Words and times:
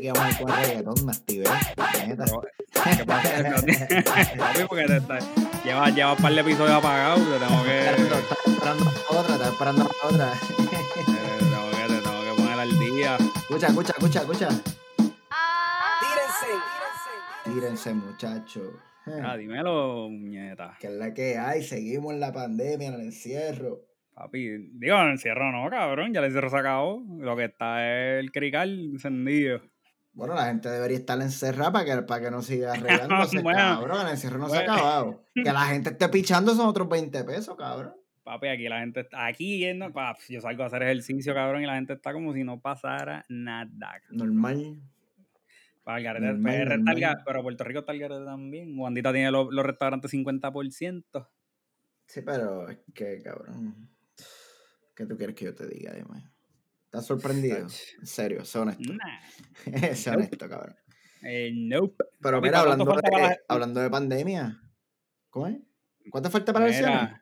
Que 0.00 0.06
íbamos 0.06 0.24
a 0.24 0.30
ir 0.30 0.36
con 0.38 0.48
reggaetón, 0.56 1.06
me 1.06 1.12
activé. 1.12 1.44
neta. 2.06 2.24
Pero, 2.26 2.96
¿qué 2.96 3.04
pasa? 3.04 3.28
Papi, 4.38 4.60
porque 4.68 4.84
te 4.86 4.96
está- 4.96 5.18
llevas, 5.64 5.94
llevas 5.94 6.16
un 6.18 6.22
par 6.22 6.32
de 6.34 6.40
episodios 6.40 6.76
apagados, 6.76 7.20
te 7.20 7.38
tengo 7.46 7.62
que, 7.64 7.78
Esperando, 7.80 8.16
estaba 8.16 8.42
esperando 8.46 8.90
otra, 9.10 9.34
estaba 9.34 9.50
esperando 9.50 9.90
otra. 10.04 10.32
te 10.32 10.54
tengo 10.54 11.70
que, 11.70 11.94
te 11.94 12.00
tengo 12.02 12.22
que 12.22 12.42
poner 12.42 12.58
al 12.60 12.78
día. 12.78 13.16
Escucha, 13.16 13.66
escucha, 13.68 13.92
escucha, 13.92 14.20
escucha. 14.20 14.48
Tírense. 16.00 17.50
Tírense, 17.60 17.94
muchachos. 17.94 18.72
Ah, 19.22 19.36
dímelo, 19.36 20.08
muñeta. 20.08 20.76
Que 20.80 20.86
es 20.88 20.92
la 20.94 21.12
que 21.12 21.36
hay, 21.38 21.62
seguimos 21.62 22.14
en 22.14 22.20
la 22.20 22.32
pandemia, 22.32 22.88
en 22.88 22.94
el 22.94 23.00
encierro. 23.02 23.80
Papi, 24.14 24.48
digo, 24.72 24.96
el 25.02 25.10
encierro 25.10 25.50
no, 25.52 25.68
cabrón, 25.68 26.12
ya 26.14 26.20
el 26.20 26.26
encierro 26.26 26.48
se 26.48 26.56
acabó. 26.56 27.02
Lo 27.18 27.36
que 27.36 27.44
está 27.46 27.84
es 27.86 28.20
el 28.20 28.30
crical 28.32 28.70
encendido. 28.92 29.60
Bueno, 30.14 30.34
la 30.34 30.46
gente 30.46 30.68
debería 30.68 30.96
estar 30.96 31.20
encerrada 31.20 31.72
para 31.72 31.84
que, 31.84 32.02
para 32.02 32.24
que 32.24 32.30
no 32.30 32.40
siga 32.40 32.74
regándose, 32.74 33.42
Bueno, 33.42 33.58
cabrón. 33.58 34.06
El 34.06 34.12
encierro 34.12 34.38
no 34.38 34.48
se 34.48 34.58
ha 34.58 34.60
acabado. 34.60 35.24
Que 35.34 35.52
la 35.52 35.62
gente 35.62 35.90
esté 35.90 36.08
pichando 36.08 36.54
son 36.54 36.66
otros 36.68 36.88
20 36.88 37.24
pesos, 37.24 37.56
cabrón. 37.56 37.94
Papi, 38.22 38.46
aquí 38.46 38.68
la 38.68 38.80
gente 38.80 39.00
está, 39.00 39.26
aquí 39.26 39.58
yendo, 39.58 39.92
pap, 39.92 40.16
yo 40.30 40.40
salgo 40.40 40.62
a 40.62 40.66
hacer 40.66 40.82
ejercicio, 40.82 41.34
cabrón, 41.34 41.62
y 41.62 41.66
la 41.66 41.74
gente 41.74 41.92
está 41.92 42.14
como 42.14 42.32
si 42.32 42.42
no 42.42 42.58
pasara 42.58 43.26
nada. 43.28 44.00
Normal. 44.10 44.80
Para 45.82 45.98
el 45.98 46.04
garete, 46.04 46.26
Normal, 46.26 46.54
PR 46.54 46.62
está 46.62 46.74
el 46.74 47.00
normal. 47.00 47.22
pero 47.26 47.42
Puerto 47.42 47.64
Rico 47.64 47.80
está 47.80 47.92
el 47.92 47.98
garete 47.98 48.24
también. 48.24 48.74
Juandita 48.76 49.12
tiene 49.12 49.30
los, 49.30 49.48
los 49.50 49.66
restaurantes 49.66 50.10
50%. 50.14 51.28
Sí, 52.06 52.22
pero 52.22 52.68
es 52.70 52.78
que, 52.94 53.20
cabrón. 53.22 53.90
¿Qué 54.94 55.04
tú 55.04 55.16
quieres 55.16 55.34
que 55.34 55.46
yo 55.46 55.54
te 55.54 55.66
diga? 55.66 55.92
Dime. 55.92 56.33
¿Estás 56.94 57.06
sorprendido? 57.06 57.56
En 57.56 58.06
serio, 58.06 58.44
sé 58.44 58.56
honesto. 58.56 58.92
Nah, 58.92 59.20
sé 59.96 60.10
honesto, 60.10 60.48
cabrón. 60.48 60.76
eh, 61.22 61.50
nope. 61.52 62.04
Pero 62.20 62.40
mira, 62.40 62.62
¿cuánto 62.62 62.84
hablando 62.84 62.84
para 62.84 63.00
de, 63.10 63.28
la- 63.30 63.38
hablando 63.48 63.80
de 63.80 63.90
pandemia. 63.90 64.62
¿Cómo 65.28 65.48
es? 65.48 65.56
¿Cuánto 66.08 66.30
falta 66.30 66.52
para 66.52 66.66
las 66.66 66.78
elecciones? 66.78 67.20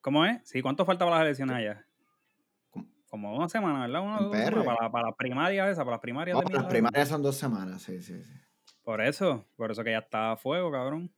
¿Cómo 0.00 0.24
es? 0.24 0.40
Sí, 0.48 0.62
¿cuánto 0.62 0.86
falta 0.86 1.04
para 1.04 1.16
las 1.18 1.24
elecciones 1.26 1.56
allá? 1.56 1.86
Como 3.10 3.36
una 3.36 3.50
semana, 3.50 3.86
¿verdad? 3.86 4.00
Una, 4.00 4.30
PR. 4.30 4.64
para, 4.64 4.90
para 4.90 5.06
las 5.08 5.16
primarias 5.16 5.68
esas, 5.68 5.84
para 5.84 5.96
las 5.96 6.00
primarias 6.00 6.38
No, 6.38 6.48
de 6.48 6.54
las 6.54 6.64
primarias 6.64 7.08
son 7.08 7.20
dos 7.20 7.36
semanas, 7.36 7.82
sí, 7.82 8.00
sí, 8.00 8.24
sí. 8.24 8.32
Por 8.82 9.02
eso, 9.02 9.46
por 9.56 9.72
eso 9.72 9.84
que 9.84 9.90
ya 9.90 9.98
está 9.98 10.32
a 10.32 10.36
fuego, 10.38 10.72
cabrón. 10.72 11.12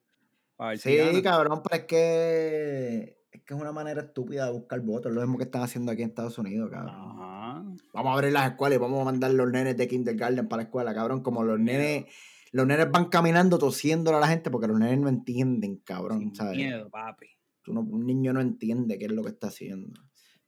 Ver 0.59 0.79
Sí, 0.79 1.23
cabrón, 1.23 1.63
pero 1.63 1.77
es 1.83 1.87
que 1.87 3.23
es 3.33 3.43
que 3.43 3.55
es 3.55 3.61
una 3.61 3.73
manera 3.73 4.03
estúpida 4.03 4.45
de 4.47 4.53
buscar 4.53 4.81
votos. 4.81 5.11
Lo 5.11 5.21
mismo 5.23 5.39
que 5.39 5.45
están 5.45 5.63
haciendo 5.63 5.91
aquí 5.91 6.03
en 6.03 6.11
Estados 6.11 6.37
Unidos, 6.39 6.71
cabrón. 6.71 6.95
Ajá. 6.95 7.42
Vamos 7.93 8.11
a 8.11 8.15
abrir 8.15 8.33
las 8.33 8.51
escuelas 8.51 8.77
y 8.77 8.81
vamos 8.81 9.01
a 9.01 9.05
mandar 9.05 9.31
los 9.33 9.51
nenes 9.51 9.77
de 9.77 9.89
kindergarten 9.89 10.49
para 10.49 10.63
la 10.63 10.69
escuela, 10.69 10.95
cabrón. 10.95 11.23
Como 11.23 11.43
los 11.45 11.59
nenes, 11.61 12.07
los 12.53 12.67
nenes 12.67 12.91
van 12.91 13.07
caminando 13.07 13.59
tosiéndole 13.59 14.17
a 14.17 14.21
la 14.21 14.29
gente 14.29 14.51
porque 14.51 14.67
los 14.69 14.79
nenes 14.79 14.99
no 14.99 15.09
entienden, 15.09 15.77
cabrón, 15.79 16.21
Sin 16.21 16.35
¿sabes? 16.35 16.57
miedo, 16.57 16.91
papi. 16.91 17.27
Un 17.67 18.07
niño 18.07 18.33
no 18.33 18.41
entiende 18.41 18.99
qué 18.99 19.05
es 19.07 19.13
lo 19.13 19.23
que 19.23 19.29
está 19.31 19.47
haciendo. 19.49 20.01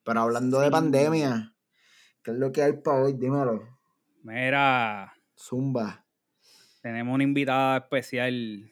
Pero 0.02 0.20
hablando 0.20 0.60
de 0.60 0.70
pandemia, 0.70 1.54
¿qué 2.22 2.32
es 2.32 2.36
lo 2.36 2.50
que 2.52 2.62
hay 2.62 2.72
para 2.74 3.02
hoy? 3.04 3.12
Dímelo. 3.14 3.62
Mira, 4.22 5.12
Zumba. 5.38 6.04
tenemos 6.82 7.14
una 7.14 7.24
invitada 7.24 7.78
especial, 7.78 8.70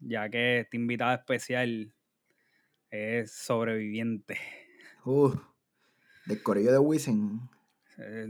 ya 0.00 0.28
que 0.28 0.60
esta 0.60 0.76
invitada 0.76 1.14
especial 1.14 1.94
es 2.90 3.30
sobreviviente. 3.32 4.38
Uf. 5.04 5.36
Del 6.26 6.42
corillo 6.42 6.72
de 6.72 6.78
Wisin. 6.78 7.40
Eh, 7.98 8.26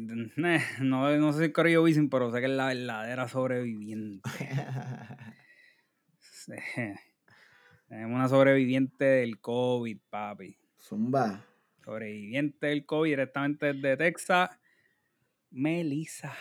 No, 0.80 1.16
no 1.16 1.32
sé 1.32 1.38
si 1.40 1.44
es 1.46 1.52
Corillo 1.52 1.82
Wisin, 1.82 2.08
pero 2.08 2.30
sé 2.32 2.40
que 2.40 2.46
es 2.46 2.52
la 2.52 2.66
verdadera 2.68 3.28
sobreviviente. 3.28 4.22
Sí. 6.20 6.54
Tenemos 7.88 8.14
una 8.16 8.28
sobreviviente 8.28 9.04
del 9.04 9.38
COVID, 9.38 9.98
papi. 10.08 10.56
Zumba. 10.78 11.44
Sobreviviente 11.84 12.68
del 12.68 12.86
COVID 12.86 13.10
directamente 13.10 13.72
desde 13.74 13.96
Texas. 13.98 14.50
Melissa. 15.50 16.32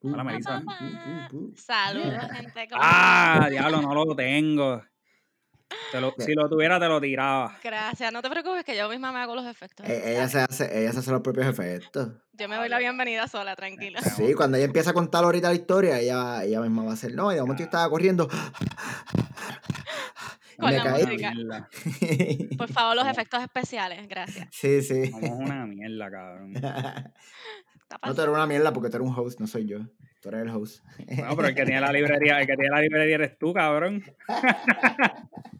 Hola, 0.00 0.22
Uh, 0.22 0.26
Melissa. 0.26 0.62
uh, 0.64 1.36
uh. 1.36 1.52
Saludos, 1.56 2.30
gente. 2.30 2.68
¿cómo 2.70 2.80
Ah, 2.84 3.48
diablo, 3.50 3.82
no 3.82 3.94
lo 3.94 4.14
tengo. 4.14 4.84
Te 5.92 6.00
lo- 6.00 6.14
si 6.18 6.34
lo 6.34 6.48
tuviera, 6.48 6.78
te 6.80 6.86
lo 6.86 7.00
tiraba. 7.00 7.56
Gracias, 7.62 8.12
no 8.12 8.20
te 8.22 8.28
preocupes 8.30 8.64
que 8.64 8.76
yo 8.76 8.88
misma 8.88 9.12
me 9.12 9.18
hago 9.20 9.34
los 9.34 9.46
efectos. 9.46 9.86
Eh, 9.88 10.02
ella, 10.12 10.28
se 10.28 10.40
hace, 10.40 10.80
ella 10.80 10.92
se 10.92 10.98
hace 11.00 11.10
los 11.10 11.20
propios 11.22 11.46
efectos. 11.46 12.10
Yo 12.34 12.48
me 12.48 12.56
doy 12.56 12.68
la 12.68 12.78
bienvenida 12.78 13.26
sola, 13.26 13.54
tranquila. 13.56 14.00
Sí, 14.02 14.34
cuando 14.34 14.56
ella 14.56 14.66
empieza 14.66 14.90
a 14.90 14.94
contar 14.94 15.24
ahorita 15.24 15.48
la 15.48 15.54
historia, 15.54 15.98
ella, 15.98 16.44
ella 16.44 16.60
misma 16.60 16.84
va 16.84 16.90
a 16.90 16.94
hacer, 16.94 17.14
no, 17.14 17.30
y 17.32 17.34
de 17.36 17.40
momento 17.40 17.60
yo 17.60 17.64
estaba 17.66 17.88
corriendo. 17.90 18.28
Con 20.58 20.70
me 20.70 20.76
la 20.76 20.82
caí. 20.84 21.04
música. 21.06 21.30
Mierda. 21.32 21.68
Por 22.58 22.68
favor, 22.72 22.96
los 22.96 23.06
efectos 23.06 23.42
especiales, 23.42 24.08
gracias. 24.08 24.48
sí, 24.50 24.82
sí. 24.82 25.10
Somos 25.10 25.30
una 25.30 25.66
mierda, 25.66 26.10
cabrón. 26.10 26.52
No, 28.04 28.14
tú 28.14 28.20
eres 28.22 28.34
una 28.34 28.46
mierda 28.46 28.72
porque 28.72 28.90
tú 28.90 28.96
eres 28.96 29.08
un 29.08 29.14
host, 29.16 29.40
no 29.40 29.46
soy 29.46 29.66
yo. 29.66 29.78
Tú 30.20 30.28
eres 30.30 30.42
el 30.42 30.48
host. 30.50 30.84
No, 30.98 31.36
pero 31.36 31.48
el 31.48 31.54
que 31.54 31.64
tiene 31.64 31.80
la 31.80 31.92
librería, 31.92 32.40
el 32.40 32.46
que 32.46 32.54
tiene 32.56 32.70
la 32.70 32.80
librería 32.82 33.14
eres 33.14 33.38
tú, 33.38 33.52
cabrón. 33.54 34.02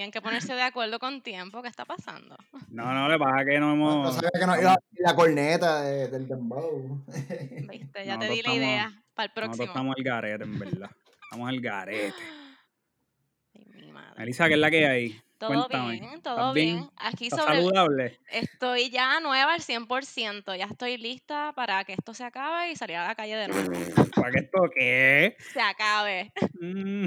Tenían 0.00 0.12
que 0.12 0.22
ponerse 0.22 0.54
de 0.54 0.62
acuerdo 0.62 0.98
con 0.98 1.20
tiempo. 1.20 1.60
¿Qué 1.60 1.68
está 1.68 1.84
pasando? 1.84 2.34
No, 2.70 2.94
no, 2.94 3.06
le 3.06 3.18
pasa 3.18 3.44
que 3.44 3.60
no 3.60 3.76
No, 3.76 3.76
no 3.76 3.92
hemos. 4.00 4.14
sabía 4.14 4.30
que 4.32 4.46
no 4.46 4.58
iba 4.58 4.70
a 4.70 4.72
abrir 4.72 5.00
la 5.04 5.14
corneta 5.14 5.82
de- 5.82 6.08
del 6.08 6.26
dembow. 6.26 7.04
Viste, 7.06 8.06
ya 8.06 8.16
Nosotros 8.16 8.18
te 8.18 8.28
di 8.30 8.36
la 8.36 8.36
estamos- 8.38 8.56
idea 8.56 9.02
para 9.12 9.26
el 9.26 9.30
Nosotros 9.30 9.32
próximo. 9.34 9.64
estamos 9.66 9.94
al 9.98 10.02
garete, 10.02 10.44
en 10.44 10.58
verdad. 10.58 10.90
Estamos 11.24 11.48
al 11.50 11.60
garete. 11.60 12.14
Ay, 13.54 13.66
mi 13.74 13.92
madre. 13.92 14.14
Melissa, 14.16 14.48
¿qué 14.48 14.54
es 14.54 14.60
la 14.60 14.70
que 14.70 14.86
hay? 14.86 15.20
Todo 15.40 15.68
Cuéntame. 15.68 15.92
bien, 16.00 16.20
todo 16.20 16.34
¿Estás 16.34 16.54
bien. 16.54 16.76
bien? 16.76 16.90
Aquí 16.98 17.28
¿Estás 17.28 17.44
sobre 17.46 17.56
saludable? 17.62 18.18
Estoy 18.30 18.90
ya 18.90 19.20
nueva 19.20 19.54
al 19.54 19.62
100%. 19.62 20.54
Ya 20.54 20.66
estoy 20.66 20.98
lista 20.98 21.54
para 21.56 21.82
que 21.84 21.94
esto 21.94 22.12
se 22.12 22.24
acabe 22.24 22.70
y 22.72 22.76
salir 22.76 22.96
a 22.96 23.06
la 23.08 23.14
calle 23.14 23.36
de 23.36 23.48
nuevo. 23.48 23.70
¿Para 24.14 24.32
qué 24.32 24.38
esto 24.40 24.58
qué? 24.74 25.36
Se 25.54 25.60
acabe. 25.62 26.30
Mm, 26.60 27.06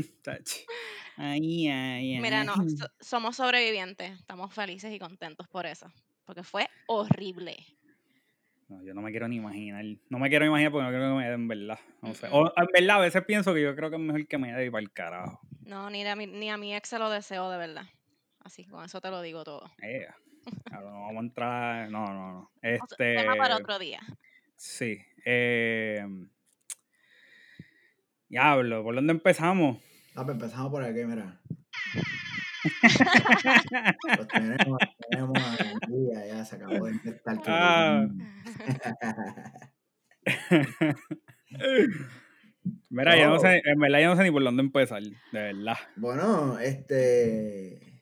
ay, 1.18 1.68
ay, 1.68 2.16
ay. 2.16 2.20
Mira, 2.20 2.44
no, 2.44 2.56
so- 2.56 2.90
somos 3.00 3.36
sobrevivientes. 3.36 4.20
Estamos 4.20 4.52
felices 4.52 4.92
y 4.92 4.98
contentos 4.98 5.48
por 5.48 5.68
eso. 5.68 5.94
Porque 6.26 6.42
fue 6.42 6.68
horrible. 6.88 7.56
No, 8.68 8.82
yo 8.84 8.96
no 8.96 9.02
me 9.04 9.12
quiero 9.12 9.28
ni 9.28 9.36
imaginar. 9.36 9.86
No 10.10 10.18
me 10.18 10.30
quiero 10.30 10.46
imaginar 10.48 10.72
porque 10.72 10.86
no 10.86 10.90
quiero 10.90 11.10
que 11.10 11.18
me 11.22 11.28
dé 11.28 11.34
en 11.36 11.48
verdad. 11.48 11.80
No 12.02 12.16
sé. 12.16 12.30
O 12.32 12.48
en 12.48 12.66
verdad, 12.74 12.96
a 12.98 13.02
veces 13.02 13.24
pienso 13.26 13.54
que 13.54 13.62
yo 13.62 13.76
creo 13.76 13.92
que 13.92 13.98
es 13.98 14.02
mejor 14.02 14.26
que 14.28 14.38
me 14.40 14.52
dé 14.54 14.72
para 14.72 14.82
el 14.82 14.92
carajo. 14.92 15.40
No, 15.62 15.88
ni 15.92 16.04
a, 16.04 16.16
mi, 16.16 16.26
ni 16.26 16.50
a 16.50 16.58
mi 16.58 16.76
ex 16.76 16.90
se 16.90 16.98
lo 16.98 17.12
deseo 17.12 17.52
de 17.52 17.58
verdad. 17.60 17.86
Así, 18.44 18.66
con 18.66 18.84
eso 18.84 19.00
te 19.02 19.10
lo 19.10 19.22
digo 19.22 19.44
todo. 19.44 19.70
Eh, 19.82 20.06
ahora 20.72 20.90
no 20.92 21.02
vamos 21.02 21.16
a 21.18 21.20
entrar. 21.26 21.90
No, 21.90 22.06
no, 22.08 22.32
no. 22.34 22.52
Este. 22.62 23.16
Tema 23.16 23.36
para 23.36 23.58
otro 23.58 23.80
día. 23.80 24.00
Sí. 24.56 24.98
Eh, 25.26 26.06
diablo, 28.28 28.84
¿por 28.84 28.96
dónde 28.96 29.14
empezamos? 29.14 29.78
Ah, 30.16 30.24
pues 30.26 30.36
empezamos 30.36 30.72
por 30.72 30.84
aquí, 30.84 31.04
mira. 31.06 31.40
Los 34.18 34.28
tenemos, 34.28 34.78
tenemos 35.10 35.38
aquí, 35.60 36.10
ya 36.28 36.46
se 36.46 36.56
acabó 36.56 36.86
de 36.86 36.92
intentar 36.94 37.38
que 37.42 37.44
Ah. 37.48 38.08
Mira, 42.90 43.18
yo 43.18 43.28
no 43.28 43.36
Oh. 43.36 43.40
sé, 43.40 43.62
en 43.66 43.80
verdad 43.80 44.00
yo 44.02 44.08
no 44.10 44.16
sé 44.16 44.24
ni 44.24 44.32
por 44.32 44.44
dónde 44.44 44.62
empezar, 44.64 45.02
de 45.02 45.14
verdad. 45.32 45.76
Bueno, 45.98 46.58
este. 46.60 47.93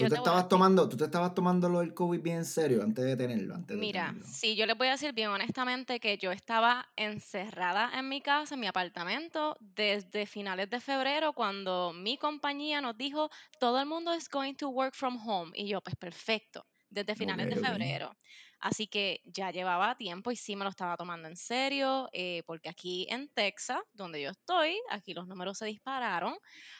Tú 0.00 0.08
te 0.08 0.14
te 0.14 0.16
estabas 0.16 0.48
tomando, 0.48 0.88
tú 0.88 0.96
te 0.96 1.04
estabas 1.04 1.32
tomando 1.34 1.68
lo 1.68 1.78
del 1.80 1.94
COVID 1.94 2.20
bien 2.22 2.38
en 2.38 2.44
serio 2.44 2.82
antes 2.82 3.04
de 3.04 3.16
tenerlo, 3.16 3.54
antes 3.54 3.78
de 3.78 3.86
Mira, 3.86 3.88
tenerlo. 3.88 4.26
sí, 4.26 4.56
yo 4.56 4.66
les 4.66 4.76
voy 4.76 4.88
a 4.88 4.92
decir 4.92 5.12
bien 5.12 5.30
honestamente 5.30 6.00
que 6.00 6.18
yo 6.18 6.32
estaba 6.32 6.88
encerrada 6.96 7.90
en 7.96 8.08
mi 8.08 8.20
casa, 8.20 8.54
en 8.54 8.60
mi 8.60 8.66
apartamento, 8.66 9.56
desde 9.60 10.26
finales 10.26 10.68
de 10.70 10.80
febrero, 10.80 11.32
cuando 11.34 11.92
mi 11.92 12.18
compañía 12.18 12.80
nos 12.80 12.96
dijo, 12.98 13.30
todo 13.60 13.78
el 13.78 13.86
mundo 13.86 14.12
es 14.12 14.28
going 14.28 14.54
to 14.54 14.70
work 14.70 14.94
from 14.96 15.16
home. 15.24 15.52
Y 15.54 15.68
yo, 15.68 15.80
pues 15.82 15.94
perfecto, 15.94 16.66
desde 16.88 17.14
finales 17.14 17.48
de 17.48 17.56
febrero. 17.56 18.12
Así 18.58 18.88
que 18.88 19.20
ya 19.24 19.52
llevaba 19.52 19.96
tiempo 19.96 20.32
y 20.32 20.36
sí 20.36 20.56
me 20.56 20.64
lo 20.64 20.70
estaba 20.70 20.96
tomando 20.96 21.28
en 21.28 21.36
serio, 21.36 22.08
eh, 22.12 22.42
porque 22.46 22.68
aquí 22.70 23.06
en 23.08 23.28
Texas, 23.32 23.80
donde 23.92 24.20
yo 24.20 24.30
estoy, 24.30 24.80
aquí 24.90 25.14
los 25.14 25.28
números 25.28 25.58
se 25.58 25.66
dispararon. 25.66 26.36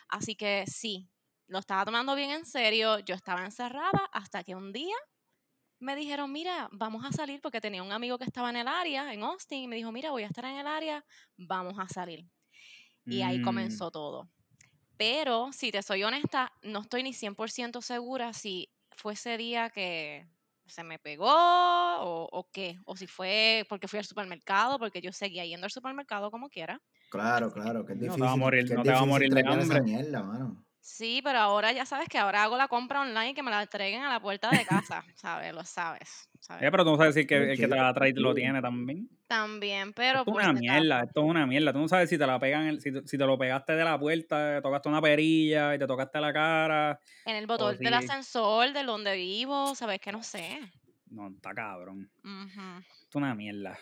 Así 0.09 0.35
que 0.35 0.65
sí, 0.67 1.09
lo 1.51 1.59
estaba 1.59 1.85
tomando 1.85 2.15
bien 2.15 2.31
en 2.31 2.47
serio. 2.47 3.01
Yo 3.01 3.15
estaba 3.15 3.45
encerrada 3.45 4.07
hasta 4.13 4.45
que 4.45 4.55
un 4.55 4.73
día 4.73 4.95
me 5.81 5.97
dijeron, 5.97 6.33
mira, 6.33 6.69
vamos 6.73 7.05
a 7.05 7.13
salir 7.13 7.41
porque 7.43 7.61
tenía 7.61 7.83
un 7.83 7.93
amigo 7.93 8.19
que 8.19 8.25
estaba 8.25 8.51
en 8.51 8.57
el 8.57 8.69
área, 8.69 9.13
en 9.15 9.23
Austin, 9.23 9.65
y 9.65 9.69
me 9.69 9.77
dijo, 9.77 9.93
mira, 9.93 10.11
voy 10.11 10.25
a 10.25 10.29
estar 10.29 10.45
en 10.47 10.57
el 10.59 10.67
área, 10.67 11.05
vamos 11.37 11.75
a 11.79 11.89
salir. 11.89 12.27
Y 13.09 13.23
ahí 13.23 13.41
Mm, 13.41 13.43
comenzó 13.43 13.91
todo. 13.91 14.31
Pero, 14.99 15.53
si 15.53 15.73
te 15.73 15.83
soy 15.83 16.05
honesta, 16.05 16.53
no 16.63 16.81
estoy 16.81 17.03
ni 17.05 17.15
100% 17.15 17.83
segura 17.83 18.33
si 18.35 18.71
fue 18.93 19.15
ese 19.15 19.37
día 19.39 19.71
que 19.71 20.29
se 20.67 20.85
me 20.85 20.99
pegó 20.99 21.27
o, 21.29 22.29
o 22.33 22.51
qué, 22.53 22.79
o 22.87 22.97
si 22.97 23.07
fue 23.07 23.65
porque 23.69 23.89
fui 23.89 23.99
al 23.99 24.05
supermercado, 24.07 24.79
porque 24.79 25.01
yo 25.03 25.13
seguía 25.13 25.47
yendo 25.47 25.67
al 25.67 25.73
supermercado 25.73 26.31
como 26.31 26.49
quiera. 26.51 26.81
Claro, 27.09 27.53
claro, 27.53 27.85
que 27.85 27.93
es 27.93 27.99
No 28.01 28.17
te 28.17 28.25
va 28.25 28.33
a 28.33 28.37
morir, 28.37 28.71
no 28.73 28.85
te 28.85 28.93
va 28.93 29.01
a 29.01 29.05
morir 29.05 29.33
de 29.35 29.45
hambre. 29.47 29.81
mierda, 29.83 30.23
mano. 30.23 30.67
Sí, 30.83 31.21
pero 31.23 31.39
ahora 31.39 31.73
ya 31.73 31.85
sabes 31.85 32.09
que 32.09 32.19
ahora 32.19 32.43
hago 32.43 32.57
la 32.57 32.69
compra 32.69 33.03
online 33.03 33.31
y 33.31 33.35
que 33.35 33.43
me 33.43 33.51
la 33.51 33.63
entreguen 33.63 34.03
a 34.03 34.11
la 34.11 34.21
puerta 34.21 34.51
de 34.53 34.65
casa, 34.65 35.05
¿sabes? 35.17 35.53
Lo 35.55 35.65
sabes, 35.65 36.29
¿sabes? 36.41 36.63
Eh, 36.65 36.71
pero 36.71 36.85
tú 36.85 36.91
no 36.93 36.97
sabes 36.97 37.15
si 37.15 37.27
que, 37.27 37.37
el 37.53 37.57
que 37.59 37.69
te 37.69 37.77
la 37.77 37.93
trae 37.93 38.13
lo 38.15 38.35
tiene 38.35 38.61
también. 38.63 39.09
También, 39.27 39.93
pero 39.93 40.19
Esto 40.19 40.31
es 40.33 40.37
una 40.37 40.53
mierda, 40.53 41.03
esto 41.05 41.21
es 41.21 41.27
una 41.31 41.47
mierda. 41.47 41.73
Tú 41.73 41.79
no 41.79 41.89
sabes 41.89 42.09
si 42.11 42.19
te 42.19 42.27
la 42.27 42.39
pegan, 42.41 42.67
el- 42.67 42.81
si, 42.81 42.93
te- 42.93 43.07
si 43.07 43.17
te 43.17 43.25
lo 43.25 43.39
pegaste 43.39 43.75
de 43.75 43.85
la 43.85 43.99
puerta, 43.99 44.57
te 44.57 44.63
tocaste 44.63 44.89
una 44.89 45.01
perilla 45.01 45.75
y 45.75 45.79
te 45.79 45.87
tocaste 45.87 46.21
la 46.21 46.33
cara. 46.33 47.01
En 47.25 47.37
el 47.37 47.47
botón 47.47 47.77
del 47.83 47.95
si... 47.95 47.99
ascensor 47.99 48.73
de 48.73 48.83
donde 48.83 49.15
vivo, 49.17 49.75
¿sabes? 49.75 50.01
Que 50.01 50.11
no 50.13 50.23
sé. 50.23 50.59
No, 51.11 51.29
está 51.29 51.53
cabrón. 51.55 52.11
Esto 52.25 53.09
es 53.11 53.17
una 53.17 53.35
mierda. 53.35 53.79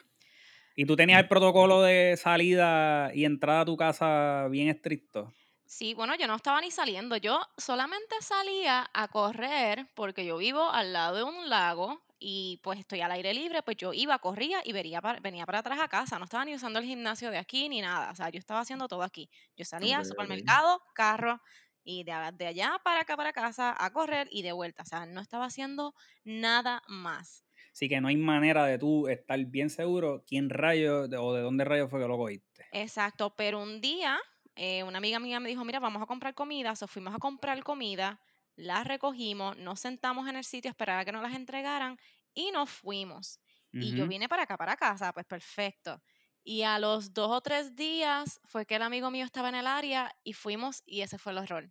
¿Y 0.76 0.86
tú 0.86 0.96
tenías 0.96 1.20
el 1.20 1.28
protocolo 1.28 1.82
de 1.82 2.16
salida 2.18 3.12
y 3.14 3.24
entrada 3.24 3.62
a 3.62 3.66
tu 3.66 3.76
casa 3.76 4.48
bien 4.50 4.68
estricto? 4.68 5.32
Sí, 5.70 5.93
bueno, 5.93 6.15
yo 6.17 6.26
no 6.26 6.35
estaba 6.37 6.61
ni 6.62 6.70
saliendo. 6.70 7.17
Yo 7.19 7.41
solamente 7.59 8.17
salía 8.23 8.88
a 8.94 9.09
correr 9.09 9.87
porque 9.94 10.25
yo 10.25 10.38
vivo 10.38 10.70
al 10.70 10.93
lado 10.94 11.17
de 11.17 11.23
un 11.25 11.50
lago 11.50 12.00
y 12.19 12.59
pues 12.65 12.79
estoy 12.81 13.03
al 13.03 13.12
aire 13.12 13.35
libre, 13.35 13.62
pues 13.62 13.76
yo 13.76 13.93
iba, 13.93 14.19
corría 14.19 14.61
y 14.65 14.73
para- 15.00 15.20
venía 15.20 15.44
para 15.44 15.59
atrás 15.59 15.79
a 15.81 15.88
casa. 15.88 16.19
No 16.19 16.25
estaba 16.25 16.44
ni 16.47 16.55
usando 16.55 16.79
el 16.79 16.87
gimnasio 16.87 17.31
de 17.31 17.37
aquí 17.38 17.69
ni 17.69 17.82
nada. 17.82 18.11
O 18.11 18.15
sea, 18.15 18.31
yo 18.31 18.38
estaba 18.38 18.61
haciendo 18.61 18.88
todo 18.88 19.03
aquí. 19.03 19.29
Yo 19.56 19.65
salía 19.67 19.99
al 19.99 20.06
supermercado, 20.06 20.81
carro 20.94 21.41
y 21.85 22.03
de, 22.05 22.12
de 22.35 22.47
allá 22.47 22.81
para 22.82 23.00
acá, 23.03 23.17
para 23.19 23.32
casa, 23.35 23.75
a 23.79 23.93
correr 23.93 24.26
y 24.31 24.43
de 24.43 24.53
vuelta. 24.53 24.82
O 24.85 24.87
sea, 24.87 25.05
no 25.06 25.20
estaba 25.20 25.44
haciendo 25.47 25.94
nada 26.25 26.82
más. 26.88 27.44
Así 27.73 27.88
que 27.88 28.00
no 28.03 28.09
hay 28.09 28.17
manera 28.17 28.67
de 28.67 28.79
tú 28.79 29.09
estar 29.09 29.43
bien 29.47 29.70
seguro 29.70 30.23
quién 30.26 30.50
rayo 30.50 31.09
de- 31.09 31.17
o 31.17 31.32
de 31.32 31.41
dónde 31.43 31.65
rayo 31.65 31.88
fue 31.88 32.00
que 32.00 32.09
lo 32.09 32.19
cogiste. 32.19 32.67
Exacto, 32.70 33.35
pero 33.37 33.62
un 33.62 33.81
día 33.81 34.19
eh, 34.58 34.82
una 34.82 34.99
amiga 34.99 35.19
mía 35.20 35.40
me 35.40 35.49
dijo, 35.49 35.64
mira, 35.64 35.78
vamos 35.81 36.02
a 36.02 36.06
comprar 36.06 36.34
comida, 36.34 36.75
so 36.76 36.87
fuimos 36.87 37.14
a 37.14 37.19
comprar 37.19 37.62
comida, 37.62 38.20
la 38.56 38.82
recogimos, 38.84 39.56
nos 39.56 39.81
sentamos 39.81 40.28
en 40.28 40.37
el 40.37 40.44
sitio 40.44 40.69
a 40.69 40.72
esperar 40.72 40.99
a 40.99 41.05
que 41.05 41.12
nos 41.12 41.22
las 41.22 41.34
entregaran 41.34 41.96
y 42.34 42.50
nos 42.50 42.69
fuimos. 42.69 43.40
Y 43.72 43.94
yo 43.94 44.08
vine 44.08 44.28
para 44.28 44.43
acá, 44.44 44.56
para 44.56 44.76
casa, 44.76 45.12
pues 45.12 45.26
perfecto. 45.26 46.02
Y 46.43 46.62
a 46.62 46.78
los 46.78 47.12
dos 47.12 47.31
o 47.31 47.40
tres 47.40 47.76
días 47.76 48.40
fue 48.44 48.64
que 48.66 48.76
el 48.76 48.82
amigo 48.82 49.10
mío 49.10 49.25
estaba 49.25 49.49
en 49.50 49.55
el 49.56 49.66
área 49.66 50.10
y 50.25 50.32
fuimos, 50.32 50.82
y 50.87 51.02
ese 51.02 51.19
fue 51.19 51.32
el 51.32 51.38
error. 51.38 51.70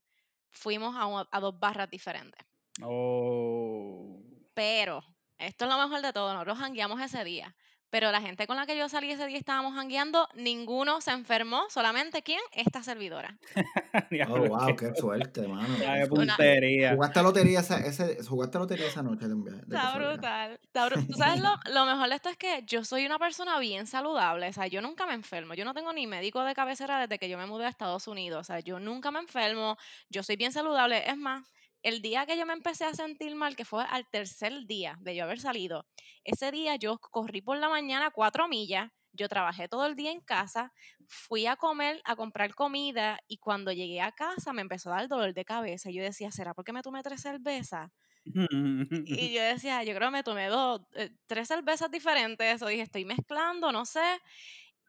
Fuimos 0.52 0.96
a, 0.96 1.06
un- 1.08 1.28
a 1.30 1.40
dos 1.40 1.60
barras 1.60 1.90
diferentes. 1.90 2.40
Oh. 2.84 4.22
Pero, 4.54 5.04
esto 5.38 5.66
es 5.66 5.72
lo 5.72 5.78
mejor 5.78 6.02
de 6.02 6.14
todo, 6.14 6.34
nosotros 6.34 6.58
jangueamos 6.60 7.02
ese 7.02 7.24
día. 7.24 7.56
Pero 7.90 8.12
la 8.12 8.20
gente 8.22 8.48
con 8.48 8.58
la 8.58 8.66
que 8.66 8.78
yo 8.78 8.90
salí 8.90 9.12
ese 9.12 9.26
día 9.28 9.38
estábamos 9.38 9.74
jangueando, 9.74 10.28
ninguno 10.36 11.00
se 11.00 11.12
enfermó, 11.12 11.64
solamente 11.70 12.22
quién? 12.22 12.42
Esta 12.54 12.84
servidora. 12.84 13.38
Oh, 14.30 14.40
wow, 14.48 14.76
qué 14.76 14.94
suerte, 14.96 15.48
mano. 15.48 15.68
qué 15.80 16.08
puntería. 16.08 16.94
¿Jugaste 16.96 17.22
lotería 17.24 17.60
esa, 17.62 17.80
ese, 17.80 18.24
¿Jugaste 18.24 18.58
lotería 18.58 18.88
esa 18.88 19.02
noche 19.02 19.28
de, 19.28 19.34
un 19.34 19.44
viaje- 19.44 19.62
Está 19.62 19.96
brutal. 19.98 20.60
está 20.62 20.88
bru- 20.90 21.08
Tú 21.08 21.14
sabes 21.14 21.42
lo, 21.42 21.50
lo 21.74 21.86
mejor 21.86 22.10
de 22.10 22.16
esto 22.16 22.30
es 22.30 22.38
que 22.38 22.64
yo 22.66 22.84
soy 22.84 23.06
una 23.06 23.20
persona 23.20 23.58
bien 23.60 23.88
saludable. 23.88 24.48
O 24.50 24.54
sea, 24.54 24.68
yo 24.68 24.82
nunca 24.82 25.06
me 25.06 25.14
enfermo. 25.14 25.54
Yo 25.56 25.66
no 25.66 25.74
tengo 25.74 25.92
ni 25.94 26.08
médico 26.08 26.44
de 26.44 26.54
cabecera 26.54 27.00
desde 27.00 27.18
que 27.20 27.30
yo 27.30 27.38
me 27.38 27.46
mudé 27.48 27.66
a 27.66 27.70
Estados 27.70 28.08
Unidos. 28.08 28.42
O 28.42 28.44
sea, 28.44 28.60
yo 28.60 28.80
nunca 28.80 29.12
me 29.12 29.20
enfermo. 29.20 29.78
Yo 30.10 30.24
soy 30.24 30.36
bien 30.36 30.52
saludable. 30.52 31.10
Es 31.10 31.18
más, 31.18 31.44
el 31.84 32.02
día 32.02 32.26
que 32.26 32.38
yo 32.38 32.46
me 32.46 32.54
empecé 32.54 32.86
a 32.86 32.94
sentir 32.94 33.36
mal, 33.36 33.56
que 33.56 33.66
fue 33.66 33.84
al 33.90 34.08
tercer 34.10 34.66
día 34.68 34.96
de 35.02 35.16
yo 35.16 35.24
haber 35.24 35.40
salido, 35.40 35.88
ese 36.24 36.52
día 36.52 36.76
yo 36.76 36.98
corrí 37.00 37.42
por 37.42 37.58
la 37.58 37.70
mañana 37.70 38.12
cuatro 38.12 38.48
millas. 38.48 38.90
Yo 39.14 39.28
trabajé 39.30 39.68
todo 39.68 39.86
el 39.88 39.96
día 39.96 40.12
en 40.12 40.22
casa, 40.22 40.72
fui 41.08 41.48
a 41.48 41.56
comer, 41.56 42.02
a 42.06 42.16
comprar 42.16 42.54
comida 42.54 43.20
y 43.28 43.38
cuando 43.40 43.72
llegué 43.72 44.00
a 44.02 44.12
casa 44.12 44.54
me 44.54 44.62
empezó 44.62 44.92
a 44.92 44.98
dar 44.98 45.08
dolor 45.08 45.34
de 45.34 45.46
cabeza. 45.46 45.90
Y 45.90 45.96
yo 45.96 46.04
decía, 46.04 46.30
¿será 46.32 46.54
porque 46.54 46.74
me 46.74 46.84
tomé 46.84 47.02
tres 47.02 47.22
cervezas? 47.22 47.90
Y 49.10 49.34
yo 49.34 49.42
decía, 49.42 49.84
yo 49.84 49.96
creo 49.96 50.10
que 50.10 50.14
me 50.18 50.24
tomé 50.24 50.48
dos, 50.48 50.82
eh, 50.96 51.12
tres 51.28 51.48
cervezas 51.48 51.90
diferentes, 51.90 52.62
o 52.62 52.68
dije, 52.68 52.84
estoy 52.84 53.06
mezclando, 53.06 53.72
no 53.72 53.86
sé. 53.86 54.20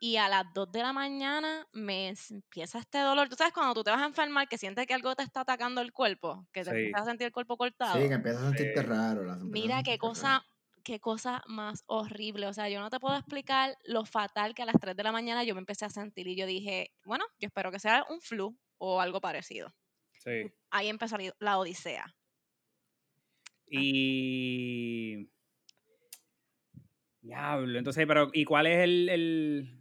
Y 0.00 0.17
a 0.17 0.29
las 0.29 0.45
2 0.55 0.71
de 0.71 0.81
la 0.83 0.93
mañana 0.93 1.67
me 1.73 2.15
empieza 2.31 2.79
este 2.79 2.99
dolor. 2.99 3.29
Tú 3.29 3.35
sabes, 3.37 3.53
cuando 3.53 3.75
tú 3.75 3.83
te 3.83 3.91
vas 3.91 4.00
a 4.00 4.06
enfermar, 4.06 4.47
que 4.49 4.56
sientes 4.56 4.87
que 4.87 4.95
algo 4.95 5.15
te 5.17 5.25
está 5.25 5.41
atacando 5.41 5.81
el 5.81 5.93
cuerpo, 5.93 6.47
que 6.53 6.62
te 6.62 6.71
Sí. 6.71 6.77
empiezas 6.77 7.03
a 7.03 7.05
sentir 7.06 7.27
el 7.27 7.33
cuerpo 7.33 7.55
Sí, 7.55 7.59
cortado. 7.59 7.99
que 8.09 8.15
empiezas 8.15 8.43
a 8.43 8.49
sentirte 8.49 8.81
Sí. 8.81 8.87
raro. 8.87 9.25
las- 9.25 9.41
Mira 9.43 9.83
qué 9.83 9.99
cosa, 9.99 10.29
raro. 10.29 10.45
qué 10.85 11.00
cosa 11.00 11.43
más 11.49 11.83
horrible. 11.87 12.47
O 12.47 12.53
sea, 12.53 12.69
yo 12.69 12.79
no 12.81 12.91
te 12.91 13.00
puedo 13.00 13.17
explicar 13.17 13.77
lo 13.85 14.05
fatal 14.05 14.55
que 14.55 14.62
a 14.62 14.67
las 14.67 14.77
3 14.81 14.95
de 14.95 15.03
la 15.03 15.11
mañana 15.11 15.43
yo 15.43 15.55
me 15.55 15.61
empecé 15.61 15.85
a 15.85 15.91
sentir. 15.91 16.29
Y 16.29 16.37
yo 16.37 16.47
dije, 16.47 16.93
bueno, 17.05 17.25
yo 17.41 17.49
espero 17.49 17.73
que 17.73 17.81
sea 17.81 18.06
un 18.09 18.21
flu 18.21 18.56
o 18.79 19.00
algo 19.00 19.21
parecido. 19.21 19.75
Sí. 20.23 20.53
Ahí 20.71 20.89
empezó 20.89 21.19
la- 21.19 21.35
la 21.41 21.59
odisea. 21.59 22.15
Y. 23.67 25.29
Diablo. 27.21 27.79
Entonces, 27.79 28.06
pero, 28.06 28.31
¿y 28.33 28.45
cuál 28.45 28.67
es 28.69 28.79
el, 28.85 29.09
el. 29.09 29.78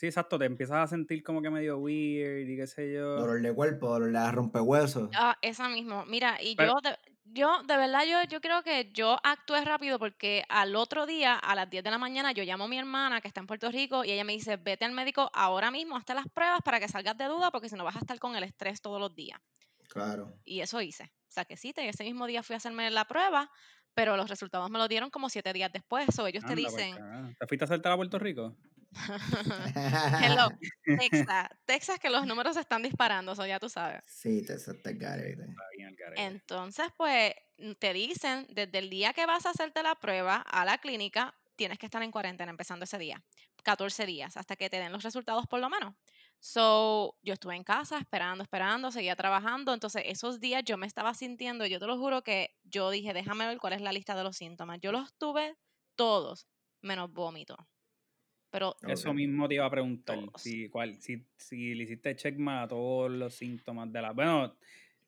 Sí, 0.00 0.06
exacto, 0.06 0.38
te 0.38 0.46
empiezas 0.46 0.78
a 0.78 0.86
sentir 0.86 1.22
como 1.22 1.42
que 1.42 1.50
medio 1.50 1.76
weird 1.76 2.48
y 2.48 2.56
qué 2.56 2.66
sé 2.66 2.90
yo. 2.90 3.16
Dolor 3.16 3.42
de 3.42 3.52
cuerpo, 3.54 3.86
dolor 3.90 4.10
de 4.10 4.32
rompehuesos. 4.32 5.10
Ah, 5.14 5.36
esa 5.42 5.68
mismo. 5.68 6.06
Mira, 6.06 6.40
y 6.40 6.56
Pero- 6.56 6.72
yo 6.82 6.90
de, 6.90 6.96
yo, 7.24 7.62
de 7.64 7.76
verdad, 7.76 8.04
yo, 8.08 8.16
yo 8.30 8.40
creo 8.40 8.62
que 8.62 8.90
yo 8.94 9.18
actué 9.22 9.62
rápido 9.62 9.98
porque 9.98 10.42
al 10.48 10.74
otro 10.74 11.04
día, 11.04 11.34
a 11.34 11.54
las 11.54 11.68
10 11.68 11.84
de 11.84 11.90
la 11.90 11.98
mañana, 11.98 12.32
yo 12.32 12.44
llamo 12.44 12.64
a 12.64 12.68
mi 12.68 12.78
hermana 12.78 13.20
que 13.20 13.28
está 13.28 13.40
en 13.40 13.46
Puerto 13.46 13.70
Rico 13.70 14.02
y 14.02 14.10
ella 14.10 14.24
me 14.24 14.32
dice, 14.32 14.56
vete 14.56 14.86
al 14.86 14.92
médico 14.92 15.30
ahora 15.34 15.70
mismo, 15.70 15.98
hazte 15.98 16.14
las 16.14 16.26
pruebas 16.32 16.60
para 16.64 16.80
que 16.80 16.88
salgas 16.88 17.18
de 17.18 17.26
duda 17.26 17.50
porque 17.50 17.68
si 17.68 17.76
no 17.76 17.84
vas 17.84 17.96
a 17.96 17.98
estar 17.98 18.18
con 18.18 18.34
el 18.34 18.44
estrés 18.44 18.80
todos 18.80 18.98
los 18.98 19.14
días. 19.14 19.38
Claro. 19.90 20.32
Y 20.46 20.62
eso 20.62 20.80
hice. 20.80 21.12
O 21.28 21.30
sea, 21.30 21.44
que 21.44 21.58
sí, 21.58 21.74
te- 21.74 21.86
ese 21.86 22.04
mismo 22.04 22.26
día 22.26 22.42
fui 22.42 22.54
a 22.54 22.56
hacerme 22.56 22.90
la 22.90 23.04
prueba, 23.04 23.50
pero 23.92 24.16
los 24.16 24.30
resultados 24.30 24.70
me 24.70 24.78
lo 24.78 24.88
dieron 24.88 25.10
como 25.10 25.28
siete 25.28 25.52
días 25.52 25.70
después. 25.70 26.18
O 26.18 26.26
ellos 26.26 26.42
te 26.42 26.52
Anda, 26.54 26.62
pa'l 26.70 26.76
dicen. 26.76 27.36
¿Te 27.38 27.46
fuiste 27.46 27.64
a 27.64 27.68
saltar 27.68 27.92
a 27.92 27.96
Puerto 27.96 28.18
Rico? 28.18 28.56
hello, 30.20 30.48
Texas, 30.98 31.48
Texas, 31.64 31.98
que 31.98 32.10
los 32.10 32.26
números 32.26 32.54
se 32.54 32.60
están 32.60 32.82
disparando, 32.82 33.32
eso 33.32 33.46
ya 33.46 33.60
tú 33.60 33.68
sabes. 33.68 34.02
sí, 34.06 34.44
te 34.44 34.56
te 34.56 34.94
garete. 34.94 35.42
Está 35.42 35.62
bien. 35.76 35.96
Entonces, 36.16 36.88
pues 36.96 37.34
te 37.78 37.92
dicen, 37.92 38.46
desde 38.50 38.78
el 38.78 38.90
día 38.90 39.12
que 39.12 39.26
vas 39.26 39.46
a 39.46 39.50
hacerte 39.50 39.82
la 39.82 39.94
prueba 39.94 40.36
a 40.36 40.64
la 40.64 40.78
clínica, 40.78 41.34
tienes 41.56 41.78
que 41.78 41.86
estar 41.86 42.02
en 42.02 42.10
cuarentena 42.10 42.50
empezando 42.50 42.84
ese 42.84 42.98
día, 42.98 43.22
14 43.62 44.06
días, 44.06 44.36
hasta 44.36 44.56
que 44.56 44.70
te 44.70 44.78
den 44.78 44.92
los 44.92 45.02
resultados 45.02 45.46
por 45.46 45.60
lo 45.60 45.68
menos. 45.68 45.94
So, 46.38 47.18
yo 47.22 47.34
estuve 47.34 47.54
en 47.54 47.64
casa 47.64 47.98
esperando, 47.98 48.42
esperando, 48.42 48.90
seguía 48.90 49.14
trabajando, 49.14 49.74
entonces 49.74 50.02
esos 50.06 50.40
días 50.40 50.64
yo 50.64 50.78
me 50.78 50.86
estaba 50.86 51.12
sintiendo, 51.14 51.66
yo 51.66 51.78
te 51.78 51.86
lo 51.86 51.98
juro 51.98 52.22
que 52.22 52.56
yo 52.64 52.90
dije, 52.90 53.12
déjame 53.12 53.46
ver 53.46 53.58
cuál 53.58 53.74
es 53.74 53.82
la 53.82 53.92
lista 53.92 54.14
de 54.14 54.24
los 54.24 54.36
síntomas. 54.36 54.78
Yo 54.80 54.90
los 54.90 55.14
tuve 55.18 55.58
todos, 55.96 56.46
menos 56.80 57.12
vómito. 57.12 57.56
Pero 58.50 58.76
Eso 58.86 59.14
mismo 59.14 59.46
te 59.48 59.54
iba 59.54 59.64
a 59.66 59.70
preguntar. 59.70 60.18
Todos. 60.18 60.42
Si, 60.42 60.68
cuál, 60.68 61.00
si, 61.00 61.24
si 61.36 61.74
le 61.74 61.84
hiciste 61.84 62.16
checkmark 62.16 62.64
a 62.64 62.68
todos 62.68 63.10
los 63.10 63.34
síntomas 63.34 63.92
de 63.92 64.02
la. 64.02 64.12
Bueno, 64.12 64.56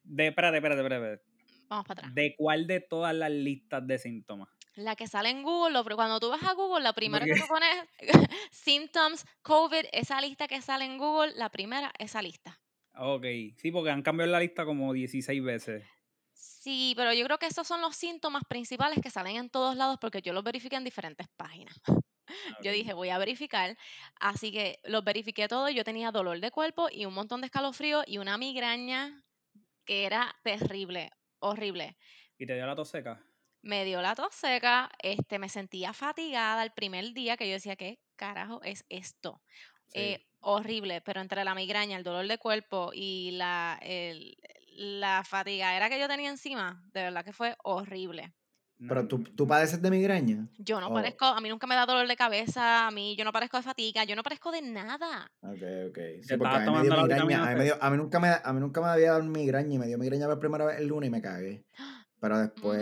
de, 0.04 0.28
espérate, 0.28 0.56
espérate, 0.58 0.80
espérate. 0.82 1.22
vamos 1.68 1.86
para 1.86 2.00
atrás. 2.00 2.14
¿De 2.14 2.34
cuál 2.36 2.66
de 2.66 2.80
todas 2.80 3.14
las 3.14 3.30
listas 3.30 3.86
de 3.86 3.98
síntomas? 3.98 4.48
La 4.76 4.96
que 4.96 5.06
sale 5.06 5.28
en 5.28 5.42
Google, 5.42 5.82
pri- 5.84 5.96
cuando 5.96 6.18
tú 6.18 6.30
vas 6.30 6.42
a 6.44 6.54
Google, 6.54 6.82
la 6.82 6.92
primera 6.94 7.26
que 7.26 7.34
tú 7.34 7.46
pones, 7.48 7.68
symptoms, 8.50 9.26
COVID, 9.42 9.84
esa 9.92 10.20
lista 10.20 10.48
que 10.48 10.62
sale 10.62 10.84
en 10.86 10.96
Google, 10.98 11.32
la 11.36 11.50
primera, 11.50 11.92
esa 11.98 12.22
lista. 12.22 12.58
Ok, 12.94 13.24
sí, 13.56 13.70
porque 13.72 13.90
han 13.90 14.02
cambiado 14.02 14.30
la 14.32 14.40
lista 14.40 14.64
como 14.64 14.92
16 14.92 15.42
veces. 15.42 15.84
Sí, 16.32 16.94
pero 16.96 17.12
yo 17.12 17.24
creo 17.24 17.38
que 17.38 17.46
esos 17.46 17.66
son 17.66 17.80
los 17.80 17.96
síntomas 17.96 18.44
principales 18.48 19.00
que 19.02 19.10
salen 19.10 19.36
en 19.36 19.50
todos 19.50 19.76
lados 19.76 19.98
porque 20.00 20.22
yo 20.22 20.32
los 20.32 20.44
verifiqué 20.44 20.76
en 20.76 20.84
diferentes 20.84 21.26
páginas. 21.36 21.74
Yo 22.60 22.72
dije, 22.72 22.92
voy 22.94 23.10
a 23.10 23.18
verificar. 23.18 23.76
Así 24.20 24.52
que 24.52 24.78
los 24.84 25.04
verifiqué 25.04 25.48
todo. 25.48 25.68
Yo 25.70 25.84
tenía 25.84 26.10
dolor 26.10 26.40
de 26.40 26.50
cuerpo 26.50 26.88
y 26.90 27.04
un 27.06 27.14
montón 27.14 27.40
de 27.40 27.46
escalofrío 27.46 28.02
y 28.06 28.18
una 28.18 28.38
migraña 28.38 29.24
que 29.86 30.06
era 30.06 30.34
terrible, 30.44 31.10
horrible. 31.40 31.96
¿Y 32.38 32.46
te 32.46 32.54
dio 32.54 32.66
la 32.66 32.76
tos 32.76 32.90
seca? 32.90 33.26
me 33.62 33.84
dio 33.84 34.02
la 34.02 34.14
tos 34.14 34.34
seca, 34.34 34.90
este, 35.02 35.38
me 35.38 35.48
sentía 35.48 35.92
fatigada 35.92 36.62
el 36.64 36.72
primer 36.72 37.12
día 37.14 37.36
que 37.36 37.46
yo 37.48 37.54
decía, 37.54 37.76
¿qué 37.76 38.00
carajo 38.16 38.62
es 38.62 38.84
esto? 38.88 39.42
Sí. 39.86 40.00
Eh, 40.00 40.26
horrible, 40.40 41.00
pero 41.02 41.20
entre 41.20 41.44
la 41.44 41.54
migraña, 41.54 41.96
el 41.96 42.02
dolor 42.04 42.26
de 42.26 42.38
cuerpo 42.38 42.90
y 42.94 43.32
la, 43.32 43.78
el- 43.82 44.36
la 44.74 45.22
fatigadera 45.24 45.88
que 45.90 46.00
yo 46.00 46.08
tenía 46.08 46.30
encima, 46.30 46.82
de 46.92 47.02
verdad 47.02 47.24
que 47.24 47.32
fue 47.32 47.56
horrible. 47.62 48.34
Pero 48.88 49.06
tú, 49.06 49.18
no. 49.18 49.30
tú 49.34 49.46
padeces 49.46 49.80
de 49.80 49.90
migraña. 49.90 50.48
Yo 50.58 50.80
no 50.80 50.88
Oh. 50.88 50.94
parezco, 50.94 51.24
a 51.24 51.40
mí 51.40 51.48
nunca 51.48 51.66
me 51.66 51.74
da 51.74 51.86
dolor 51.86 52.06
de 52.08 52.16
cabeza, 52.16 52.86
a 52.86 52.90
mí 52.90 53.14
yo 53.16 53.24
no 53.24 53.32
parezco 53.32 53.56
de 53.56 53.62
fatiga, 53.62 54.04
yo 54.04 54.16
no 54.16 54.22
parezco 54.22 54.50
de 54.50 54.62
nada. 54.62 55.30
Ok, 55.42 55.62
ok. 55.88 55.98
Sí, 56.22 56.36
porque 56.36 56.56
a 56.56 56.60
mí 56.60 56.72
me 56.72 56.82
dio 56.82 57.02
migraña. 57.02 57.42
A 57.44 57.48
mí, 57.50 57.54
me 57.54 57.58
C. 57.58 57.64
dio- 57.64 57.78
a 57.80 57.90
mí 57.90 57.96
nunca 57.96 58.20
me, 58.20 58.28
a 58.42 58.52
mí 58.52 58.60
nunca 58.60 58.80
me 58.80 58.88
había 58.88 59.10
dado 59.12 59.22
migraña 59.24 59.74
y 59.74 59.78
me 59.78 59.86
dio 59.86 59.98
migraña 59.98 60.26
por 60.26 60.38
primera 60.38 60.64
vez 60.64 60.78
el 60.78 60.86
lunes 60.88 61.08
y 61.08 61.10
me 61.10 61.22
cagué. 61.22 61.64
Pero 62.20 62.38
después, 62.38 62.78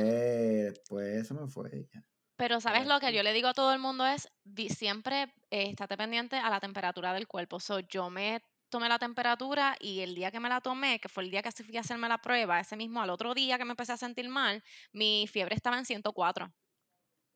después 0.72 1.26
se 1.26 1.34
me 1.34 1.46
fue 1.48 1.88
ya. 1.92 2.02
Pero 2.36 2.60
¿sabes 2.60 2.86
lo 2.86 3.00
que 3.00 3.12
yo 3.12 3.22
le 3.22 3.32
digo 3.34 3.48
a 3.48 3.54
todo 3.54 3.72
el 3.72 3.78
mundo 3.80 4.06
es, 4.06 4.28
di- 4.44 4.70
siempre 4.70 5.24
eh, 5.50 5.70
estate 5.70 5.96
pendiente 5.98 6.36
a 6.36 6.48
la 6.48 6.58
temperatura 6.60 7.12
del 7.12 7.26
cuerpo. 7.28 7.60
So, 7.60 7.80
yo 7.80 8.08
me 8.08 8.40
tomé 8.70 8.88
la 8.88 8.98
temperatura 8.98 9.76
y 9.80 10.00
el 10.00 10.14
día 10.14 10.30
que 10.30 10.40
me 10.40 10.48
la 10.48 10.60
tomé, 10.60 10.98
que 11.00 11.08
fue 11.08 11.24
el 11.24 11.30
día 11.30 11.42
que 11.42 11.52
fui 11.52 11.76
a 11.76 11.80
hacerme 11.80 12.08
la 12.08 12.18
prueba, 12.18 12.60
ese 12.60 12.76
mismo 12.76 13.02
al 13.02 13.10
otro 13.10 13.34
día 13.34 13.58
que 13.58 13.64
me 13.64 13.72
empecé 13.72 13.92
a 13.92 13.96
sentir 13.96 14.28
mal, 14.28 14.62
mi 14.92 15.26
fiebre 15.28 15.54
estaba 15.56 15.78
en 15.78 15.84
104. 15.84 16.52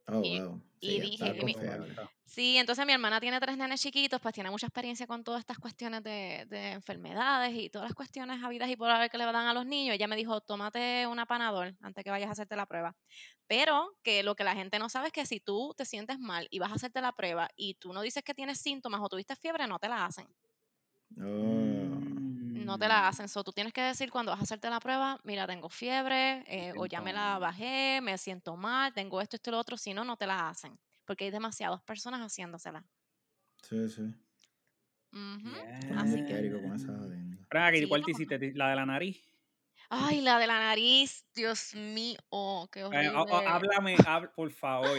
Oh, 0.09 0.21
Y- 0.23 0.39
wow. 0.39 0.63
y 0.81 0.87
Sí, 0.87 1.01
dije, 1.01 1.37
y 1.39 1.45
mi- 1.45 1.55
confiable. 1.55 1.95
Sí, 2.27 2.57
entonces 2.59 2.85
mi 2.87 2.93
hermana 2.93 3.21
tiene 3.21 3.39
tres 3.41 3.57
nenes 3.57 3.81
chiquitos, 3.83 4.21
pues 4.21 4.35
tiene 4.35 4.51
mucha 4.51 4.67
experiencia 4.67 5.07
con 5.07 5.23
todas 5.25 5.41
estas 5.41 5.59
cuestiones 5.59 6.03
de, 6.03 6.47
de 6.49 6.73
enfermedades 6.73 7.55
y 7.55 7.71
todas 7.71 7.89
las 7.89 7.95
cuestiones 7.95 8.43
habidas 8.43 8.69
y 8.71 8.77
por 8.77 8.91
haber 8.91 9.11
que 9.11 9.19
le 9.19 9.25
dan 9.27 9.47
a 9.47 9.55
los 9.55 9.67
niños. 9.67 9.95
Ella 9.95 10.09
me 10.09 10.17
dijo, 10.17 10.41
tómate 10.41 11.07
una 11.07 11.27
panadol 11.27 11.77
antes 11.81 12.03
que 12.05 12.11
vayas 12.11 12.29
a 12.29 12.33
hacerte 12.33 12.57
la 12.57 12.67
prueba. 12.67 12.97
Pero 13.47 13.99
que 14.03 14.23
lo 14.23 14.35
que 14.37 14.45
la 14.45 14.55
gente 14.55 14.79
no 14.79 14.89
sabe 14.89 15.09
es 15.09 15.13
que 15.13 15.27
si 15.27 15.41
tú 15.41 15.75
te 15.77 15.85
sientes 15.85 16.19
mal 16.19 16.49
y 16.51 16.59
vas 16.59 16.73
a 16.73 16.77
hacerte 16.77 17.01
la 17.03 17.13
prueba 17.13 17.51
y 17.57 17.75
tú 17.75 17.93
no 17.93 18.03
dices 18.03 18.25
que 18.25 18.35
tienes 18.35 18.61
síntomas 18.61 19.01
o 19.03 19.09
tuviste 19.09 19.37
fiebre, 19.37 19.67
no 19.67 19.79
te 19.79 19.89
la 19.89 20.07
hacen. 20.07 20.27
Oh. 21.19 22.01
No 22.65 22.79
te 22.79 22.89
la 22.89 23.03
Mm. 23.03 23.05
hacen. 23.05 23.29
So, 23.29 23.45
tú 23.45 23.53
tienes 23.53 23.73
que 23.73 23.83
decir 23.83 24.11
cuando 24.11 24.33
vas 24.33 24.41
a 24.41 24.45
hacerte 24.45 24.71
la 24.71 24.81
prueba, 24.81 25.19
mira, 25.25 25.47
tengo 25.47 25.69
fiebre, 25.69 26.45
eh, 26.49 26.73
o 26.77 26.87
ya 26.87 27.01
me 27.03 27.13
la 27.13 27.39
bajé, 27.39 28.01
me 28.03 28.17
siento 28.19 28.57
mal, 28.57 28.93
tengo 28.95 29.21
esto, 29.21 29.37
esto 29.37 29.51
y 29.51 29.53
lo 29.53 29.59
otro. 29.59 29.77
Si 29.77 29.93
no, 29.95 30.03
no 30.05 30.17
te 30.17 30.27
la 30.27 30.49
hacen. 30.49 30.79
Porque 31.05 31.25
hay 31.27 31.31
demasiadas 31.31 31.83
personas 31.83 32.21
haciéndosela. 32.21 32.83
Sí, 33.63 33.89
sí. 33.91 34.15
Así 35.13 36.09
muy 36.09 36.15
que- 36.17 36.21
histérico 36.23 36.61
con 36.63 36.75
esa 36.75 36.87
jodienda. 36.97 37.37
Espera, 37.43 37.71
¿qué- 37.71 37.79
Sí, 37.81 37.87
¿cuál 37.89 38.05
te 38.05 38.11
hiciste? 38.13 38.53
¿La 38.55 38.71
de 38.71 38.77
la 38.77 38.87
nariz? 38.87 39.23
Ay, 39.91 40.23
la 40.23 40.39
de 40.39 40.47
la 40.47 40.59
nariz, 40.59 41.25
Dios 41.35 41.75
mío, 41.75 42.19
qué 42.73 42.81
Eh, 42.81 42.85
horrible. 42.85 43.13
háblame, 43.47 43.97
hab- 43.99 44.33
por 44.35 44.51
favor, 44.51 44.99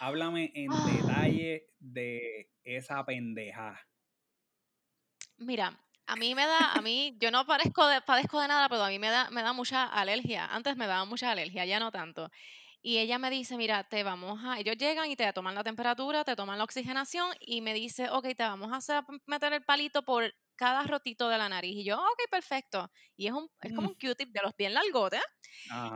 háblame 0.00 0.52
en 0.54 0.70
Ah. 0.72 0.86
detalle 0.96 1.66
de 1.80 2.50
esa 2.64 3.04
pendeja. 3.04 3.78
Mira, 5.38 5.78
a 6.06 6.16
mí 6.16 6.34
me 6.34 6.46
da, 6.46 6.76
a 6.76 6.82
mí, 6.82 7.16
yo 7.20 7.30
no 7.30 7.44
padezco 7.46 7.86
de, 7.86 8.00
padezco 8.00 8.40
de 8.40 8.48
nada, 8.48 8.68
pero 8.68 8.82
a 8.84 8.88
mí 8.88 8.98
me 8.98 9.08
da, 9.10 9.30
me 9.30 9.42
da 9.42 9.52
mucha 9.52 9.84
alergia. 9.84 10.46
Antes 10.46 10.76
me 10.76 10.86
daba 10.86 11.04
mucha 11.04 11.30
alergia, 11.30 11.64
ya 11.66 11.78
no 11.80 11.90
tanto. 11.90 12.30
Y 12.82 12.98
ella 12.98 13.18
me 13.18 13.30
dice, 13.30 13.56
mira, 13.56 13.84
te 13.88 14.02
vamos 14.04 14.40
a, 14.44 14.58
ellos 14.60 14.76
llegan 14.78 15.10
y 15.10 15.16
te 15.16 15.30
toman 15.32 15.54
la 15.54 15.64
temperatura, 15.64 16.24
te 16.24 16.36
toman 16.36 16.58
la 16.58 16.64
oxigenación 16.64 17.34
y 17.40 17.60
me 17.60 17.74
dice, 17.74 18.08
ok, 18.10 18.28
te 18.36 18.44
vamos 18.44 18.72
a 18.72 18.76
hacer, 18.76 19.02
meter 19.26 19.52
el 19.52 19.64
palito 19.64 20.04
por 20.04 20.32
cada 20.54 20.84
rotito 20.84 21.28
de 21.28 21.38
la 21.38 21.48
nariz. 21.48 21.76
Y 21.76 21.84
yo, 21.84 21.96
ok, 21.98 22.30
perfecto. 22.30 22.90
Y 23.16 23.26
es, 23.26 23.32
un, 23.32 23.48
es 23.62 23.72
como 23.72 23.88
Mm. 23.88 23.90
un 23.90 23.94
Q-tip 23.96 24.30
de 24.32 24.40
los 24.42 24.56
bien 24.56 24.72
largotes. 24.74 25.22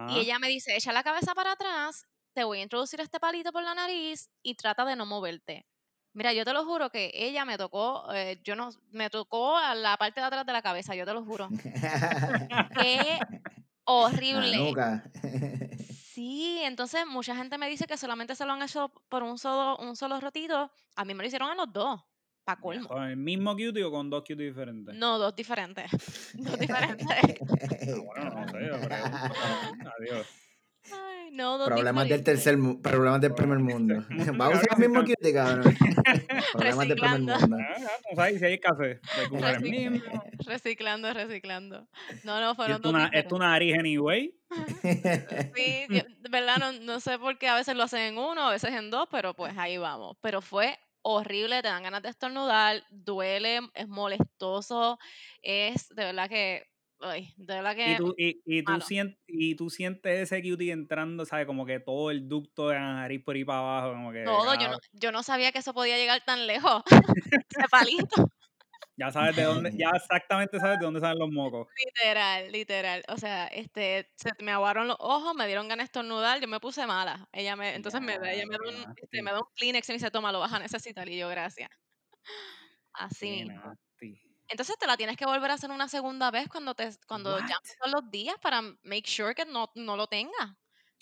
Y 0.07 0.21
ella 0.21 0.39
me 0.39 0.49
dice, 0.49 0.77
echa 0.77 0.93
la 0.93 1.03
cabeza 1.05 1.35
para 1.35 1.53
atrás, 1.53 2.05
te 2.35 2.45
voy 2.45 2.61
a 2.61 2.63
introducir 2.63 3.01
este 3.01 3.21
palito 3.21 3.53
por 3.53 3.63
la 3.65 3.75
nariz 3.75 4.31
y 4.43 4.55
trata 4.57 4.85
de 4.85 4.97
no 4.97 5.07
moverte. 5.07 5.67
Mira, 6.13 6.33
yo 6.33 6.45
te 6.45 6.53
lo 6.53 6.65
juro 6.65 6.91
que 6.91 7.13
ella 7.15 7.45
me 7.45 7.57
tocó, 7.57 8.13
eh, 8.13 8.41
yo 8.43 8.57
no, 8.57 8.71
me 8.91 9.11
tocó 9.11 9.57
a 9.57 9.75
la 9.75 9.97
parte 9.97 10.21
de 10.21 10.27
atrás 10.27 10.45
de 10.45 10.53
la 10.53 10.63
cabeza, 10.63 10.95
yo 10.95 11.05
te 11.05 11.15
lo 11.15 11.25
juro. 11.25 11.49
Qué 12.81 13.19
horrible. 13.85 14.75
Sí, 16.13 16.61
entonces 16.65 17.07
mucha 17.07 17.37
gente 17.37 17.57
me 17.59 17.69
dice 17.69 17.87
que 17.87 17.97
solamente 17.97 18.35
se 18.35 18.45
lo 18.45 18.53
han 18.53 18.63
hecho 18.63 18.93
por 19.09 19.23
un 19.23 19.39
solo, 19.39 19.77
un 19.79 19.95
solo 19.95 20.21
rotito. 20.21 20.71
A 20.97 21.05
mí 21.05 21.15
me 21.15 21.23
lo 21.23 21.29
hicieron 21.29 21.53
en 21.53 21.57
los 21.59 21.73
dos, 21.73 22.01
pa' 22.45 22.57
colmo. 22.57 22.89
¿Con 22.89 23.05
el 23.05 23.17
mismo 23.17 23.53
cutie 23.53 23.85
o 23.85 23.93
con 23.93 24.11
dos 24.11 24.23
cuties 24.23 24.39
diferentes? 24.39 24.95
No, 24.97 25.17
dos 25.19 25.35
diferentes. 25.37 25.91
Dos 26.35 26.59
diferentes. 26.59 27.07
Bueno, 28.05 28.31
no 28.31 28.49
sé, 28.49 28.67
yo 28.67 28.89
cabrón. 28.89 29.13
Adiós. 29.99 30.27
Ay, 30.93 31.31
no, 31.33 31.59
dos 31.59 31.69
Problemas 31.69 32.09
del 32.09 32.19
diferentes. 32.21 32.45
tercer 32.45 32.83
problemas 32.83 33.21
del 33.21 33.35
primer 33.35 33.59
mundo. 33.59 33.95
mundo, 34.11 34.39
Va 34.39 34.47
a 34.47 34.49
usar 34.51 34.67
el 34.73 34.79
mismo 34.89 35.01
cutie, 35.05 35.33
cabrón. 35.33 35.63
Problemas 36.53 36.89
del 36.89 36.97
primer 36.99 37.21
Reciclando. 37.21 37.39
mundo. 37.41 37.57
Ya, 37.59 37.89
tú 38.11 38.17
sabes, 38.17 38.39
si 38.39 38.45
hay 38.45 38.55
escasez, 38.55 39.01
hay 39.19 39.29
que 39.29 39.37
usar 39.37 39.55
el 39.57 39.63
Recic- 39.63 39.91
mismo. 39.91 40.25
reciclando, 40.47 41.13
reciclando. 41.15 41.89
No, 42.25 42.41
no, 42.41 42.55
fueron 42.55 42.81
dos 42.83 42.95
es 43.13 43.29
tu 43.29 43.39
nariz 43.39 43.79
anyway. 43.79 44.35
Sí, 45.55 45.87
verdad 46.31 46.57
no, 46.59 46.73
no 46.73 47.01
sé 47.01 47.19
por 47.19 47.39
qué 47.39 47.49
a 47.49 47.55
veces 47.55 47.77
lo 47.77 47.85
hacen 47.85 48.01
en 48.01 48.19
uno, 48.19 48.49
a 48.49 48.51
veces 48.53 48.73
en 48.75 48.91
dos, 48.91 49.07
pero 49.11 49.35
pues 49.35 49.57
ahí 49.57 49.79
vamos. 49.79 50.17
Pero 50.21 50.41
fue 50.41 50.79
horrible, 51.03 51.63
te 51.63 51.69
dan 51.69 51.83
ganas 51.83 52.03
de 52.03 52.09
estornudar, 52.11 52.83
duele, 52.91 53.61
es 53.75 53.89
molestoso, 53.89 54.99
es 55.43 55.89
de 55.91 56.05
verdad 56.05 56.29
que, 56.29 56.67
ay, 57.01 57.33
de 57.37 57.55
verdad 57.55 57.77
Y 57.77 57.97
tú, 57.97 58.15
y, 58.17 58.41
y 58.45 58.63
tú 58.65 58.81
sientes, 58.81 59.19
y 59.27 59.55
tú 59.57 59.71
sientes 59.71 60.21
ese 60.33 60.43
cutie 60.43 60.73
entrando, 60.73 61.25
¿sabes? 61.25 61.47
Como 61.47 61.67
que 61.67 61.81
todo 61.81 62.11
el 62.11 62.29
ducto 62.29 62.69
de 62.69 62.77
la 62.77 62.95
nariz 62.95 63.23
por 63.25 63.37
ahí 63.37 63.45
para 63.45 63.59
abajo, 63.61 63.93
como 63.93 64.13
que 64.13 64.25
Todo, 64.25 64.55
yo 64.55 64.69
no, 64.69 64.79
cabrón, 64.79 64.81
yo 64.93 65.13
no 65.13 65.23
sabía 65.23 65.53
que 65.53 65.59
eso 65.61 65.75
podía 65.75 65.97
llegar 65.99 66.23
tan 66.25 66.47
lejos, 66.47 66.83
ese 67.49 67.69
palito. 67.71 68.31
ya 68.97 69.11
sabes 69.11 69.35
de 69.37 69.43
dónde, 69.45 69.73
ya 69.77 69.91
exactamente 69.97 70.61
sabes 70.61 70.79
de 70.79 70.85
dónde 70.85 71.01
salen 71.01 71.19
los 71.19 71.31
mocos. 71.31 71.69
Literal, 71.85 72.53
literal. 72.53 73.03
O 73.09 73.17
sea, 73.17 73.47
este, 73.47 74.11
se 74.17 74.31
me 74.41 74.53
aguaron 74.53 74.89
los 74.89 74.97
ojos, 75.01 75.35
me 75.35 75.47
dieron 75.47 75.69
ganas 75.69 75.85
de 75.85 75.87
estornudar, 75.87 76.41
yo 76.41 76.49
me 76.49 76.61
puse 76.61 76.87
mala. 76.87 77.29
Ella 77.33 77.57
me, 77.57 77.75
entonces 77.75 78.01
me 78.03 78.19
da, 78.19 78.33
ella 78.33 78.45
me 78.47 78.57
da 78.59 78.69
un, 78.69 78.95
este, 78.97 79.23
me 79.23 79.33
da 79.33 79.39
un 79.39 79.49
Kleenex 79.57 79.89
y 79.89 79.93
me 79.93 79.95
dice, 79.99 80.11
toma, 80.11 80.33
lo 80.33 80.41
vas 80.41 80.53
a 80.53 80.59
necesitar. 80.59 81.09
Y 81.09 81.19
yo, 81.19 81.29
gracias. 81.29 81.71
Así. 82.93 83.47
Entonces 84.51 84.77
te 84.79 84.87
la 84.87 84.97
tienes 84.97 85.17
que 85.17 85.27
volver 85.27 85.51
a 85.51 85.55
hacer 85.55 85.71
una 85.71 85.89
segunda 85.89 86.31
vez 86.31 86.49
cuando 86.49 86.75
te, 86.75 86.91
cuando 87.07 87.39
ya 87.39 87.57
pasan 87.61 87.93
los 87.93 88.11
días 88.11 88.37
para 88.43 88.63
make 88.83 89.05
sure 89.07 89.35
que 89.35 89.45
no, 89.45 89.71
no 89.77 89.97
lo 89.97 90.07
tenga. 90.09 90.59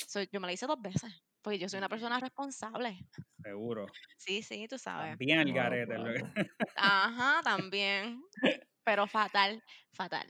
So, 0.07 0.23
yo 0.23 0.41
me 0.41 0.47
la 0.47 0.53
hice 0.53 0.67
dos 0.67 0.81
veces, 0.81 1.13
porque 1.43 1.59
yo 1.59 1.69
soy 1.69 1.79
una 1.79 1.89
persona 1.89 2.21
responsable. 2.21 2.99
Seguro. 3.43 3.87
Sí, 4.17 4.43
sí, 4.43 4.69
tú 4.69 4.79
sabes. 4.79 5.17
bien 5.17 5.49
Wow, 5.49 5.55
garete. 5.55 5.97
Ajá, 6.77 7.41
también. 7.43 8.23
Pero 8.85 9.07
fatal, 9.07 9.63
fatal. 9.93 10.27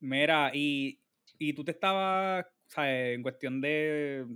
Mira, 0.00 0.50
y, 0.54 1.00
y 1.38 1.52
tú 1.52 1.64
te 1.64 1.72
estabas, 1.72 2.46
¿sabes? 2.66 3.14
En 3.14 3.22
cuestión 3.22 3.60
de. 3.60 4.26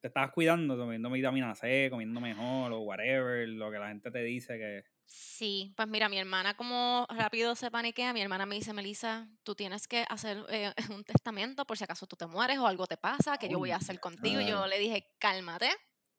Te 0.00 0.08
estabas 0.08 0.32
cuidando, 0.32 0.76
comiendo 0.76 1.10
vitamina 1.10 1.54
C, 1.54 1.88
comiendo 1.90 2.20
mejor 2.20 2.72
o 2.72 2.80
whatever, 2.80 3.48
lo 3.48 3.70
que 3.70 3.78
la 3.78 3.88
gente 3.88 4.10
te 4.10 4.22
dice 4.22 4.58
que. 4.58 4.84
Sí, 5.06 5.72
pues 5.76 5.88
mira, 5.88 6.08
mi 6.08 6.18
hermana 6.18 6.56
como 6.56 7.06
rápido 7.10 7.54
se 7.54 7.70
paniquea, 7.70 8.12
mi 8.12 8.22
hermana 8.22 8.46
me 8.46 8.54
dice, 8.54 8.72
Melissa, 8.72 9.28
tú 9.42 9.54
tienes 9.54 9.86
que 9.86 10.04
hacer 10.08 10.44
eh, 10.48 10.72
un 10.96 11.04
testamento 11.04 11.64
por 11.64 11.76
si 11.76 11.84
acaso 11.84 12.06
tú 12.06 12.16
te 12.16 12.26
mueres 12.26 12.58
o 12.58 12.66
algo 12.66 12.86
te 12.86 12.96
pasa, 12.96 13.38
que 13.38 13.48
yo 13.48 13.58
voy 13.58 13.70
a 13.70 13.76
hacer 13.76 14.00
contigo. 14.00 14.40
Y 14.40 14.46
yo 14.46 14.66
le 14.66 14.78
dije, 14.78 15.14
cálmate, 15.18 15.70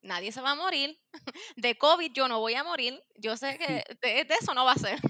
nadie 0.02 0.32
se 0.32 0.40
va 0.40 0.52
a 0.52 0.54
morir. 0.54 0.98
De 1.56 1.76
COVID 1.76 2.12
yo 2.12 2.28
no 2.28 2.40
voy 2.40 2.54
a 2.54 2.64
morir. 2.64 3.02
Yo 3.16 3.36
sé 3.36 3.58
que 3.58 3.84
de, 4.02 4.24
de 4.24 4.34
eso 4.40 4.54
no 4.54 4.64
va 4.64 4.72
a 4.72 4.78
ser. 4.78 5.00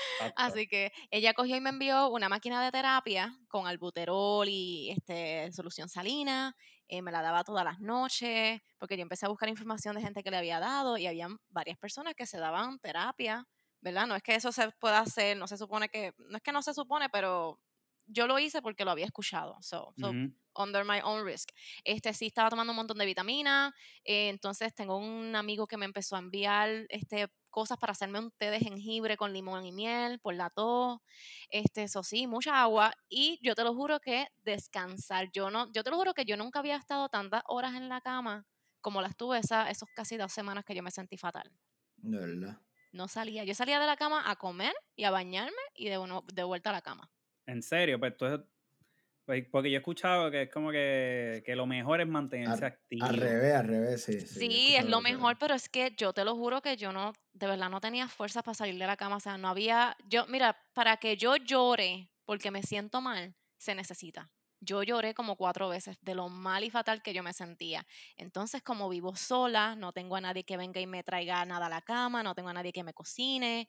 Exacto. 0.00 0.52
Así 0.52 0.66
que 0.66 0.92
ella 1.10 1.34
cogió 1.34 1.56
y 1.56 1.60
me 1.60 1.70
envió 1.70 2.08
una 2.10 2.28
máquina 2.28 2.62
de 2.64 2.70
terapia 2.72 3.36
con 3.48 3.66
albuterol 3.66 4.46
y 4.48 4.90
este, 4.90 5.50
solución 5.52 5.88
salina. 5.88 6.54
eh, 6.88 7.02
me 7.02 7.12
la 7.12 7.22
daba 7.22 7.44
todas 7.44 7.64
las 7.64 7.80
noches, 7.80 8.60
porque 8.78 8.96
yo 8.96 9.02
empecé 9.02 9.26
a 9.26 9.28
buscar 9.30 9.48
información 9.48 9.94
de 9.96 10.02
gente 10.02 10.22
que 10.22 10.30
le 10.30 10.36
había 10.38 10.60
dado 10.60 10.96
y 10.98 11.06
había 11.06 11.28
varias 11.48 11.78
personas 11.78 12.14
que 12.14 12.26
se 12.26 12.38
daban 12.38 12.78
terapia, 12.80 13.44
¿verdad? 13.80 14.06
No 14.06 14.14
es 14.16 14.22
que 14.22 14.34
eso 14.34 14.52
se 14.52 14.70
pueda 14.80 15.00
hacer, 15.00 15.36
no 15.36 15.46
se 15.46 15.56
supone 15.56 15.88
que, 15.88 16.12
no 16.18 16.36
es 16.36 16.42
que 16.42 16.52
no 16.52 16.62
se 16.62 16.74
supone, 16.74 17.08
pero 17.08 17.58
yo 18.12 18.26
lo 18.26 18.38
hice 18.38 18.62
porque 18.62 18.84
lo 18.84 18.90
había 18.90 19.06
escuchado. 19.06 19.56
So, 19.62 19.92
so 19.96 20.16
under 20.54 20.84
my 20.84 21.00
own 21.02 21.24
risk. 21.24 21.50
Este 21.84 22.12
sí 22.12 22.26
estaba 22.26 22.50
tomando 22.50 22.72
un 22.72 22.76
montón 22.76 22.98
de 22.98 23.06
vitaminas, 23.06 23.72
eh, 24.04 24.28
entonces 24.28 24.74
tengo 24.74 24.96
un 24.96 25.34
amigo 25.36 25.66
que 25.66 25.76
me 25.76 25.86
empezó 25.86 26.16
a 26.16 26.18
enviar 26.20 26.86
este 26.88 27.28
cosas 27.50 27.76
para 27.78 27.92
hacerme 27.92 28.18
un 28.18 28.30
té 28.30 28.50
de 28.50 28.60
jengibre 28.60 29.16
con 29.18 29.32
limón 29.32 29.66
y 29.66 29.72
miel 29.72 30.18
por 30.20 30.34
la 30.34 30.48
tos. 30.50 31.00
Este, 31.50 31.84
eso 31.84 32.02
sí, 32.02 32.26
mucha 32.26 32.62
agua 32.62 32.94
y 33.08 33.38
yo 33.42 33.54
te 33.54 33.62
lo 33.62 33.74
juro 33.74 34.00
que 34.00 34.28
descansar. 34.42 35.30
Yo 35.32 35.50
no, 35.50 35.70
yo 35.72 35.84
te 35.84 35.90
lo 35.90 35.96
juro 35.96 36.14
que 36.14 36.24
yo 36.24 36.36
nunca 36.36 36.60
había 36.60 36.76
estado 36.76 37.08
tantas 37.10 37.42
horas 37.46 37.74
en 37.74 37.88
la 37.88 38.00
cama 38.00 38.46
como 38.80 39.02
las 39.02 39.16
tuve 39.16 39.38
esa, 39.38 39.70
esos 39.70 39.88
casi 39.94 40.16
dos 40.16 40.32
semanas 40.32 40.64
que 40.64 40.74
yo 40.74 40.82
me 40.82 40.90
sentí 40.90 41.16
fatal. 41.16 41.52
De 41.96 42.18
verdad. 42.18 42.60
No 42.90 43.06
salía, 43.06 43.44
yo 43.44 43.54
salía 43.54 43.78
de 43.80 43.86
la 43.86 43.96
cama 43.96 44.30
a 44.30 44.36
comer 44.36 44.74
y 44.96 45.04
a 45.04 45.10
bañarme 45.10 45.62
y 45.74 45.88
de, 45.88 45.98
uno, 45.98 46.24
de 46.32 46.42
vuelta 46.42 46.70
a 46.70 46.72
la 46.72 46.82
cama. 46.82 47.10
En 47.46 47.62
serio, 47.62 47.98
pues 47.98 48.12
entonces. 48.12 48.46
pues, 49.26 49.46
porque 49.50 49.70
yo 49.70 49.76
he 49.76 49.80
escuchado 49.80 50.30
que 50.30 50.42
es 50.44 50.50
como 50.52 50.72
que, 50.72 51.42
que 51.46 51.56
lo 51.56 51.66
mejor 51.66 52.00
es 52.02 52.08
mantenerse 52.08 52.64
Al, 52.64 52.66
activo. 52.66 53.10
al 53.10 53.16
revés, 53.16 53.54
al 53.54 53.68
revés, 53.68 54.02
sí. 54.04 54.18
Sí, 54.24 54.76
es 54.76 54.86
lo 54.86 55.00
mejor, 55.02 55.38
pero 55.38 55.54
es 55.54 55.68
que 55.68 55.94
yo 55.96 56.12
te 56.12 56.24
lo 56.24 56.34
juro 56.36 56.62
que 56.62 56.76
yo 56.76 56.92
no, 56.92 57.12
de 57.32 57.46
verdad 57.48 57.70
no 57.70 57.80
tenía 57.80 58.08
fuerzas 58.08 58.42
para 58.44 58.54
salir 58.54 58.78
de 58.78 58.86
la 58.86 58.96
cama, 58.96 59.16
o 59.16 59.20
sea, 59.20 59.38
no 59.38 59.48
había, 59.48 59.96
yo, 60.08 60.26
mira, 60.28 60.58
para 60.74 60.98
que 60.98 61.16
yo 61.16 61.36
llore 61.36 62.10
porque 62.24 62.50
me 62.50 62.62
siento 62.62 63.00
mal, 63.00 63.36
se 63.58 63.74
necesita. 63.74 64.32
Yo 64.60 64.82
lloré 64.84 65.14
como 65.14 65.36
cuatro 65.36 65.68
veces 65.68 65.98
de 66.02 66.14
lo 66.14 66.28
mal 66.28 66.64
y 66.64 66.70
fatal 66.70 67.02
que 67.02 67.14
yo 67.14 67.22
me 67.24 67.32
sentía. 67.32 67.86
Entonces, 68.16 68.62
como 68.62 68.88
vivo 68.88 69.16
sola, 69.16 69.76
no 69.76 69.92
tengo 69.92 70.16
a 70.16 70.20
nadie 70.20 70.44
que 70.44 70.56
venga 70.56 70.80
y 70.80 70.86
me 70.86 71.02
traiga 71.04 71.44
nada 71.46 71.66
a 71.66 71.70
la 71.70 71.82
cama, 71.82 72.22
no 72.22 72.34
tengo 72.34 72.50
a 72.50 72.52
nadie 72.54 72.72
que 72.72 72.84
me 72.84 72.94
cocine, 72.94 73.68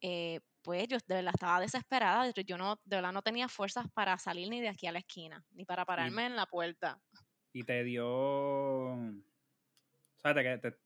eh, 0.00 0.40
pues 0.62 0.88
yo 0.88 0.98
de 1.06 1.14
verdad 1.16 1.32
estaba 1.34 1.60
desesperada, 1.60 2.30
yo 2.30 2.58
no, 2.58 2.80
de 2.84 2.96
verdad 2.96 3.12
no 3.12 3.22
tenía 3.22 3.48
fuerzas 3.48 3.86
para 3.92 4.18
salir 4.18 4.48
ni 4.48 4.60
de 4.60 4.68
aquí 4.68 4.86
a 4.86 4.92
la 4.92 4.98
esquina, 5.00 5.44
ni 5.52 5.64
para 5.64 5.84
pararme 5.84 6.26
en 6.26 6.36
la 6.36 6.46
puerta. 6.46 7.00
Y 7.52 7.64
te 7.64 7.82
dio, 7.84 8.96
¿sabes? 10.16 10.44
que 10.44 10.70
te, 10.70 10.78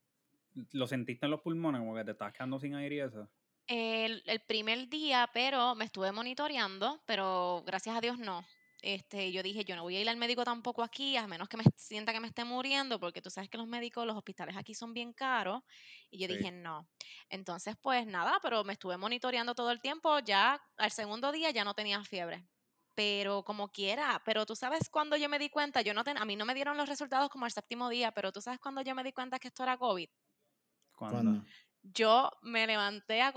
lo 0.73 0.87
sentiste 0.87 1.27
en 1.27 1.31
los 1.31 1.41
pulmones, 1.41 1.81
como 1.81 1.95
que 1.95 2.05
te 2.05 2.13
estás 2.13 2.33
quedando 2.33 2.59
sin 2.59 2.75
aire 2.75 2.97
y 2.97 3.01
eso. 3.01 3.29
El, 3.67 4.23
el, 4.27 4.41
primer 4.41 4.89
día, 4.89 5.29
pero 5.33 5.75
me 5.75 5.87
estuve 5.87 6.13
monitoreando, 6.13 7.03
pero 7.07 7.63
gracias 7.67 7.97
a 7.97 8.01
Dios 8.01 8.19
no. 8.19 8.45
Este, 8.87 9.33
yo 9.33 9.43
dije, 9.43 9.65
yo 9.65 9.77
no 9.77 9.83
voy 9.83 9.97
a 9.97 10.03
ir 10.03 10.09
al 10.11 10.19
médico 10.19 10.45
tampoco 10.45 10.83
aquí, 10.83 11.17
a 11.17 11.27
menos 11.27 11.49
que 11.49 11.57
me 11.57 11.65
sienta 11.75 12.13
que 12.13 12.21
me 12.21 12.29
esté 12.29 12.45
muriendo, 12.45 13.01
porque 13.01 13.23
tú 13.23 13.31
sabes 13.31 13.49
que 13.49 13.57
los 13.57 13.67
médicos, 13.67 14.07
los 14.07 14.15
hospitales 14.15 14.59
aquí 14.59 14.75
son 14.75 14.93
bien 14.93 15.15
caros. 15.15 15.63
Y 16.11 16.19
yo 16.19 16.29
dije, 16.29 16.53
no. 16.53 16.87
Entonces, 17.31 17.77
pues 17.81 18.07
nada, 18.07 18.39
pero 18.43 18.63
me 18.63 18.75
estuve 18.75 18.99
monitoreando 18.99 19.55
todo 19.55 19.71
el 19.71 19.81
tiempo. 19.81 20.19
Ya 20.19 20.61
al 20.77 20.91
segundo 20.91 21.33
día 21.33 21.51
ya 21.51 21.65
no 21.65 21.73
tenía 21.73 22.05
fiebre. 22.05 22.47
Pero 22.95 23.43
como 23.43 23.73
quiera, 23.73 24.21
pero 24.23 24.45
tú 24.45 24.55
sabes 24.55 24.91
cuando 24.91 25.17
yo 25.17 25.31
me 25.31 25.39
di 25.39 25.49
cuenta, 25.49 25.81
yo 25.81 25.95
no 25.95 26.05
ten, 26.05 26.19
a 26.19 26.27
mí 26.27 26.37
no 26.37 26.45
me 26.45 26.53
dieron 26.53 26.77
los 26.77 26.87
resultados 26.87 27.31
como 27.31 27.47
el 27.47 27.53
séptimo 27.53 27.89
día, 27.89 28.13
pero 28.13 28.33
tú 28.33 28.43
sabes 28.43 28.61
cuando 28.61 28.83
yo 28.83 28.95
me 28.95 29.03
di 29.03 29.15
cuenta 29.15 29.39
que 29.39 29.49
esto 29.49 29.63
era 29.63 29.79
COVID. 29.79 30.11
¿Cuándo? 30.93 31.43
Yo 31.93 32.31
me 32.41 32.67
levanté 32.67 33.21
a, 33.21 33.33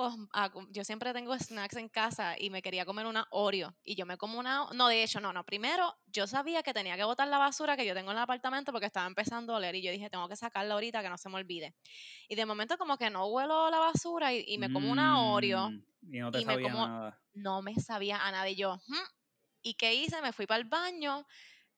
yo 0.69 0.83
siempre 0.85 1.11
tengo 1.11 1.37
snacks 1.37 1.75
en 1.75 1.89
casa 1.89 2.35
y 2.39 2.49
me 2.49 2.61
quería 2.61 2.85
comer 2.85 3.05
una 3.05 3.27
Oreo 3.31 3.75
y 3.83 3.95
yo 3.95 4.05
me 4.05 4.17
como 4.17 4.39
una 4.39 4.67
no 4.73 4.87
de 4.87 5.03
hecho 5.03 5.19
no 5.19 5.33
no 5.33 5.45
primero 5.45 5.93
yo 6.05 6.27
sabía 6.27 6.63
que 6.63 6.73
tenía 6.73 6.95
que 6.95 7.03
botar 7.03 7.27
la 7.27 7.37
basura 7.37 7.75
que 7.75 7.85
yo 7.85 7.93
tengo 7.93 8.11
en 8.11 8.17
el 8.17 8.23
apartamento 8.23 8.71
porque 8.71 8.85
estaba 8.85 9.05
empezando 9.05 9.53
a 9.53 9.57
oler 9.57 9.75
y 9.75 9.81
yo 9.81 9.91
dije 9.91 10.09
tengo 10.09 10.29
que 10.29 10.37
sacarla 10.37 10.75
ahorita 10.75 11.01
que 11.01 11.09
no 11.09 11.17
se 11.17 11.27
me 11.27 11.35
olvide 11.35 11.75
y 12.29 12.35
de 12.35 12.45
momento 12.45 12.77
como 12.77 12.97
que 12.97 13.09
no 13.09 13.25
huelo 13.27 13.69
la 13.69 13.79
basura 13.79 14.33
y, 14.33 14.57
me 14.57 14.71
como 14.71 14.89
una 14.89 15.21
Oreo 15.21 15.69
mm, 15.69 16.13
y 16.13 16.19
no 16.19 16.31
te 16.31 16.41
sabía 16.41 16.73
nada 16.73 17.21
no 17.33 17.61
me 17.61 17.75
sabía 17.75 18.25
a 18.25 18.31
nada 18.31 18.49
y 18.49 18.55
yo 18.55 18.79
y 19.61 19.73
qué 19.73 19.93
hice 19.93 20.21
me 20.21 20.31
fui 20.31 20.47
para 20.47 20.61
el 20.61 20.69
baño 20.69 21.25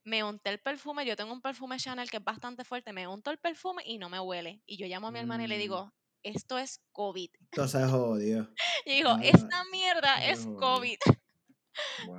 me 0.05 0.23
unté 0.23 0.49
el 0.49 0.59
perfume, 0.59 1.05
yo 1.05 1.15
tengo 1.15 1.33
un 1.33 1.41
perfume 1.41 1.77
Chanel 1.77 2.09
que 2.09 2.17
es 2.17 2.23
bastante 2.23 2.63
fuerte, 2.63 2.93
me 2.93 3.05
unto 3.05 3.31
el 3.31 3.37
perfume 3.37 3.83
y 3.85 3.97
no 3.97 4.09
me 4.09 4.19
huele. 4.19 4.63
Y 4.65 4.77
yo 4.77 4.87
llamo 4.87 5.09
a 5.09 5.11
mi 5.11 5.19
hermana 5.19 5.43
y 5.43 5.47
le 5.47 5.57
mm. 5.57 5.59
digo, 5.59 5.93
esto 6.23 6.57
es 6.57 6.81
COVID. 6.91 7.29
Entonces 7.51 7.89
jodió. 7.89 8.53
y 8.85 8.95
digo, 8.95 9.17
esta 9.21 9.63
mierda 9.71 10.25
es 10.25 10.45
COVID. 10.45 10.99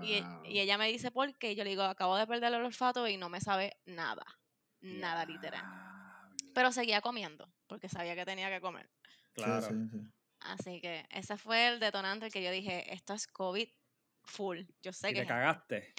Y, 0.03 0.25
ella 0.59 0.79
me 0.79 0.89
dice, 0.89 1.11
¿por 1.11 1.37
qué? 1.37 1.55
Yo 1.55 1.65
le 1.65 1.71
digo, 1.71 1.83
acabo 1.83 2.17
de 2.17 2.27
perder 2.27 2.55
el 2.55 2.65
olfato 2.65 3.07
y 3.07 3.19
no 3.19 3.29
me 3.29 3.43
sabe 3.43 3.77
nada. 3.85 4.25
Nada 4.81 5.27
literal. 5.27 5.63
Pero 6.55 6.73
seguía 6.73 7.03
comiendo, 7.03 7.53
porque 7.67 7.91
sabía 7.91 8.15
que 8.15 8.25
tenía 8.25 8.49
que 8.49 8.63
comer. 8.63 8.91
Claro. 9.35 9.69
Así 10.41 10.81
que 10.81 11.07
ese 11.11 11.37
fue 11.37 11.69
el 11.69 11.81
detonante 11.81 12.27
el 12.27 12.33
que 12.33 12.43
yo 12.43 12.51
dije, 12.51 12.93
esto 12.93 13.13
es 13.13 13.27
COVID 13.27 13.69
full. 14.25 14.61
Yo 14.83 14.93
sé 14.93 15.11
¿Y 15.11 15.15
que... 15.15 15.21
Te 15.21 15.27
cagaste. 15.27 15.95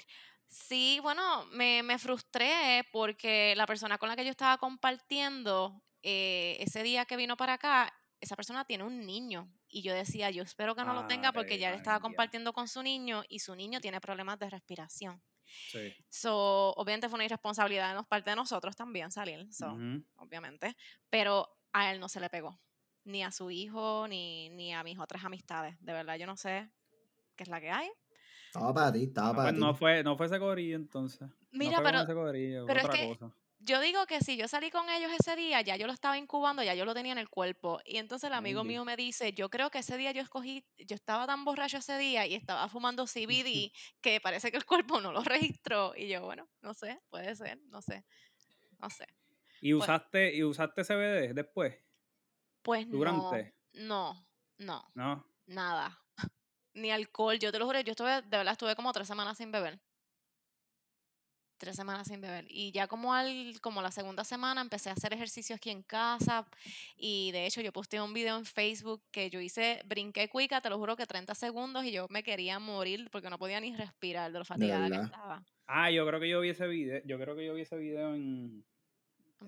Sí, 0.48 0.98
bueno, 1.00 1.46
me, 1.46 1.82
me, 1.82 1.98
frustré 1.98 2.86
porque 2.92 3.54
la 3.56 3.66
persona 3.66 3.96
con 3.96 4.08
la 4.08 4.16
que 4.16 4.24
yo 4.24 4.30
estaba 4.30 4.58
compartiendo 4.58 5.82
eh, 6.02 6.56
ese 6.60 6.82
día 6.82 7.04
que 7.04 7.16
vino 7.16 7.36
para 7.36 7.54
acá, 7.54 7.92
esa 8.20 8.36
persona 8.36 8.64
tiene 8.64 8.84
un 8.84 9.06
niño. 9.06 9.52
Y 9.68 9.82
yo 9.82 9.94
decía, 9.94 10.30
yo 10.30 10.42
espero 10.42 10.74
que 10.74 10.84
no 10.84 10.94
lo 10.94 11.06
tenga 11.06 11.32
porque 11.32 11.58
ya 11.58 11.70
le 11.70 11.76
estaba 11.76 12.00
compartiendo 12.00 12.52
con 12.52 12.68
su 12.68 12.82
niño 12.82 13.22
y 13.28 13.38
su 13.38 13.54
niño 13.54 13.80
tiene 13.80 14.00
problemas 14.00 14.38
de 14.38 14.50
respiración. 14.50 15.22
Sí. 15.44 15.94
So, 16.08 16.72
obviamente 16.74 17.08
fue 17.08 17.16
una 17.16 17.24
irresponsabilidad 17.24 17.96
de 17.96 18.02
parte 18.04 18.30
de 18.30 18.36
nosotros 18.36 18.76
también 18.76 19.10
salir, 19.10 19.52
so, 19.52 19.76
obviamente. 20.16 20.76
Pero 21.10 21.48
a 21.72 21.92
él 21.92 22.00
no 22.00 22.08
se 22.08 22.20
le 22.20 22.28
pegó. 22.30 22.60
Ni 23.04 23.24
a 23.24 23.32
su 23.32 23.50
hijo, 23.50 24.06
ni, 24.08 24.50
ni 24.50 24.72
a 24.72 24.84
mis 24.84 24.98
otras 24.98 25.24
amistades. 25.24 25.76
De 25.80 25.92
verdad, 25.92 26.16
yo 26.16 26.26
no 26.26 26.36
sé 26.36 26.70
qué 27.34 27.42
es 27.42 27.48
la 27.48 27.60
que 27.60 27.70
hay. 27.70 27.90
Estaba 28.46 28.74
para 28.74 28.92
ti, 28.92 29.04
estaba 29.04 29.34
para 29.34 29.42
pues 29.44 29.54
ti. 29.54 29.60
No 29.60 29.74
fue, 29.74 30.04
no 30.04 30.16
fue 30.16 30.26
ese 30.26 30.38
corillo 30.38 30.76
entonces. 30.76 31.28
Mira, 31.50 31.78
no 31.78 31.82
pero, 31.82 32.00
ese 32.02 32.14
corillo, 32.14 32.66
pero 32.66 32.80
otra 32.82 32.92
es 32.92 33.00
que 33.00 33.18
cosa. 33.18 33.34
Yo 33.64 33.80
digo 33.80 34.06
que 34.06 34.20
si 34.20 34.36
yo 34.36 34.48
salí 34.48 34.70
con 34.70 34.88
ellos 34.90 35.10
ese 35.18 35.36
día, 35.36 35.60
ya 35.60 35.76
yo 35.76 35.86
lo 35.86 35.92
estaba 35.92 36.18
incubando, 36.18 36.62
ya 36.62 36.74
yo 36.74 36.84
lo 36.84 36.94
tenía 36.94 37.12
en 37.12 37.18
el 37.18 37.28
cuerpo. 37.28 37.80
Y 37.84 37.98
entonces 37.98 38.28
el 38.28 38.34
amigo 38.34 38.64
mío 38.64 38.84
me 38.84 38.96
dice, 38.96 39.32
yo 39.32 39.48
creo 39.50 39.70
que 39.70 39.78
ese 39.78 39.96
día 39.96 40.10
yo 40.12 40.22
escogí, 40.22 40.64
yo 40.78 40.96
estaba 40.96 41.26
tan 41.26 41.44
borracho 41.44 41.78
ese 41.78 41.96
día 41.96 42.26
y 42.26 42.34
estaba 42.34 42.68
fumando 42.68 43.06
CBD 43.06 43.72
que 44.00 44.20
parece 44.20 44.50
que 44.50 44.56
el 44.56 44.64
cuerpo 44.64 45.00
no 45.00 45.12
lo 45.12 45.22
registró. 45.22 45.92
Y 45.96 46.08
yo, 46.08 46.22
bueno, 46.22 46.48
no 46.60 46.74
sé, 46.74 47.00
puede 47.08 47.34
ser, 47.36 47.60
no 47.66 47.80
sé, 47.82 48.04
no 48.78 48.90
sé. 48.90 49.06
¿Y 49.60 49.72
pues 49.72 49.84
usaste, 49.84 50.34
¿y 50.34 50.42
usaste 50.42 50.82
CBD 50.82 51.32
después? 51.32 51.76
Pues 52.62 52.88
¿Durante? 52.88 53.54
no, 53.74 54.26
no, 54.58 54.84
no. 54.94 55.26
Nada 55.46 56.00
ni 56.74 56.90
alcohol. 56.90 57.38
Yo 57.38 57.52
te 57.52 57.58
lo 57.60 57.66
juro, 57.66 57.80
yo 57.80 57.92
estuve, 57.92 58.22
de 58.22 58.36
verdad, 58.36 58.52
estuve 58.52 58.74
como 58.74 58.92
tres 58.92 59.06
semanas 59.06 59.38
sin 59.38 59.52
beber. 59.52 59.80
Tres 61.62 61.76
semanas 61.76 62.08
sin 62.08 62.20
beber. 62.20 62.44
Y 62.48 62.72
ya 62.72 62.88
como 62.88 63.14
al, 63.14 63.60
como 63.60 63.82
la 63.82 63.92
segunda 63.92 64.24
semana 64.24 64.60
empecé 64.60 64.90
a 64.90 64.94
hacer 64.94 65.12
ejercicio 65.12 65.54
aquí 65.54 65.70
en 65.70 65.84
casa. 65.84 66.44
Y 66.96 67.30
de 67.30 67.46
hecho, 67.46 67.60
yo 67.60 67.72
posté 67.72 68.00
un 68.00 68.12
video 68.12 68.36
en 68.36 68.44
Facebook 68.44 69.00
que 69.12 69.30
yo 69.30 69.38
hice, 69.38 69.80
brinqué 69.84 70.28
cuica, 70.28 70.60
te 70.60 70.68
lo 70.68 70.76
juro 70.76 70.96
que 70.96 71.06
30 71.06 71.36
segundos 71.36 71.84
y 71.84 71.92
yo 71.92 72.08
me 72.10 72.24
quería 72.24 72.58
morir 72.58 73.08
porque 73.12 73.30
no 73.30 73.38
podía 73.38 73.60
ni 73.60 73.76
respirar 73.76 74.32
de 74.32 74.40
lo 74.40 74.44
fatigada 74.44 74.90
que 74.90 75.04
estaba. 75.04 75.44
Ah, 75.68 75.88
yo 75.88 76.04
creo 76.04 76.18
que 76.18 76.28
yo 76.28 76.40
vi 76.40 76.48
ese 76.48 76.66
video, 76.66 77.00
yo 77.04 77.16
creo 77.16 77.36
que 77.36 77.46
yo 77.46 77.54
vi 77.54 77.60
ese 77.60 77.76
video 77.76 78.12
en, 78.12 78.64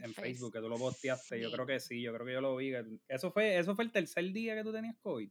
en 0.01 0.15
Facebook, 0.15 0.53
que 0.53 0.61
tú 0.61 0.69
lo 0.69 0.79
posteaste. 0.79 1.41
Yo 1.41 1.51
creo 1.51 1.67
que 1.67 1.81
sí, 1.81 2.01
yo 2.01 2.15
creo 2.15 2.25
que 2.25 2.33
yo 2.35 2.41
lo 2.41 2.55
vi. 2.55 2.75
Eso 3.09 3.33
fue, 3.33 3.59
eso 3.59 3.75
fue 3.75 3.83
el 3.87 3.91
tercer 3.91 4.31
día 4.31 4.55
que 4.55 4.63
tú 4.63 4.73
tenías 4.73 4.95
COVID. 5.03 5.29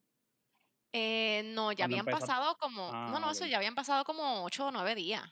Eh, 0.92 1.44
no, 1.56 1.72
ya 1.72 1.86
habían 1.86 2.06
pasado 2.06 2.58
como, 2.58 2.92
no, 2.92 3.22
no, 3.22 3.30
ah, 3.30 3.32
eso 3.32 3.46
ya 3.46 3.56
habían 3.56 3.74
pasado 3.74 4.04
como 4.04 4.44
ocho 4.44 4.68
o 4.68 4.72
nueve 4.72 4.96
días, 4.96 5.24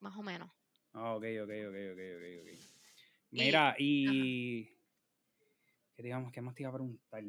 más 0.00 0.16
o 0.16 0.22
menos. 0.22 0.50
Ah, 0.92 1.14
ok, 1.14 1.24
ok, 1.42 1.50
ok, 1.68 1.76
ok, 1.92 2.00
ok, 2.16 2.78
Mira, 3.30 3.74
y, 3.78 4.64
¿qué 5.94 6.02
digamos, 6.02 6.32
qué 6.32 6.40
más 6.40 6.54
te 6.54 6.62
iba 6.62 6.70
a 6.70 6.74
preguntar? 6.74 7.22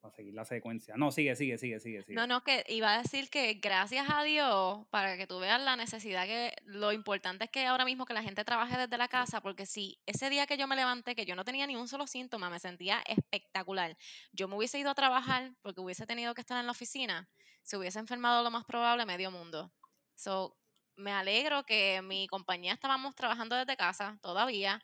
Para 0.00 0.14
seguir 0.14 0.32
la 0.32 0.44
secuencia. 0.46 0.94
No, 0.96 1.10
sigue, 1.10 1.36
sigue, 1.36 1.58
sigue, 1.58 1.78
sigue, 1.78 2.02
sigue. 2.02 2.14
No, 2.14 2.26
no, 2.26 2.42
que 2.42 2.64
iba 2.68 2.94
a 2.94 3.02
decir 3.02 3.28
que 3.28 3.54
gracias 3.54 4.06
a 4.08 4.22
Dios, 4.22 4.86
para 4.88 5.18
que 5.18 5.26
tú 5.26 5.38
veas 5.40 5.60
la 5.60 5.76
necesidad 5.76 6.24
que, 6.26 6.54
lo 6.64 6.92
importante 6.92 7.44
es 7.44 7.50
que 7.50 7.66
ahora 7.66 7.84
mismo 7.84 8.06
que 8.06 8.14
la 8.14 8.22
gente 8.22 8.44
trabaje 8.44 8.78
desde 8.78 8.96
la 8.96 9.08
casa, 9.08 9.42
porque 9.42 9.66
si 9.66 10.00
ese 10.06 10.30
día 10.30 10.46
que 10.46 10.56
yo 10.56 10.66
me 10.66 10.76
levanté, 10.76 11.14
que 11.14 11.26
yo 11.26 11.36
no 11.36 11.44
tenía 11.44 11.66
ni 11.66 11.76
un 11.76 11.86
solo 11.86 12.06
síntoma, 12.06 12.48
me 12.48 12.58
sentía 12.58 13.02
espectacular. 13.06 13.96
Yo 14.32 14.48
me 14.48 14.56
hubiese 14.56 14.78
ido 14.78 14.90
a 14.90 14.94
trabajar 14.94 15.52
porque 15.60 15.82
hubiese 15.82 16.06
tenido 16.06 16.34
que 16.34 16.40
estar 16.40 16.58
en 16.58 16.66
la 16.66 16.72
oficina, 16.72 17.28
se 17.62 17.76
hubiese 17.76 17.98
enfermado 17.98 18.42
lo 18.42 18.50
más 18.50 18.64
probable 18.64 19.04
medio 19.04 19.30
mundo. 19.30 19.70
So, 20.14 20.59
me 21.00 21.12
alegro 21.12 21.64
que 21.64 22.02
mi 22.02 22.26
compañía 22.28 22.72
estábamos 22.72 23.14
trabajando 23.14 23.56
desde 23.56 23.76
casa 23.76 24.18
todavía 24.22 24.80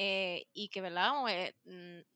eh, 0.00 0.46
y 0.52 0.68
que, 0.68 0.80
¿verdad? 0.80 1.10
Eh, 1.28 1.54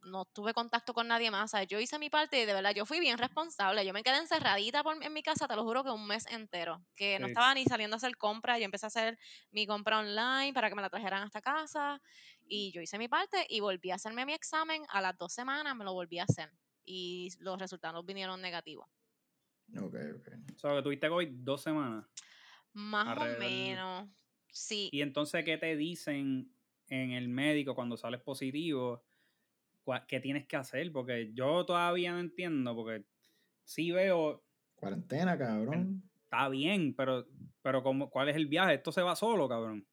no 0.03 0.25
tuve 0.27 0.55
contacto 0.55 0.95
con 0.95 1.09
nadie 1.09 1.33
más. 1.33 1.47
O 1.47 1.49
sea, 1.49 1.65
yo 1.65 1.81
hice 1.81 1.99
mi 1.99 2.11
parte 2.11 2.41
y 2.41 2.47
de 2.47 2.55
verdad 2.55 2.73
yo 2.75 2.87
fui 2.87 3.01
bien 3.01 3.19
responsable. 3.19 3.85
Yo 3.85 3.93
me 3.93 4.05
quedé 4.05 4.19
encerradita 4.19 4.85
en 5.01 5.13
mi 5.13 5.23
casa, 5.23 5.49
te 5.49 5.57
lo 5.57 5.65
juro 5.65 5.83
que 5.83 5.91
un 5.91 6.07
mes 6.07 6.25
entero, 6.27 6.81
que 6.95 7.19
no 7.19 7.27
estaba 7.27 7.53
ni 7.55 7.65
saliendo 7.65 7.97
a 7.97 7.99
hacer 7.99 8.17
compras. 8.17 8.61
Yo 8.61 8.67
empecé 8.67 8.87
a 8.87 8.89
hacer 8.89 9.19
mi 9.51 9.67
compra 9.67 9.99
online 9.99 10.53
para 10.53 10.69
que 10.69 10.77
me 10.77 10.83
la 10.83 10.91
trajeran 10.91 11.25
hasta 11.25 11.41
casa 11.41 12.01
y 12.47 12.71
yo 12.71 12.81
hice 12.81 12.99
mi 12.99 13.09
parte 13.09 13.45
y 13.49 13.59
volví 13.59 13.91
a 13.91 13.97
hacerme 13.97 14.27
mi 14.27 14.35
examen. 14.35 14.85
A 14.91 15.01
las 15.01 15.19
dos 15.19 15.33
semanas 15.33 15.75
me 15.75 15.85
lo 15.85 15.93
volví 15.93 16.21
a 16.21 16.25
hacer 16.25 16.53
y 16.85 17.31
los 17.41 17.59
resultados 17.59 18.07
vinieron 18.07 18.41
negativos. 18.41 18.87
Ok, 19.77 19.97
ok. 20.19 20.29
O 20.55 20.59
sea, 20.59 20.77
que 20.77 20.83
tuviste 20.83 21.09
COVID 21.09 21.29
dos 21.31 21.63
semanas. 21.63 22.05
Más 22.75 23.19
o 23.19 23.39
menos, 23.39 24.09
sí. 24.51 24.89
Y 24.93 25.03
entonces, 25.03 25.45
¿qué 25.45 25.59
te 25.59 25.77
dicen 25.77 26.53
en 26.89 27.13
el 27.13 27.29
médico 27.29 27.75
cuando 27.75 27.97
sales 27.97 28.21
positivo, 28.21 29.03
¿qué 30.07 30.21
tienes 30.21 30.47
que 30.47 30.57
hacer? 30.57 30.93
Porque 30.93 31.33
yo 31.33 31.65
todavía 31.65 32.13
no 32.13 32.21
entiendo, 32.21 32.75
porque 32.75 33.05
sí 33.65 33.91
veo... 33.91 34.45
Cuarentena, 34.75 35.39
cabrón. 35.39 36.03
Está 36.25 36.49
bien, 36.49 36.95
pero, 36.95 37.27
pero 37.63 37.83
¿cuál 37.83 38.29
es 38.29 38.37
el 38.37 38.47
viaje? 38.47 38.75
¿Esto 38.75 38.93
se 38.93 39.03
va 39.03 39.17
solo, 39.17 39.49
cabrón? 39.49 39.87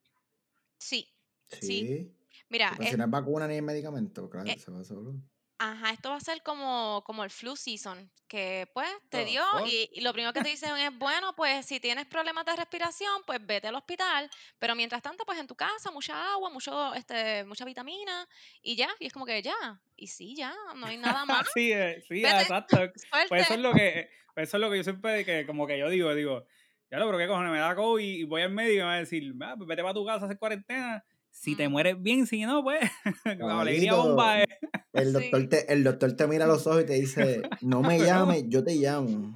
Sí. 0.78 1.08
Sí. 1.48 2.12
Mira. 2.50 2.76
si 2.82 2.98
no 2.98 3.04
es 3.04 3.10
vacuna 3.10 3.48
ni 3.48 3.56
es 3.56 3.64
medicamento, 3.64 4.30
claro, 4.30 4.50
eh 4.50 4.58
se 4.58 4.72
va 4.72 4.84
solo. 4.84 5.16
Ajá, 5.62 5.92
esto 5.92 6.10
va 6.10 6.16
a 6.16 6.22
ser 6.22 6.42
como, 6.42 7.04
como 7.06 7.26
el 7.26 7.30
flu 7.30 7.58
season, 7.58 8.10
que 8.30 8.70
pues 8.74 8.90
te 9.10 9.26
dio 9.26 9.44
y, 9.68 10.00
lo 10.00 10.14
primero 10.14 10.32
que 10.32 10.42
te 10.42 10.48
dicen 10.48 10.74
es, 10.78 10.98
bueno, 10.98 11.36
pues 11.36 11.66
si 11.66 11.82
tienes 11.82 12.06
problemas 12.06 12.46
de 12.46 12.56
respiración, 12.56 13.24
pues 13.26 13.46
vete 13.46 13.68
al 13.68 13.76
hospital, 13.76 14.30
pero 14.58 14.74
mientras 14.74 15.02
tanto, 15.02 15.26
pues 15.26 15.38
en 15.38 15.48
tu 15.48 15.56
casa, 15.56 15.92
mucha 15.92 16.32
agua, 16.32 16.50
mucho, 16.50 16.94
este, 16.94 17.44
mucha 17.44 17.66
vitamina 17.66 18.26
y 18.62 18.78
ya, 18.78 18.88
y 19.00 19.08
es 19.08 19.12
como 19.12 19.26
que 19.26 19.42
ya, 19.42 19.82
y 19.98 20.08
sí, 20.08 20.34
ya, 20.34 20.56
no 20.78 20.88
hay 20.88 20.96
nada 20.96 21.26
más. 21.46 21.50
sí, 21.54 21.74
sí, 22.08 22.26
exacto. 22.26 22.78
Pues 23.28 23.42
eso 23.42 23.56
es 23.56 23.60
lo 23.60 23.74
que, 23.74 24.10
pues 24.34 24.48
eso 24.48 24.56
es 24.56 24.62
lo 24.62 24.72
que 24.72 24.78
yo 24.78 24.84
siempre, 24.86 25.26
que 25.26 25.46
como 25.46 25.68
que 25.68 25.78
yo 25.78 25.90
digo, 25.90 26.16
digo, 26.16 26.46
ya 26.90 27.00
lo, 27.00 27.06
pero 27.08 27.18
qué 27.18 27.28
cojones, 27.28 27.52
me 27.52 27.60
da 27.60 27.76
COVID 27.76 28.02
y 28.02 28.24
voy 28.24 28.44
al 28.44 28.52
médico 28.52 28.76
y 28.76 28.78
me 28.78 28.84
va 28.84 28.94
a 28.94 29.00
decir, 29.00 29.34
ah, 29.42 29.56
pues 29.58 29.68
vete 29.68 29.82
para 29.82 29.94
tu 29.94 30.06
casa 30.06 30.22
a 30.22 30.26
hacer 30.28 30.40
cuarentena 30.40 31.04
Si 31.42 31.56
te 31.56 31.70
mueres 31.70 32.02
bien, 32.02 32.28
si 32.28 32.42
no, 32.42 32.62
pues, 32.64 32.82
alegría 33.24 33.48
Caballito, 33.92 34.04
bomba. 34.04 34.42
eh. 34.42 34.48
El 34.92 35.14
doctor, 35.14 35.42
Sí. 35.42 35.48
te, 35.48 35.72
el 35.74 35.84
doctor 35.86 36.12
te 36.14 36.28
mira 36.28 36.44
a 36.44 36.48
los 36.50 36.68
ojos 36.68 36.82
y 36.84 36.86
te 36.86 36.94
dice, 36.94 37.44
no 37.62 37.82
me 37.82 37.98
llames, 38.00 38.44
yo 38.50 38.62
te 38.64 38.76
llamo. 38.76 39.34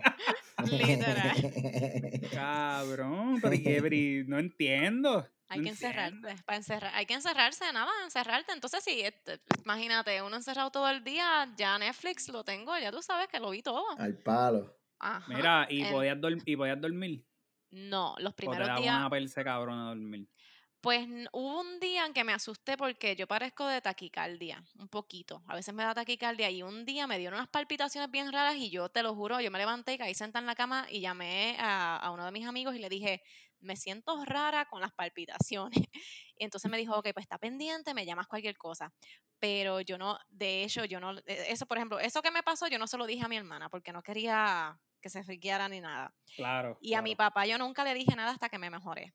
Literal. 0.72 2.22
Cabrón, 2.32 3.40
pero, 3.42 3.56
¿y 3.56 3.64
qué, 3.64 3.82
pero 3.82 3.96
y 3.96 4.24
no 4.28 4.38
entiendo. 4.40 5.26
Hay 5.48 5.60
no 5.60 5.64
que 5.66 5.70
entiendo. 5.70 6.00
encerrarte, 6.00 6.44
para 6.44 6.58
encerrar, 6.58 6.92
hay 6.96 7.06
que 7.06 7.14
encerrarse, 7.14 7.66
nada 7.72 7.86
más, 7.86 7.96
encerrarte. 8.04 8.52
Entonces, 8.52 8.84
sí, 8.84 9.02
este, 9.02 9.40
imagínate, 9.64 10.22
uno 10.22 10.36
encerrado 10.36 10.72
todo 10.72 10.90
el 10.90 11.04
día, 11.04 11.48
ya 11.58 11.78
Netflix 11.78 12.28
lo 12.30 12.44
tengo, 12.44 12.78
ya 12.80 12.92
tú 12.92 13.02
sabes 13.02 13.28
que 13.30 13.40
lo 13.40 13.52
vi 13.52 13.62
todo. 13.62 13.86
Al 13.98 14.18
palo. 14.18 14.76
Ajá. 15.00 15.24
Mira, 15.34 15.68
¿y 15.70 15.82
en- 15.84 15.92
podías, 15.92 16.18
¿y 16.46 16.56
podías 16.58 16.82
dormir? 16.82 17.26
No, 17.72 18.16
los 18.20 18.34
¿O 18.34 18.36
te 18.36 18.42
primeros 18.44 18.68
días, 18.80 18.98
una 18.98 19.10
perse 19.10 19.44
cabrón 19.44 19.80
a 19.80 19.86
dormir? 19.90 20.28
Pues 20.84 21.08
hubo 21.32 21.62
un 21.62 21.80
día 21.80 22.06
en 22.06 22.14
que 22.14 22.26
me 22.26 22.34
asusté 22.34 22.76
porque 22.76 23.16
yo 23.16 23.26
parezco 23.26 23.66
de 23.68 23.80
taquicardia, 23.82 24.66
un 24.78 24.90
poquito. 24.90 25.42
A 25.48 25.56
veces 25.56 25.74
me 25.74 25.84
da 25.84 25.94
taquicardia 25.94 26.50
y 26.52 26.62
un 26.62 26.84
día 26.86 27.08
me 27.08 27.18
dieron 27.18 27.40
unas 27.40 27.50
palpitaciones 27.50 28.12
bien 28.12 28.34
raras 28.34 28.58
y 28.58 28.70
yo 28.70 28.90
te 28.90 29.02
lo 29.02 29.16
juro, 29.16 29.40
yo 29.40 29.50
me 29.50 29.60
levanté 29.60 29.94
y 29.94 29.98
caí 29.98 30.14
sentada 30.14 30.42
en 30.42 30.48
la 30.48 30.56
cama 30.56 30.86
y 30.90 31.00
llamé 31.00 31.56
a, 31.58 31.96
a 31.96 32.12
uno 32.12 32.26
de 32.26 32.34
mis 32.34 32.46
amigos 32.46 32.76
y 32.76 32.80
le 32.80 32.90
dije, 32.90 33.22
me 33.62 33.78
siento 33.78 34.26
rara 34.26 34.66
con 34.66 34.82
las 34.82 34.92
palpitaciones. 34.94 35.80
Y 36.36 36.44
entonces 36.46 36.70
me 36.70 36.78
dijo, 36.80 36.98
ok, 36.98 37.10
pues 37.14 37.24
está 37.26 37.38
pendiente, 37.38 37.94
me 37.94 38.06
llamas 38.06 38.28
cualquier 38.28 38.58
cosa. 38.58 38.92
Pero 39.40 39.82
yo 39.82 39.98
no, 40.00 40.18
de 40.30 40.64
hecho, 40.64 40.84
yo 40.86 41.00
no, 41.00 41.12
e- 41.20 41.24
eso 41.52 41.66
por 41.68 41.78
ejemplo, 41.78 42.00
eso 42.00 42.22
que 42.24 42.32
me 42.32 42.44
pasó, 42.44 42.68
yo 42.68 42.80
no 42.80 42.88
se 42.88 42.98
lo 42.98 43.06
dije 43.06 43.24
a 43.24 43.30
mi 43.30 43.38
hermana 43.38 43.70
porque 43.70 43.94
no 43.94 44.02
quería 44.02 44.82
que 45.00 45.10
se 45.10 45.24
friqueara 45.24 45.70
ni 45.70 45.80
nada. 45.80 46.14
Claro. 46.36 46.78
Y 46.80 46.96
a 46.96 47.02
mi 47.02 47.16
papá 47.16 47.46
yo 47.46 47.58
nunca 47.58 47.84
le 47.84 47.94
dije 47.94 48.16
nada 48.16 48.32
hasta 48.32 48.50
que 48.50 48.60
me 48.60 48.70
mejoré. 48.72 49.14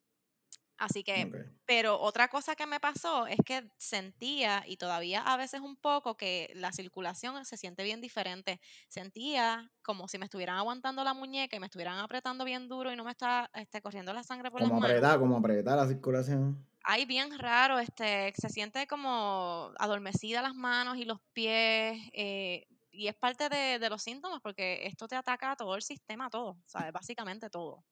Así 0.78 1.02
que 1.04 1.30
pero 1.66 2.00
otra 2.00 2.28
cosa 2.28 2.54
que 2.56 2.66
me 2.66 2.80
pasó 2.80 3.26
es 3.26 3.38
que 3.44 3.70
sentía, 3.76 4.64
y 4.66 4.76
todavía 4.78 5.20
a 5.22 5.36
veces 5.36 5.60
un 5.60 5.76
poco, 5.76 6.16
que 6.16 6.50
la 6.54 6.72
circulación 6.72 7.44
se 7.44 7.56
siente 7.58 7.82
bien 7.84 8.00
diferente. 8.00 8.60
Sentía 8.88 9.70
como 9.82 10.08
si 10.08 10.18
me 10.18 10.24
estuvieran 10.26 10.56
aguantando 10.56 11.04
la 11.04 11.14
muñeca 11.14 11.56
y 11.56 11.60
me 11.60 11.66
estuvieran 11.66 11.98
apretando 11.98 12.44
bien 12.44 12.68
duro 12.68 12.92
y 12.92 12.96
no 12.96 13.04
me 13.04 13.10
está 13.10 13.50
este, 13.54 13.82
corriendo 13.82 14.12
la 14.14 14.22
sangre 14.22 14.50
por 14.50 14.62
las 14.62 14.70
Como 14.70 14.80
manos. 14.80 14.90
apretar, 14.90 15.18
como 15.18 15.36
apretar 15.36 15.76
la 15.76 15.86
circulación. 15.88 16.66
Ay, 16.82 17.04
bien 17.06 17.38
raro, 17.38 17.78
este, 17.78 18.32
se 18.36 18.48
siente 18.48 18.86
como 18.86 19.72
adormecida 19.78 20.40
las 20.42 20.54
manos 20.54 20.96
y 20.96 21.04
los 21.04 21.20
pies, 21.32 22.00
eh, 22.14 22.66
y 22.90 23.08
es 23.08 23.14
parte 23.14 23.48
de, 23.48 23.78
de 23.78 23.90
los 23.90 24.02
síntomas 24.02 24.40
porque 24.40 24.86
esto 24.86 25.06
te 25.06 25.16
ataca 25.16 25.52
a 25.52 25.56
todo 25.56 25.76
el 25.76 25.82
sistema, 25.82 26.30
todo, 26.30 26.62
¿sabes? 26.66 26.92
Básicamente 26.92 27.50
todo. 27.50 27.84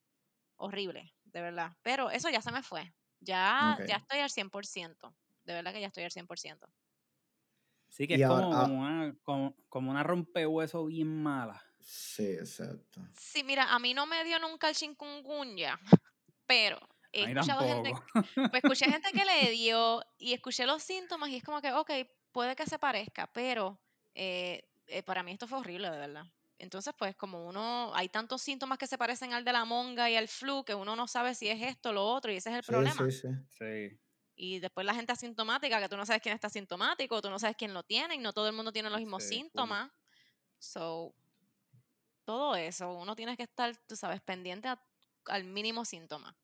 Horrible, 0.56 1.14
de 1.36 1.42
verdad. 1.42 1.72
Pero 1.82 2.10
eso 2.10 2.30
ya 2.30 2.40
se 2.40 2.50
me 2.50 2.62
fue. 2.62 2.94
Ya, 3.20 3.76
ya 3.86 3.96
estoy 3.96 4.20
al 4.20 4.30
100%. 4.30 5.14
De 5.44 5.52
verdad 5.52 5.70
que 5.74 5.82
ya 5.82 5.88
estoy 5.88 6.04
al 6.04 6.10
100%. 6.10 6.66
Sí, 7.90 8.08
que 8.08 8.14
Y 8.16 8.22
es 8.22 8.28
ahora- 8.28 8.44
como, 8.46 8.56
ah- 8.56 8.62
como 8.62 8.78
una, 8.80 9.14
como, 9.22 9.56
como 9.68 9.90
una 9.90 10.02
rompehueso 10.02 10.86
bien 10.86 11.22
mala. 11.22 11.62
Sí, 11.80 12.24
exacto. 12.26 13.02
Sí, 13.18 13.44
mira, 13.44 13.64
a 13.74 13.78
mí 13.78 13.92
no 13.92 14.06
me 14.06 14.24
dio 14.24 14.38
nunca 14.38 14.70
el 14.70 14.74
chikungunya, 14.74 15.78
pero 16.46 16.80
he 17.12 17.24
escuchado 17.24 17.60
gente, 17.68 17.92
pues 18.50 18.64
escuché 18.64 18.86
gente 19.00 19.12
que 19.12 19.24
le 19.26 19.50
dio 19.50 20.02
y 20.18 20.32
escuché 20.32 20.64
los 20.66 20.82
síntomas 20.82 21.28
y 21.28 21.36
es 21.36 21.44
como 21.44 21.60
que, 21.60 21.70
ok, 21.72 21.90
puede 22.32 22.56
que 22.56 22.64
se 22.66 22.78
parezca, 22.78 23.26
pero 23.32 23.78
eh, 24.14 24.66
eh, 24.86 25.02
para 25.02 25.22
mí 25.22 25.32
esto 25.32 25.46
fue 25.46 25.58
horrible, 25.58 25.90
de 25.90 25.98
verdad. 25.98 26.24
Entonces, 26.58 26.94
pues 26.98 27.16
como 27.16 27.46
uno, 27.46 27.92
hay 27.94 28.08
tantos 28.08 28.42
síntomas 28.42 28.78
que 28.78 28.86
se 28.86 28.98
parecen 28.98 29.32
al 29.34 29.44
de 29.44 29.52
la 29.52 29.64
monga 29.64 30.10
y 30.10 30.16
al 30.16 30.28
flu 30.28 30.64
que 30.64 30.74
uno 30.74 30.96
no 30.96 31.06
sabe 31.08 31.34
si 31.34 31.48
es 31.48 31.62
esto 31.62 31.90
o 31.90 31.92
lo 31.92 32.06
otro 32.06 32.32
y 32.32 32.36
ese 32.36 32.50
es 32.50 32.56
el 32.56 32.64
Sí, 32.66 32.74
problema. 32.74 33.08
sí, 33.10 33.10
sí. 33.10 33.28
Sí. 33.48 34.00
Y 34.34 34.60
después 34.60 34.84
la 34.86 34.94
gente 34.94 35.12
asintomática, 35.12 35.80
que 35.80 35.88
tú 35.88 35.96
no 35.96 36.04
sabes 36.06 36.22
quién 36.22 36.34
está 36.34 36.46
asintomático, 36.48 37.20
tú 37.22 37.30
no 37.30 37.38
sabes 37.38 37.56
quién 37.56 37.72
lo 37.74 37.82
tiene, 37.84 38.14
y 38.16 38.18
no 38.18 38.32
todo 38.32 38.48
el 38.48 38.54
mundo 38.54 38.72
tiene 38.72 38.90
los 38.90 39.00
mismos 39.00 39.24
síntomas. 39.24 39.90
So, 40.58 41.14
todo 42.24 42.54
eso, 42.56 42.92
uno 42.92 43.16
tiene 43.16 43.36
que 43.38 43.44
estar, 43.44 43.74
tú 43.86 43.96
sabes, 43.96 44.20
pendiente 44.20 44.68
a- 44.68 44.82
al 45.26 45.44
mínimo 45.44 45.84
síntoma. 45.84 46.38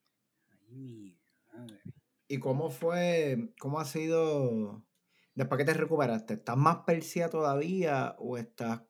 Ay, 0.51 0.59
mi 0.71 1.21
madre. 1.53 1.83
¿Y 2.29 2.39
cómo 2.39 2.71
fue, 2.71 3.53
cómo 3.61 3.81
ha 3.81 3.85
sido, 3.85 4.87
después 5.35 5.59
que 5.59 5.65
te 5.65 5.75
recuperaste, 5.75 6.35
¿estás 6.35 6.57
más 6.57 6.79
persia 6.87 7.29
todavía 7.29 8.17
o 8.19 8.39
estás 8.39 8.83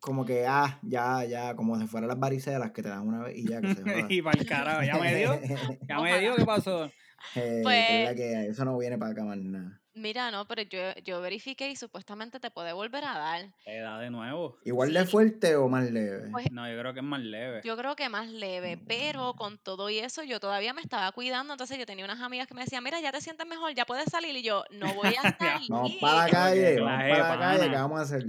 como 0.00 0.24
que, 0.24 0.46
ah, 0.46 0.78
ya, 0.82 1.24
ya, 1.24 1.54
como 1.56 1.78
si 1.78 1.86
fueran 1.86 2.08
las 2.08 2.18
varicelas 2.18 2.70
que 2.72 2.82
te 2.82 2.88
dan 2.88 3.06
una 3.06 3.22
vez 3.22 3.36
y 3.36 3.46
ya, 3.48 3.60
que 3.60 3.74
se 3.74 3.82
joda? 3.82 4.06
y 4.08 4.22
para 4.22 4.40
el 4.40 4.46
carajo, 4.46 4.82
ya 4.82 4.96
me 4.98 5.14
dio. 5.14 5.40
Ya 5.88 6.00
me 6.00 6.20
dio. 6.20 6.36
¿qué 6.36 6.44
pasó? 6.44 6.90
Eh, 7.34 7.60
Pues- 7.64 8.14
que 8.14 8.46
eso 8.50 8.64
no 8.64 8.78
viene 8.78 8.98
para 8.98 9.10
acá 9.12 9.24
más 9.24 9.38
nada. 9.38 9.80
Mira, 9.96 10.30
no, 10.30 10.46
pero 10.46 10.60
yo, 10.60 10.78
yo 11.04 11.22
verifiqué 11.22 11.70
y 11.70 11.76
supuestamente 11.76 12.38
te 12.38 12.50
puede 12.50 12.74
volver 12.74 13.02
a 13.04 13.16
dar. 13.16 13.46
Te 13.64 13.78
da 13.80 13.98
de 13.98 14.10
nuevo. 14.10 14.58
¿Igual 14.62 14.92
de 14.92 15.06
fuerte 15.06 15.56
o 15.56 15.68
más 15.70 15.90
leve? 15.90 16.28
Pues 16.30 16.52
No, 16.52 16.70
yo 16.70 16.78
creo 16.78 16.92
que 16.92 17.00
es 17.00 17.06
más 17.06 17.20
leve. 17.20 17.62
yo 17.64 17.78
creo 17.78 17.96
que 17.96 18.10
más 18.10 18.28
leve, 18.28 18.78
pero 18.86 19.32
con 19.34 19.56
todo 19.56 19.88
y 19.88 19.98
eso 19.98 20.22
yo 20.22 20.38
todavía 20.38 20.74
me 20.74 20.82
estaba 20.82 21.10
cuidando, 21.12 21.54
entonces 21.54 21.78
yo 21.78 21.86
tenía 21.86 22.04
unas 22.04 22.20
amigas 22.20 22.46
que 22.46 22.52
me 22.52 22.60
decían, 22.60 22.84
mira, 22.84 23.00
ya 23.00 23.10
te 23.10 23.22
sientes 23.22 23.46
mejor, 23.46 23.74
ya 23.74 23.86
puedes 23.86 24.04
salir, 24.10 24.36
y 24.36 24.42
yo, 24.42 24.64
no 24.70 24.92
voy 24.92 25.14
a 25.16 25.28
estar 25.28 25.60
Vamos 25.70 25.92
para 25.98 26.24
la 26.24 26.28
calle, 26.28 26.78
vamos 26.78 27.02
para 27.08 27.28
la 27.28 27.38
calle. 27.38 27.70
¿qué 27.70 27.76
vamos 27.76 27.98
a 27.98 28.02
hacer? 28.02 28.26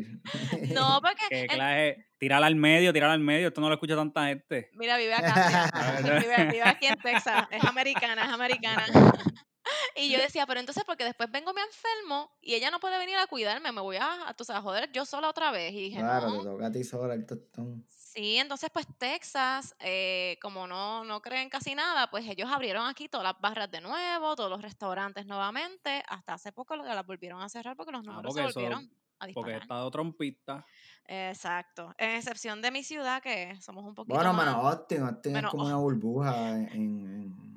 No, 0.73 1.01
porque 1.01 1.47
clase, 1.47 2.05
tirarla 2.17 2.47
al 2.47 2.55
medio, 2.55 2.93
tirarla 2.93 3.13
al 3.15 3.19
medio, 3.19 3.49
esto 3.49 3.59
no 3.59 3.67
lo 3.67 3.73
escucha 3.73 3.97
tanta 3.97 4.25
gente. 4.27 4.69
Mira, 4.73 4.95
vive 4.95 5.13
acá, 5.15 5.69
vive, 6.01 6.45
vive 6.45 6.63
aquí 6.63 6.87
en 6.87 6.95
Texas, 6.95 7.45
es 7.51 7.63
americana, 7.65 8.23
es 8.23 8.29
americana. 8.29 8.85
Y 9.95 10.09
yo 10.11 10.19
decía, 10.19 10.45
pero 10.45 10.59
entonces, 10.59 10.83
porque 10.85 11.03
después 11.03 11.31
vengo 11.31 11.53
me 11.53 11.61
enfermo 11.61 12.31
y 12.41 12.53
ella 12.55 12.69
no 12.71 12.79
puede 12.79 12.97
venir 12.97 13.17
a 13.17 13.27
cuidarme, 13.27 13.71
me 13.71 13.81
voy 13.81 13.97
a, 13.97 14.27
a, 14.29 14.33
tú 14.33 14.43
sabes, 14.43 14.59
a 14.59 14.63
joder 14.63 14.91
yo 14.91 15.05
sola 15.05 15.29
otra 15.29 15.51
vez. 15.51 15.73
Y 15.73 15.81
dije, 15.89 15.99
Claro, 15.99 16.29
no. 16.29 16.37
te 16.39 16.43
toca 16.45 16.65
a 16.67 16.71
ti 16.71 16.83
sola 16.83 17.13
el 17.13 17.25
tostón. 17.25 17.85
Sí, 17.89 18.37
entonces 18.37 18.69
pues 18.73 18.87
Texas, 18.97 19.75
eh, 19.79 20.37
como 20.41 20.65
no, 20.65 21.03
no 21.03 21.21
creen 21.21 21.49
casi 21.49 21.75
nada, 21.75 22.09
pues 22.09 22.27
ellos 22.27 22.49
abrieron 22.51 22.87
aquí 22.87 23.07
todas 23.07 23.23
las 23.25 23.39
barras 23.39 23.69
de 23.69 23.79
nuevo, 23.81 24.35
todos 24.35 24.49
los 24.49 24.61
restaurantes 24.61 25.25
nuevamente, 25.27 26.03
hasta 26.07 26.33
hace 26.33 26.51
poco 26.51 26.75
las 26.75 27.05
volvieron 27.05 27.41
a 27.41 27.49
cerrar 27.49 27.75
porque 27.75 27.91
los 27.91 28.01
Ah, 28.07 28.11
números 28.11 28.33
porque 28.33 28.41
se 28.43 28.49
eso- 28.49 28.59
volvieron 28.59 28.91
a 29.19 29.27
Porque 29.33 29.51
he 29.51 29.57
estado 29.57 29.91
trompista. 29.91 30.65
Exacto, 31.05 31.93
en 31.97 32.11
excepción 32.17 32.61
de 32.61 32.71
mi 32.71 32.83
ciudad 32.83 33.21
que 33.21 33.55
somos 33.61 33.85
un 33.85 33.93
poquito 33.95 34.15
Bueno, 34.15 34.33
menos 34.33 34.55
Austin, 34.55 35.01
Austin 35.03 35.33
menos 35.33 35.49
es 35.49 35.51
como 35.51 35.65
una 35.65 35.77
burbuja 35.77 36.51
en, 36.51 36.69
en- 36.71 37.56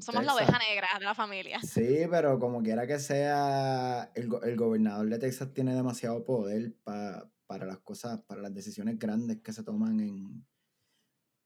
Somos 0.00 0.24
la 0.24 0.34
oveja 0.34 0.58
negra 0.58 0.88
de 0.98 1.04
la 1.04 1.14
familia. 1.14 1.60
Sí, 1.62 2.00
pero 2.10 2.38
como 2.38 2.62
quiera 2.62 2.86
que 2.86 2.98
sea, 2.98 4.10
el, 4.14 4.28
go- 4.28 4.42
el 4.42 4.56
gobernador 4.56 5.08
de 5.08 5.18
Texas 5.18 5.52
tiene 5.52 5.74
demasiado 5.74 6.24
poder 6.24 6.74
pa- 6.82 7.30
para 7.46 7.66
las 7.66 7.78
cosas, 7.80 8.22
para 8.22 8.40
las 8.42 8.54
decisiones 8.54 8.98
grandes 8.98 9.40
que 9.42 9.52
se 9.52 9.64
toman 9.64 9.98
en, 10.00 10.46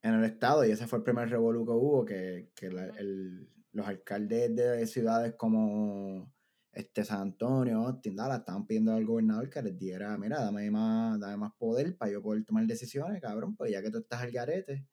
en 0.02 0.14
el 0.14 0.24
estado. 0.24 0.64
Y 0.66 0.70
ese 0.70 0.86
fue 0.86 0.98
el 0.98 1.04
primer 1.04 1.30
revolú 1.30 1.64
que 1.64 1.72
hubo, 1.72 2.04
que, 2.04 2.50
que 2.54 2.70
la- 2.70 2.86
Ujú. 2.88 2.96
el- 2.98 3.50
los 3.72 3.86
alcaldes 3.88 4.54
de 4.54 4.86
ciudades 4.86 5.34
como 5.36 6.32
este 6.72 7.04
San 7.04 7.20
Antonio, 7.22 7.78
Austin, 7.86 8.14
Dallas, 8.16 8.40
estaban 8.40 8.66
pidiendo 8.66 8.92
al 8.92 9.04
gobernador 9.04 9.48
que 9.50 9.62
les 9.62 9.76
diera, 9.78 10.16
mira, 10.18 10.40
dame 10.40 10.70
más, 10.70 11.18
dame 11.20 11.36
más 11.36 11.52
poder 11.58 11.96
para 11.96 12.10
yo 12.12 12.22
poder 12.22 12.44
tomar 12.44 12.64
decisiones, 12.66 13.20
cabrón, 13.20 13.56
pues 13.56 13.72
ya 13.72 13.80
que 13.82 13.90
tú 13.90 13.98
estás 13.98 14.22
al 14.22 14.30
garete, 14.30 14.86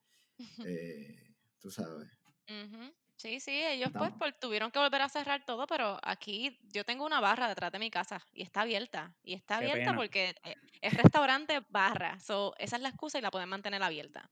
eh, 0.66 1.36
tú 1.60 1.70
sabes. 1.72 2.08
Sí, 3.18 3.40
sí, 3.40 3.52
ellos 3.52 3.92
pues 3.96 4.12
por- 4.14 4.34
tuvieron 4.34 4.72
que 4.72 4.80
volver 4.80 5.02
a 5.02 5.10
cerrar 5.10 5.46
todo, 5.46 5.68
pero 5.68 6.00
aquí 6.02 6.60
yo 6.74 6.84
tengo 6.84 7.06
una 7.06 7.20
barra 7.20 7.48
detrás 7.48 7.72
de 7.72 7.78
mi 7.80 7.92
casa 7.92 8.26
y 8.34 8.42
está 8.42 8.62
abierta. 8.62 9.16
Y 9.24 9.34
está 9.36 9.60
Qué 9.60 9.66
abierta 9.72 9.92
pena. 9.92 9.96
porque 9.96 10.36
eh, 10.44 10.56
es 10.82 10.94
restaurante 10.96 11.62
barra. 11.70 12.20
So, 12.20 12.56
esa 12.58 12.78
es 12.78 12.82
la 12.82 12.90
excusa 12.90 13.20
y 13.20 13.22
la 13.22 13.30
pueden 13.32 13.50
mantener 13.50 13.84
abierta. 13.84 14.30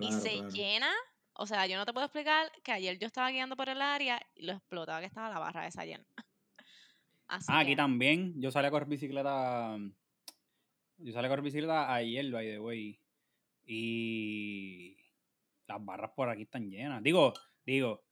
y 0.00 0.12
se 0.12 0.30
claro. 0.30 0.48
llena, 0.50 0.92
o 1.34 1.46
sea, 1.46 1.66
yo 1.66 1.76
no 1.76 1.86
te 1.86 1.92
puedo 1.92 2.06
explicar 2.06 2.50
que 2.64 2.72
ayer 2.72 2.98
yo 2.98 3.06
estaba 3.06 3.30
guiando 3.30 3.56
por 3.56 3.68
el 3.68 3.80
área 3.80 4.20
y 4.34 4.42
lo 4.46 4.52
explotaba 4.54 5.00
que 5.00 5.06
estaba 5.06 5.28
la 5.30 5.38
barra 5.38 5.66
esa 5.68 5.84
llena. 5.84 6.04
Así 7.28 7.46
Ah, 7.48 7.60
aquí 7.60 7.76
también. 7.76 8.40
Yo 8.40 8.50
salí 8.50 8.66
a 8.66 8.70
correr 8.70 8.88
bicicleta. 8.88 9.78
Yo 10.98 11.12
salí 11.12 11.26
a 11.26 11.28
correr 11.28 11.44
bicicleta 11.44 11.92
ayer, 11.94 12.30
by 12.32 12.46
the 12.46 12.58
way. 12.58 13.00
Y 13.66 14.96
las 15.68 15.84
barras 15.84 16.12
por 16.16 16.28
aquí 16.28 16.42
están 16.42 16.70
llenas. 16.70 17.02
Digo, 17.02 17.32
digo, 17.66 18.04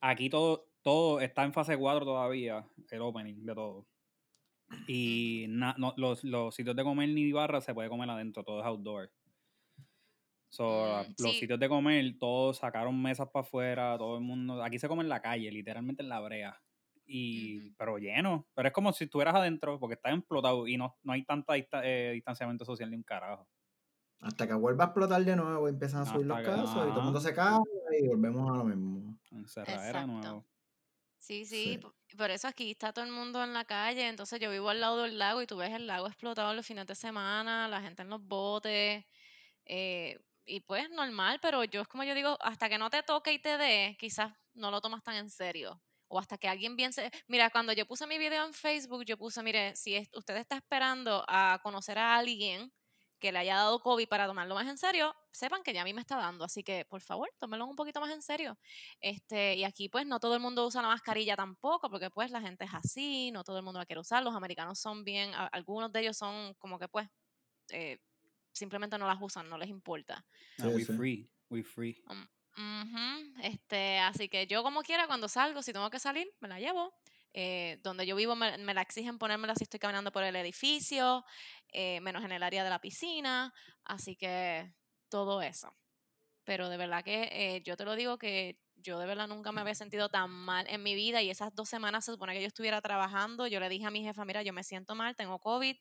aquí 0.00 0.30
todo, 0.30 0.70
todo 0.82 1.20
está 1.20 1.44
en 1.44 1.52
fase 1.52 1.76
4 1.78 2.04
todavía, 2.06 2.66
el 2.90 3.02
opening 3.02 3.44
de 3.46 3.54
todo. 3.54 3.88
Y 4.86 5.46
na- 5.48 5.74
no, 5.78 5.94
los, 5.96 6.24
los 6.24 6.54
sitios 6.54 6.76
de 6.76 6.84
comer 6.84 7.08
ni 7.10 7.32
barras 7.32 7.64
se 7.64 7.74
puede 7.74 7.88
comer 7.88 8.10
adentro, 8.10 8.44
todo 8.44 8.60
es 8.60 8.66
outdoor. 8.66 9.10
So, 10.50 10.64
Mm, 10.64 11.14
los 11.18 11.32
sí. 11.32 11.40
sitios 11.40 11.60
de 11.60 11.68
comer, 11.68 12.16
todos 12.18 12.58
sacaron 12.58 13.00
mesas 13.00 13.28
para 13.30 13.42
afuera, 13.46 13.96
todo 13.98 14.16
el 14.16 14.24
mundo. 14.24 14.62
Aquí 14.62 14.78
se 14.78 14.88
come 14.88 15.02
en 15.02 15.08
la 15.10 15.20
calle, 15.20 15.50
literalmente 15.52 16.02
en 16.02 16.08
la 16.08 16.20
brea. 16.20 16.60
Y. 17.06 17.70
Pero 17.72 17.98
lleno. 17.98 18.48
Pero 18.54 18.68
es 18.68 18.74
como 18.74 18.92
si 18.92 19.04
estuvieras 19.04 19.34
adentro, 19.34 19.78
porque 19.78 19.94
está 19.94 20.10
explotado 20.10 20.66
y 20.66 20.76
no, 20.76 20.96
no 21.02 21.12
hay 21.12 21.24
tanta 21.24 21.54
dista- 21.54 21.82
eh, 21.84 22.12
distanciamiento 22.14 22.64
social 22.64 22.90
ni 22.90 22.96
un 22.96 23.02
carajo. 23.02 23.46
Hasta 24.20 24.46
que 24.48 24.54
vuelva 24.54 24.84
a 24.84 24.86
explotar 24.88 25.24
de 25.24 25.36
nuevo 25.36 25.68
y 25.68 25.70
empiezan 25.70 26.02
a 26.02 26.06
subir 26.06 26.26
los 26.26 26.38
casos 26.40 26.70
y 26.70 26.88
todo 26.90 26.98
el 26.98 27.04
mundo 27.04 27.20
se 27.20 27.34
cae 27.34 27.58
y 28.00 28.08
volvemos 28.08 28.50
a 28.50 28.56
lo 28.56 28.64
mismo. 28.64 29.16
Encerradera 29.30 30.06
nuevo. 30.06 30.44
Sí, 31.18 31.44
sí, 31.44 31.72
Sí. 31.74 31.78
po- 31.78 31.94
Por 32.16 32.30
eso 32.30 32.48
aquí 32.48 32.70
está 32.70 32.92
todo 32.92 33.04
el 33.04 33.10
mundo 33.12 33.42
en 33.44 33.52
la 33.52 33.64
calle, 33.64 34.08
entonces 34.08 34.40
yo 34.40 34.50
vivo 34.50 34.70
al 34.70 34.80
lado 34.80 35.02
del 35.02 35.18
lago 35.18 35.42
y 35.42 35.46
tú 35.46 35.56
ves 35.58 35.70
el 35.72 35.86
lago 35.86 36.06
explotado 36.06 36.54
los 36.54 36.66
fines 36.66 36.86
de 36.86 36.94
semana, 36.94 37.68
la 37.68 37.80
gente 37.82 38.02
en 38.02 38.08
los 38.08 38.22
botes, 38.22 39.04
eh, 39.66 40.18
y 40.46 40.60
pues 40.60 40.88
normal, 40.90 41.38
pero 41.42 41.64
yo 41.64 41.82
es 41.82 41.88
como 41.88 42.04
yo 42.04 42.14
digo, 42.14 42.38
hasta 42.40 42.68
que 42.70 42.78
no 42.78 42.88
te 42.90 43.02
toque 43.02 43.32
y 43.34 43.38
te 43.40 43.58
dé, 43.58 43.96
quizás 44.00 44.32
no 44.54 44.70
lo 44.70 44.80
tomas 44.80 45.02
tan 45.02 45.16
en 45.16 45.28
serio. 45.30 45.82
O 46.08 46.18
hasta 46.18 46.38
que 46.38 46.48
alguien 46.48 46.76
bien 46.76 46.92
se... 46.94 47.10
Mira, 47.28 47.50
cuando 47.50 47.72
yo 47.74 47.86
puse 47.86 48.06
mi 48.06 48.16
video 48.18 48.46
en 48.46 48.54
Facebook, 48.54 49.04
yo 49.04 49.18
puse, 49.18 49.42
mire, 49.42 49.76
si 49.76 49.94
es- 49.96 50.08
usted 50.14 50.36
está 50.38 50.56
esperando 50.56 51.24
a 51.28 51.60
conocer 51.62 51.98
a 51.98 52.16
alguien 52.16 52.72
que 53.18 53.32
le 53.32 53.38
haya 53.40 53.56
dado 53.56 53.80
COVID 53.80 54.08
para 54.08 54.26
tomarlo 54.26 54.54
más 54.54 54.66
en 54.68 54.78
serio, 54.78 55.14
sepan 55.32 55.62
que 55.62 55.72
ya 55.74 55.82
a 55.82 55.84
mí 55.84 55.92
me 55.94 56.00
está 56.00 56.16
dando. 56.16 56.44
Así 56.44 56.62
que, 56.62 56.84
por 56.84 57.00
favor, 57.02 57.28
tómenlo 57.38 57.66
un 57.66 57.76
poquito 57.76 58.00
más 58.00 58.10
en 58.12 58.22
serio. 58.22 58.58
Este, 59.00 59.54
y 59.56 59.64
aquí 59.64 59.88
pues 59.88 60.06
no 60.06 60.20
todo 60.20 60.34
el 60.34 60.40
mundo 60.40 60.66
usa 60.66 60.82
la 60.82 60.88
mascarilla 60.88 61.36
tampoco, 61.36 61.90
porque 61.90 62.10
pues 62.10 62.30
la 62.30 62.40
gente 62.40 62.64
es 62.64 62.74
así, 62.74 63.30
no 63.32 63.44
todo 63.44 63.58
el 63.58 63.64
mundo 63.64 63.78
la 63.80 63.86
quiere 63.86 64.00
usar, 64.00 64.22
los 64.22 64.34
americanos 64.34 64.78
son 64.80 65.04
bien, 65.04 65.34
a- 65.34 65.46
algunos 65.48 65.92
de 65.92 66.00
ellos 66.00 66.16
son 66.16 66.54
como 66.54 66.78
que 66.78 66.88
pues 66.88 67.08
eh, 67.70 67.98
simplemente 68.52 68.98
no 68.98 69.06
las 69.06 69.18
usan, 69.20 69.48
no 69.48 69.58
les 69.58 69.68
importa. 69.68 70.24
Ah, 70.58 70.62
Sí, 70.62 70.68
we 70.68 70.84
free, 70.84 71.30
we 71.50 71.62
free. 71.62 72.02
Um, 72.08 72.26
Este, 73.42 73.98
así 73.98 74.28
que 74.28 74.46
yo 74.46 74.62
como 74.62 74.82
quiera 74.82 75.06
cuando 75.06 75.28
salgo, 75.28 75.62
si 75.62 75.72
tengo 75.72 75.90
que 75.90 75.98
salir, 76.00 76.28
me 76.40 76.48
la 76.48 76.58
llevo. 76.58 76.92
Eh, 77.34 77.78
donde 77.82 78.06
yo 78.06 78.16
vivo 78.16 78.34
me, 78.36 78.56
la 78.58 78.82
exigen 78.82 79.18
ponérmela 79.18 79.54
si 79.54 79.64
estoy 79.64 79.78
caminando 79.80 80.12
por 80.12 80.22
el 80.24 80.34
edificio, 80.36 81.24
eh, 81.72 82.00
menos 82.00 82.24
en 82.24 82.32
el 82.32 82.42
área 82.42 82.64
de 82.64 82.70
la 82.70 82.80
piscina, 82.80 83.52
así 83.84 84.16
que 84.16 84.74
todo 85.08 85.42
eso. 85.42 85.76
Pero 86.44 86.68
de 86.68 86.76
verdad 86.78 87.04
que 87.04 87.28
eh, 87.30 87.62
yo 87.64 87.76
te 87.76 87.84
lo 87.84 87.94
digo 87.96 88.18
que 88.18 88.58
yo 88.76 88.98
de 88.98 89.06
verdad 89.06 89.28
nunca 89.28 89.52
me 89.52 89.60
había 89.60 89.74
sentido 89.74 90.08
tan 90.08 90.30
mal 90.30 90.66
en 90.68 90.82
mi 90.82 90.94
vida 90.94 91.22
y 91.22 91.30
esas 91.30 91.54
dos 91.54 91.68
semanas 91.68 92.04
se 92.04 92.12
supone 92.12 92.32
que 92.34 92.40
yo 92.40 92.46
estuviera 92.46 92.80
trabajando. 92.80 93.46
Yo 93.46 93.60
le 93.60 93.68
dije 93.68 93.86
a 93.86 93.90
mi 93.90 94.02
jefa, 94.02 94.24
mira, 94.24 94.42
yo 94.42 94.52
me 94.52 94.64
siento 94.64 94.94
mal, 94.94 95.16
tengo 95.16 95.38
COVID. 95.40 95.76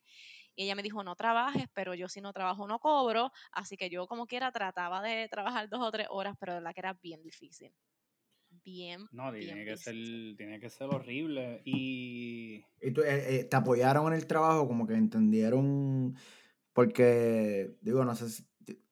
Y 0.55 0.63
ella 0.63 0.75
me 0.75 0.83
dijo, 0.83 1.03
no 1.03 1.15
trabajes, 1.15 1.65
pero 1.73 1.93
yo 1.95 2.09
si 2.09 2.21
no 2.21 2.33
trabajo 2.33 2.67
no 2.67 2.79
cobro. 2.79 3.31
Así 3.51 3.77
que 3.77 3.89
yo 3.89 4.07
como 4.07 4.27
quiera 4.27 4.51
trataba 4.51 5.01
de 5.01 5.27
trabajar 5.29 5.69
dos 5.69 5.81
o 5.81 5.91
tres 5.91 6.07
horas, 6.09 6.35
pero 6.39 6.53
de 6.53 6.59
verdad 6.59 6.73
que 6.73 6.81
era 6.81 6.93
bien 6.93 7.21
difícil. 7.23 7.73
Bien, 8.67 9.07
No, 9.13 9.31
bien 9.31 9.45
tiene 9.45 9.63
que 9.63 9.77
ser, 9.77 9.95
tiene 10.35 10.59
que 10.59 10.69
ser 10.69 10.87
horrible. 10.89 11.61
Y 11.63 12.65
¿Y 12.81 12.91
tú, 12.91 12.99
eh, 13.01 13.39
eh, 13.39 13.43
te 13.45 13.55
apoyaron 13.55 14.07
en 14.07 14.19
el 14.19 14.27
trabajo? 14.27 14.67
Como 14.67 14.85
que 14.85 14.93
entendieron, 14.95 16.15
porque, 16.73 17.77
digo, 17.79 18.03
no 18.03 18.13
sé 18.13 18.29
si 18.29 18.43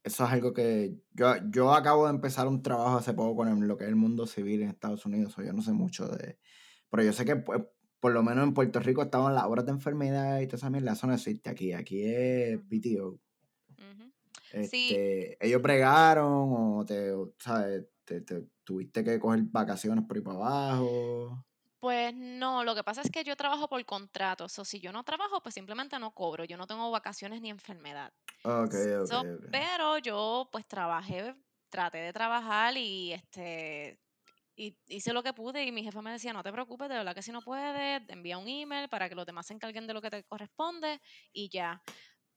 eso 0.02 0.24
es 0.24 0.32
algo 0.32 0.54
que 0.54 0.96
yo, 1.14 1.34
yo 1.52 1.74
acabo 1.74 2.06
de 2.06 2.12
empezar 2.14 2.48
un 2.48 2.62
trabajo 2.64 2.96
hace 2.98 3.14
poco 3.14 3.36
con 3.36 3.50
el- 3.50 3.68
lo 3.68 3.78
que 3.78 3.84
es 3.84 3.90
el 3.90 3.98
mundo 3.98 4.28
civil 4.28 4.62
en 4.62 4.70
Estados 4.70 5.06
Unidos, 5.06 5.38
o 5.38 5.44
yo 5.44 5.52
no 5.52 5.62
sé 5.62 5.74
mucho 5.74 6.08
de, 6.08 6.38
pero 6.90 7.04
yo 7.04 7.12
sé 7.12 7.26
que 7.26 7.36
pues, 7.36 7.62
por 8.00 8.14
lo 8.14 8.24
menos 8.24 8.46
en 8.46 8.54
Puerto 8.54 8.80
Rico 8.80 9.02
estaban 9.04 9.36
las 9.36 9.44
horas 9.44 9.66
de 9.66 9.72
enfermedad 9.74 10.40
y 10.40 10.48
toda 10.48 10.58
esa 10.58 10.70
mierda, 10.70 10.94
eso 10.94 11.06
no 11.08 11.14
existe 11.16 11.50
aquí, 11.50 11.74
aquí 11.74 12.02
es. 12.06 12.60
PTO. 12.62 13.10
Ujú. 13.10 14.12
Sí, 14.52 14.88
Este, 14.94 15.46
ellos 15.46 15.62
bregaron 15.62 16.78
o 16.78 16.86
te, 16.86 17.12
¿sabes? 17.40 17.84
Te, 18.06 18.22
te- 18.22 18.48
tuviste 18.64 19.04
que 19.04 19.20
coger 19.20 19.42
vacaciones 19.44 20.06
por 20.08 20.18
ahí 20.18 20.24
para 20.24 20.38
abajo. 20.38 21.46
Pues 21.80 22.14
no, 22.16 22.64
lo 22.64 22.74
que 22.74 22.84
pasa 22.84 23.02
es 23.02 23.12
que 23.12 23.24
yo 23.24 23.36
trabajo 23.36 23.68
por 23.70 23.84
contrato. 23.86 24.46
O 24.46 24.50
si 24.50 24.80
yo 24.80 24.92
no 24.92 25.04
trabajo, 25.04 25.42
pues 25.42 25.54
simplemente 25.56 26.00
no 26.00 26.14
cobro. 26.14 26.44
Yo 26.46 26.58
no 26.58 26.66
tengo 26.68 26.90
vacaciones 26.92 27.42
ni 27.42 27.50
enfermedad. 27.50 28.14
Ok, 28.44 28.74
ok, 29.04 29.10
So, 29.10 29.24
ok. 29.36 29.46
pero 29.52 29.98
yo 30.00 30.50
pues 30.52 30.68
trabajé, 30.68 31.36
traté 31.70 32.00
de 32.00 32.14
trabajar 32.14 32.76
y 32.78 33.14
este 33.14 34.00
y 34.56 34.78
hice 34.88 35.14
lo 35.14 35.24
que 35.24 35.34
pude 35.34 35.66
y 35.66 35.72
mi 35.72 35.84
jefa 35.84 36.02
me 36.02 36.12
decía, 36.12 36.34
no 36.34 36.44
te 36.44 36.52
preocupes, 36.52 36.90
de 36.90 36.96
verdad 36.96 37.16
que 37.16 37.22
si 37.24 37.32
no 37.32 37.42
puedes, 37.44 38.02
envía 38.10 38.38
un 38.38 38.48
email 38.48 38.90
para 38.90 39.10
que 39.10 39.16
los 39.16 39.26
demás 39.26 39.48
se 39.48 39.54
encarguen 39.54 39.88
de 39.88 39.94
lo 39.94 40.02
que 40.02 40.10
te 40.12 40.24
corresponde 40.26 41.02
y 41.34 41.50
ya. 41.50 41.84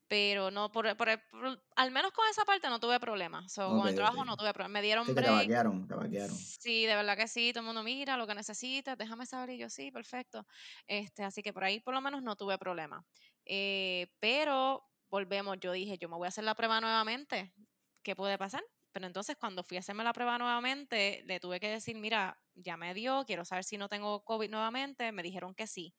Pero 0.09 0.51
no, 0.51 0.73
por, 0.73 0.97
por- 0.97 1.29
por- 1.31 1.65
al 1.77 1.91
menos 1.91 2.13
con 2.13 2.27
esa 2.29 2.45
parte 2.45 2.69
no 2.69 2.81
tuve 2.81 2.99
problemas. 3.01 3.53
So, 3.53 3.75
Ok, 3.75 3.75
con 3.75 3.89
el 3.89 3.95
trabajo 3.95 4.25
no 4.25 4.37
tuve 4.37 4.53
problemas. 4.55 4.73
Me 4.73 4.83
Sí, 4.83 4.83
dieron 4.83 5.15
que 5.15 5.23
te 5.23 5.31
vaquearon, 5.31 5.87
te 5.89 5.95
vaquearon. 5.95 6.55
Sí, 6.61 6.85
de 6.87 6.95
verdad 6.97 7.17
que 7.17 7.29
sí, 7.29 7.53
todo 7.53 7.61
el 7.61 7.67
mundo 7.67 7.83
mira 7.83 8.17
lo 8.17 8.27
que 8.27 8.35
necesitas, 8.35 8.99
déjame 8.99 9.25
saber 9.27 9.51
y 9.51 9.59
yo 9.59 9.71
sí, 9.71 9.91
perfecto. 9.91 10.47
Este, 10.87 11.23
así 11.25 11.43
que 11.43 11.53
por 11.53 11.65
ahí 11.65 11.81
por 11.81 11.95
lo 11.95 12.01
menos 12.01 12.23
no 12.23 12.37
tuve 12.37 12.59
problema. 12.59 13.07
Eh, 13.45 14.09
pero 14.21 14.85
volvemos, 15.09 15.59
yo 15.61 15.73
dije, 15.73 15.97
yo 15.99 16.09
me 16.09 16.17
voy 16.17 16.27
a 16.27 16.29
hacer 16.29 16.45
la 16.45 16.55
prueba 16.55 16.81
nuevamente, 16.81 17.55
¿qué 18.03 18.17
puede 18.17 18.37
pasar? 18.39 18.63
Pero 18.93 19.07
entonces 19.07 19.37
cuando 19.39 19.63
fui 19.63 19.77
a 19.77 19.81
hacerme 19.81 20.05
la 20.05 20.13
prueba 20.13 20.37
nuevamente, 20.39 21.23
le 21.27 21.41
tuve 21.41 21.61
que 21.61 21.69
decir, 21.69 21.97
mira, 21.97 22.39
ya 22.55 22.77
me 22.77 22.93
dio, 22.95 23.25
quiero 23.27 23.45
saber 23.45 23.65
si 23.65 23.79
no 23.79 23.89
tengo 23.89 24.25
COVID 24.25 24.51
nuevamente, 24.51 25.13
me 25.13 25.23
dijeron 25.23 25.55
que 25.55 25.67
sí. 25.67 25.95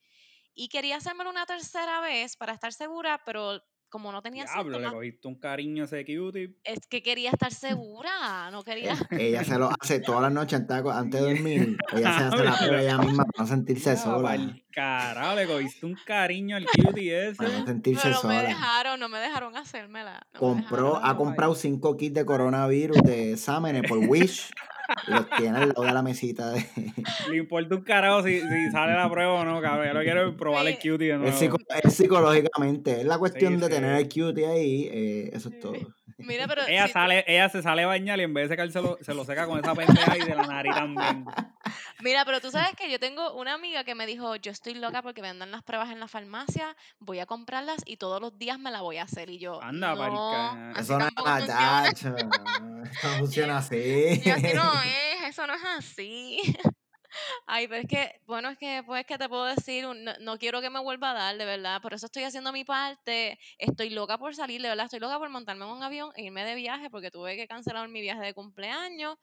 Y 0.54 0.70
quería 0.70 0.98
hacérmelo 0.98 1.30
una 1.30 1.46
tercera 1.46 2.02
vez 2.02 2.36
para 2.38 2.54
estar 2.54 2.74
segura, 2.74 3.22
pero 3.26 3.62
como 3.90 4.12
no 4.12 4.22
tenía 4.22 4.44
diablo, 4.46 4.64
le 4.72 4.76
síntomas, 4.78 4.94
cogiste 4.94 5.28
un 5.28 5.36
cariño 5.36 5.84
a 5.84 5.86
ese 5.86 6.06
cutie. 6.06 6.56
es 6.64 6.80
que 6.88 7.02
quería 7.04 7.32
estar 7.32 7.52
segura, 7.54 8.50
no 8.52 8.64
quería... 8.64 8.96
Ella 9.12 9.44
se 9.44 9.58
lo 9.58 9.70
hace 9.82 10.00
todas 10.02 10.22
las 10.22 10.32
noches 10.32 10.60
antes 10.62 10.84
de, 10.84 10.92
antes 10.92 11.22
de 11.22 11.34
dormir. 11.34 11.78
Ella 11.94 12.18
se 12.18 12.24
hace 12.26 12.44
la 12.44 12.58
prueba 12.58 12.82
ella 12.82 12.98
misma 13.00 13.26
para 13.26 13.44
no 13.44 13.48
sentirse 13.48 13.90
Ya, 13.92 13.98
sola. 13.98 14.56
carajo, 14.72 15.36
le 15.36 15.48
cogiste 15.48 15.86
un 15.86 15.98
cariño 16.06 16.56
al 16.58 16.66
cutie 16.66 17.34
Para 17.36 17.50
no 17.50 17.56
ese. 17.58 17.66
sentirse 17.66 18.02
Pero 18.04 18.16
me 18.16 18.22
sola. 18.22 18.42
dejaron, 18.44 19.00
no 19.00 19.10
me 19.10 19.20
dejaron 19.20 19.58
hacérmela. 19.58 20.22
No 20.34 20.34
me 20.34 20.40
Compró, 20.40 20.88
dejaron. 20.96 21.10
ha 21.10 21.18
comprado 21.18 21.56
cinco 21.56 21.98
kits 21.98 22.14
de 22.16 22.26
coronavirus 22.26 22.98
de 23.04 23.34
exámenes 23.34 23.84
por 23.90 23.98
Wish 24.00 24.52
los 25.08 25.30
tiene 25.38 25.58
al 25.58 25.70
lado 25.70 25.84
de 25.84 25.94
la 25.94 26.02
mesita 26.02 26.50
de. 26.52 26.66
Le 27.30 27.38
importa 27.38 27.76
un 27.76 27.82
carajo 27.84 28.24
si, 28.24 28.40
si 28.40 28.72
sale 28.72 28.94
la 28.94 29.10
prueba 29.10 29.34
o 29.34 29.46
no, 29.46 29.62
cabrón. 29.62 29.88
Yo 29.88 29.94
lo 29.94 30.02
quiero 30.02 30.36
probar 30.38 30.68
el 30.68 30.76
cutie 30.76 30.98
de 30.98 31.12
Es, 31.14 31.20
nuevo. 31.20 31.38
psico- 31.38 31.58
es 31.84 31.94
psicológicamente, 31.94 33.02
es 33.02 33.06
la 33.06 33.18
cuestión 33.18 33.56
Sí, 33.56 33.60
de 33.62 33.70
tener 33.70 33.96
el 33.96 34.06
cutie 34.10 34.46
ahí, 34.48 34.90
eh, 34.92 35.30
eso 35.34 35.50
es 35.50 35.60
todo. 35.60 35.74
Mira, 36.18 36.48
pero 36.48 36.64
Ella 36.68 36.82
si 36.88 36.94
tú- 36.94 37.00
sale, 37.00 37.24
ella 37.28 37.48
se 37.50 37.62
sale 37.62 37.84
a 37.84 37.88
bañar 37.88 38.20
y 38.20 38.24
en 38.24 38.34
vez 38.34 38.50
de 38.50 38.54
secárselo, 38.56 38.98
se 39.02 39.14
lo 39.14 39.24
seca 39.24 39.46
con 39.48 39.58
esa 39.60 39.74
pendeja 39.74 40.18
y 40.18 40.22
de 40.26 40.36
la 40.36 40.46
nariz 40.48 40.76
también. 40.76 41.26
Mira, 42.02 42.26
pero 42.26 42.42
tú 42.42 42.52
sabes 42.52 42.76
que 42.76 42.92
yo 42.92 43.00
tengo 43.00 43.34
una 43.34 43.54
amiga 43.54 43.84
que 43.84 43.96
me 43.96 44.06
dijo, 44.06 44.36
yo 44.36 44.52
estoy 44.52 44.76
loca 44.76 45.02
porque 45.02 45.22
vendan 45.22 45.52
las 45.52 45.64
pruebas 45.64 45.90
en 45.92 46.00
la 46.00 46.08
farmacia, 46.08 46.76
voy 47.00 47.20
a 47.20 47.26
comprarlas 47.26 47.82
y 47.86 47.98
todos 47.98 48.22
los 48.22 48.38
días 48.38 48.60
me 48.60 48.72
la 48.72 48.82
voy 48.82 48.98
a 48.98 49.04
hacer. 49.04 49.30
Y 49.30 49.40
yo, 49.40 49.62
Anda, 49.62 49.96
no, 49.96 50.78
Eso 50.78 50.98
no 50.98 51.08
es 51.08 51.48
tacho, 51.48 52.16
esto 52.16 52.30
no 52.38 52.84
funciona 53.20 53.58
así. 53.58 54.22
Y 54.24 54.30
así 54.30 54.54
no 54.54 54.72
es, 54.84 55.30
eso 55.30 55.48
no 55.48 55.54
es 55.54 55.64
así. 55.78 56.40
Ay, 57.48 57.68
pero 57.68 57.82
es 57.82 57.88
que, 57.88 58.22
bueno, 58.28 58.50
es 58.50 58.58
que, 58.58 58.84
pues, 58.86 59.06
¿qué 59.06 59.18
te 59.18 59.28
puedo 59.28 59.46
decir? 59.46 59.84
No, 59.84 59.94
no 60.20 60.38
quiero 60.38 60.62
que 60.62 60.70
me 60.70 60.80
vuelva 60.80 61.12
a 61.12 61.14
dar, 61.14 61.38
de 61.38 61.46
verdad. 61.46 61.82
Por 61.82 61.94
eso 61.94 62.06
estoy 62.06 62.24
haciendo 62.24 62.52
mi 62.52 62.64
parte. 62.64 63.40
Estoy 63.58 63.90
loca 63.90 64.18
por 64.18 64.36
salir, 64.36 64.62
de 64.62 64.70
verdad. 64.70 64.86
Estoy 64.86 65.00
loca 65.00 65.18
por 65.18 65.30
montarme 65.30 65.66
en 65.66 65.72
un 65.72 65.84
avión 65.84 66.12
e 66.16 66.24
irme 66.24 66.44
de 66.44 66.56
viaje 66.56 66.90
porque 66.90 67.12
tuve 67.12 67.36
que 67.36 67.48
cancelar 67.48 67.88
mi 67.90 68.02
viaje 68.02 68.22
de 68.22 68.34
cumpleaños. 68.34 69.18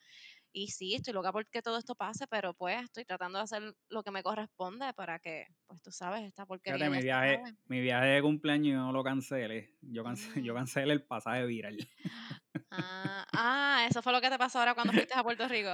Y 0.59 0.69
sí, 0.69 0.95
estoy 0.95 1.12
loca 1.12 1.33
porque 1.33 1.61
todo 1.61 1.77
esto 1.77 1.95
pase, 1.95 2.27
pero 2.29 2.55
pues 2.55 2.83
estoy 2.83 3.05
tratando 3.05 3.37
de 3.37 3.45
hacer 3.45 3.75
lo 3.90 4.03
que 4.03 4.11
me 4.11 4.23
corresponde 4.23 4.95
para 4.95 5.19
que, 5.19 5.47
pues 5.66 5.83
tú 5.83 5.90
sabes, 5.92 6.23
esta 6.23 6.47
porquería 6.47 6.79
Fíjate, 6.79 6.97
mi 6.97 7.03
viaje, 7.03 7.42
mi 7.66 7.81
viaje 7.83 8.07
de 8.07 8.23
cumpleaños 8.23 8.73
yo 8.73 8.79
no 8.79 8.90
lo 8.90 9.05
cancelé. 9.05 9.77
Yo, 9.83 10.03
cance- 10.03 10.42
yo 10.42 10.55
Mm. 10.55 10.57
cancelé 10.57 10.95
el 10.95 11.05
pasaje 11.05 11.45
viral. 11.45 11.77
Ah, 12.71 13.27
ah, 13.35 13.87
eso 13.88 14.01
fue 14.03 14.12
lo 14.14 14.21
que 14.23 14.31
te 14.31 14.38
pasó 14.38 14.59
ahora 14.59 14.75
cuando 14.75 14.92
fuiste 14.95 15.12
a 15.14 15.23
Puerto 15.23 15.47
Rico. 15.47 15.71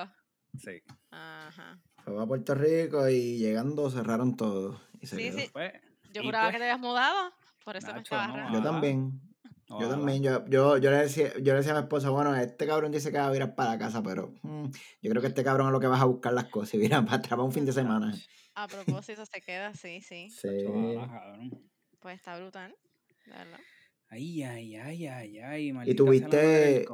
Sí. 0.58 0.82
Ajá. 1.12 1.78
Fue 2.04 2.20
a 2.20 2.26
Puerto 2.26 2.54
Rico 2.56 3.08
y 3.08 3.38
llegando 3.38 3.88
cerraron 3.88 4.36
todo. 4.36 4.80
Y 5.00 5.06
se 5.06 5.16
Sí, 5.16 5.22
quedó. 5.22 5.38
sí. 5.38 5.50
Pues, 5.52 5.72
Yo 6.12 6.22
juraba 6.22 6.46
pues, 6.46 6.54
que 6.54 6.58
te 6.58 6.64
habías 6.64 6.80
mudado. 6.80 7.32
Por 7.64 7.76
eso 7.76 7.92
me 7.94 8.00
estaba 8.00 8.26
no, 8.26 8.36
raro. 8.36 8.52
Yo 8.52 8.58
Ojalá. 8.58 8.80
Yo 9.68 9.88
también, 9.88 10.22
yo, 10.22 10.44
yo, 10.46 10.76
yo, 10.76 10.90
le 10.90 10.98
decía, 10.98 11.32
yo 11.38 11.52
le 11.52 11.58
decía 11.60 11.72
a 11.72 11.76
mi 11.76 11.82
esposa, 11.82 12.10
bueno, 12.10 12.34
este 12.36 12.66
cabrón 12.66 12.92
dice 12.92 13.10
que 13.10 13.18
va 13.18 13.28
a 13.28 13.32
virar 13.32 13.54
para 13.54 13.70
la 13.70 13.78
casa, 13.78 14.02
pero 14.02 14.32
mm, 14.42 14.66
yo 15.02 15.10
creo 15.10 15.22
que 15.22 15.28
este 15.28 15.44
cabrón 15.44 15.68
es 15.68 15.72
lo 15.72 15.80
que 15.80 15.86
vas 15.86 16.00
a 16.00 16.04
buscar 16.04 16.32
las 16.32 16.46
cosas 16.46 16.74
y 16.74 16.78
virar 16.78 17.04
para 17.04 17.16
atrás 17.16 17.30
para 17.30 17.42
un 17.42 17.52
fin 17.52 17.64
de 17.64 17.72
semana. 17.72 18.12
A 18.54 18.68
propósito, 18.68 19.24
se 19.24 19.40
queda, 19.40 19.72
sí, 19.74 20.00
sí. 20.02 20.28
Pues 22.00 22.16
está 22.16 22.36
brutal, 22.38 22.74
de 23.26 23.32
¿verdad? 23.32 23.60
Ay, 24.10 24.42
ay, 24.42 24.76
ay, 24.76 25.06
ay, 25.06 25.38
ay, 25.38 25.68
¿Y 25.68 25.72
maldita 25.72 26.04
del 26.04 26.84
tuviste, 26.84 26.86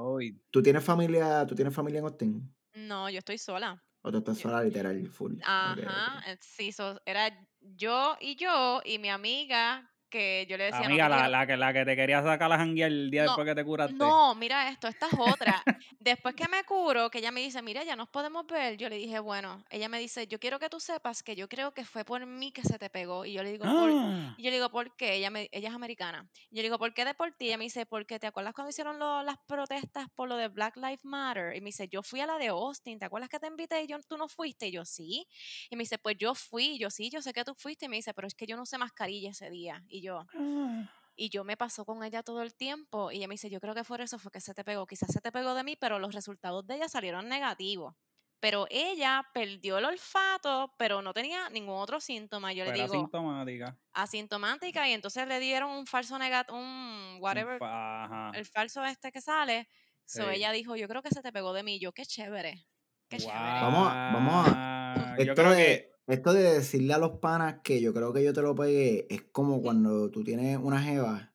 tú 0.50 0.62
tienes 0.62 0.84
familia, 0.84 1.44
tú 1.46 1.54
tienes 1.56 1.74
familia 1.74 1.98
en 1.98 2.04
Austin? 2.04 2.54
No, 2.74 3.10
yo 3.10 3.18
estoy 3.18 3.38
sola. 3.38 3.82
¿O 4.02 4.12
tú 4.12 4.18
estás 4.18 4.36
Yo- 4.38 4.42
sola 4.42 4.62
literal, 4.62 5.08
full? 5.08 5.34
Ajá, 5.44 6.30
eh, 6.30 6.38
sí, 6.40 6.70
so- 6.70 7.00
era 7.04 7.30
yo 7.60 8.16
y 8.20 8.36
yo 8.36 8.80
y 8.84 8.98
mi 8.98 9.08
amiga 9.08 9.87
que 10.08 10.46
yo 10.48 10.56
le 10.56 10.64
decía, 10.64 10.88
Amiga, 10.88 11.08
no 11.08 11.08
la, 11.10 11.28
la, 11.28 11.46
que, 11.46 11.56
la 11.58 11.72
que 11.74 11.84
te 11.84 11.94
quería 11.96 12.22
sacar 12.22 12.48
la 12.50 12.56
janguear 12.58 12.90
el 12.90 13.10
día 13.10 13.22
No, 13.22 13.24
después 13.24 13.46
que 13.46 13.54
te 13.54 13.64
curaste. 13.64 14.04
No, 14.04 14.34
mira 14.34 14.68
esto, 14.70 14.86
esta 14.88 15.06
es 15.08 15.14
otra. 15.18 15.66
Después 15.98 16.34
que 16.34 16.46
me 16.48 16.62
curo, 16.64 17.10
que 17.10 17.18
ella 17.18 17.30
me 17.32 17.40
dice, 17.40 17.62
mira, 17.62 17.84
ya 17.84 17.96
nos 17.96 18.08
podemos 18.10 18.46
ver, 18.46 18.76
yo 18.76 18.88
le 18.88 18.96
dije, 18.96 19.18
bueno, 19.18 19.64
ella 19.70 19.88
me 19.88 19.98
dice, 19.98 20.26
yo 20.28 20.38
quiero 20.38 20.58
que 20.58 20.68
tú 20.68 20.78
sepas 20.78 21.22
que 21.22 21.34
yo 21.36 21.48
creo 21.48 21.72
que 21.72 21.84
fue 21.84 22.04
por 22.04 22.24
mí 22.26 22.52
que 22.52 22.62
se 22.62 22.78
te 22.78 22.90
pegó. 22.90 23.24
Y 23.24 23.32
yo 23.32 23.42
le 23.42 23.50
digo, 23.52 23.70
¿por, 23.70 23.92
¡Ah! 23.92 24.36
y 24.36 24.42
yo 24.44 24.50
le 24.50 24.56
digo, 24.56 24.70
¿por 24.70 24.94
qué? 24.96 25.14
Ella, 25.14 25.30
me, 25.30 25.48
ella 25.52 25.70
es 25.70 25.74
americana. 25.74 26.30
Y 26.50 26.56
yo 26.56 26.62
le 26.62 26.64
digo, 26.64 26.78
¿por 26.78 26.92
qué 26.94 27.04
de 27.06 27.14
por 27.14 27.32
ti? 27.32 27.46
Ella 27.48 27.58
me 27.58 27.64
dice, 27.64 27.86
porque 27.86 28.18
te 28.18 28.26
acuerdas 28.26 28.52
cuando 28.54 28.70
hicieron 28.70 28.98
lo- 28.98 29.22
las 29.22 29.38
protestas 29.46 30.08
por 30.14 30.28
lo 30.28 30.36
de 30.36 30.48
Black 30.48 30.76
Lives 30.76 31.04
Matter? 31.04 31.56
Y 31.56 31.60
me 31.60 31.66
dice, 31.66 31.88
yo 31.88 32.02
fui 32.02 32.20
a 32.20 32.26
la 32.26 32.38
de 32.38 32.48
Austin, 32.48 32.98
¿te 32.98 33.06
acuerdas 33.06 33.30
que 33.30 33.38
te 33.40 33.46
invité 33.48 33.82
y 33.82 33.86
yo, 33.88 33.98
tú 34.08 34.18
no 34.18 34.28
fuiste? 34.28 34.68
Y 34.68 34.72
yo, 34.72 34.84
sí. 34.84 35.26
Y 35.70 35.76
me 35.76 35.82
dice, 35.82 35.98
pues 35.98 36.16
yo 36.18 36.34
fui, 36.34 36.78
yo 36.78 36.90
sí, 36.90 37.10
yo 37.10 37.22
sé 37.22 37.32
que 37.32 37.44
tú 37.44 37.54
fuiste. 37.54 37.86
Y 37.86 37.88
me 37.88 37.96
dice, 37.96 38.14
pero 38.14 38.26
es 38.28 38.34
que 38.34 38.46
yo 38.46 38.56
no 38.56 38.62
usé 38.62 38.78
mascarilla 38.78 39.30
ese 39.30 39.50
día. 39.50 39.82
Y 39.88 39.97
yo, 40.00 40.26
Ah. 40.34 40.90
y 41.16 41.28
yo 41.30 41.44
me 41.44 41.56
paso 41.56 41.84
con 41.84 42.02
ella 42.04 42.22
todo 42.22 42.42
el 42.42 42.54
tiempo 42.54 43.10
y 43.10 43.16
ella 43.18 43.28
me 43.28 43.34
dice, 43.34 43.50
yo 43.50 43.60
creo 43.60 43.74
que 43.74 43.84
por 43.84 44.00
eso 44.00 44.18
fue 44.18 44.30
que 44.30 44.40
se 44.40 44.54
te 44.54 44.64
pegó, 44.64 44.86
quizás 44.86 45.10
se 45.12 45.20
te 45.20 45.32
pegó 45.32 45.54
de 45.54 45.64
mí, 45.64 45.76
pero 45.76 45.98
los 45.98 46.14
resultados 46.14 46.66
de 46.66 46.76
ella 46.76 46.88
salieron 46.88 47.28
negativos. 47.28 47.94
Pero 48.40 48.66
ella 48.70 49.26
perdió 49.34 49.78
el 49.78 49.84
olfato, 49.84 50.72
pero 50.78 51.02
no 51.02 51.12
tenía 51.12 51.50
ningún 51.50 51.74
otro 51.78 51.98
síntoma. 52.00 52.52
Yo 52.52 52.62
le 52.64 52.70
Fuera 52.70 52.84
digo, 52.84 52.94
asintomática. 52.94 53.76
asintomática, 53.94 54.88
y 54.88 54.92
entonces 54.92 55.26
le 55.26 55.40
dieron 55.40 55.70
un 55.72 55.86
falso 55.86 56.16
negativo, 56.18 56.56
un 56.56 56.64
Un 56.64 57.18
whatever, 57.20 57.58
fa- 57.58 58.04
ajá. 58.04 58.30
el 58.38 58.46
falso 58.46 58.84
este 58.84 59.10
que 59.10 59.20
sale. 59.20 59.68
So 60.06 60.22
Sí. 60.28 60.36
ella 60.36 60.52
dijo, 60.52 60.76
yo 60.76 60.86
creo 60.88 61.02
que 61.02 61.10
se 61.10 61.20
te 61.20 61.32
pegó 61.32 61.52
de 61.52 61.64
mí. 61.64 61.76
Y 61.76 61.80
Yo, 61.80 61.92
qué 61.92 62.06
chévere. 62.06 62.64
Qué 63.08 63.16
chévere. 63.18 63.38
Vamos 63.38 63.88
a- 63.90 64.10
vamos 64.12 64.46
a. 64.48 65.14
Yo 65.18 65.22
Esto 65.24 65.34
creo 65.34 65.50
de, 65.50 65.56
que. 65.64 65.92
Esto 66.08 66.32
de 66.32 66.54
decirle 66.54 66.94
a 66.94 66.98
los 66.98 67.18
panas 67.18 67.56
que 67.62 67.80
yo 67.80 67.94
creo 67.94 68.12
que 68.12 68.24
yo 68.24 68.32
te 68.32 68.42
lo 68.42 68.54
pegué 68.54 69.06
es 69.10 69.22
como 69.32 69.62
cuando 69.62 70.10
tú 70.10 70.24
tienes 70.24 70.58
una 70.60 70.82
jeva 70.82 71.32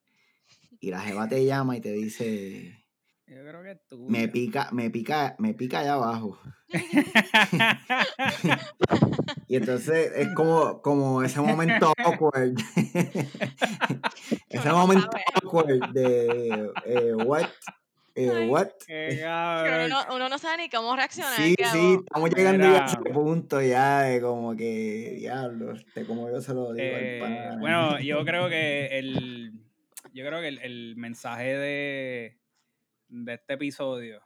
y 0.79 0.91
la 0.91 1.01
jeva 1.01 1.27
te 1.27 1.45
llama 1.45 1.77
y 1.77 1.81
te 1.81 1.93
dice, 1.93 2.85
Yo 3.27 3.41
creo 3.41 3.63
que 3.63 3.71
es 3.71 3.79
tú. 3.87 4.07
me 4.09 4.27
pica, 4.27 4.69
me 4.71 4.89
pica, 4.89 5.35
me 5.39 5.53
pica 5.53 5.79
allá 5.79 5.93
abajo. 5.93 6.39
Y 9.53 9.57
entonces 9.57 10.11
es 10.15 10.29
como, 10.33 10.81
como 10.81 11.21
ese 11.21 11.39
momento 11.39 11.93
awkward. 12.03 12.55
ese 14.49 14.71
momento 14.71 15.07
awkward 15.35 15.91
de 15.91 16.71
eh, 16.85 17.13
what, 17.13 17.45
eh, 18.15 18.47
what. 18.47 18.69
Uno, 18.89 19.87
no, 19.87 20.15
uno 20.15 20.29
no 20.29 20.37
sabe 20.37 20.63
ni 20.63 20.69
cómo 20.69 20.95
reaccionar. 20.95 21.35
Sí, 21.35 21.55
¿qué 21.55 21.65
sí, 21.65 21.77
hago? 21.77 21.99
estamos 22.03 22.29
llegando 22.31 22.67
a 22.67 22.85
ese 22.85 22.97
punto 23.11 23.61
ya 23.61 24.01
de 24.03 24.21
como 24.21 24.55
que, 24.55 25.15
diablo, 25.19 25.71
este, 25.73 26.05
como 26.05 26.29
yo 26.29 26.41
se 26.41 26.53
lo 26.53 26.73
digo 26.73 26.85
Eh, 26.85 27.47
al 27.51 27.59
bueno, 27.59 27.99
yo 27.99 28.23
creo 28.25 28.49
que 28.49 28.99
el. 28.99 29.53
Yo 30.13 30.23
creo 30.25 30.41
que 30.41 30.47
el, 30.49 30.59
el 30.59 30.95
mensaje 30.95 31.57
de, 31.57 32.37
de 33.07 33.33
este 33.33 33.53
episodio, 33.53 34.21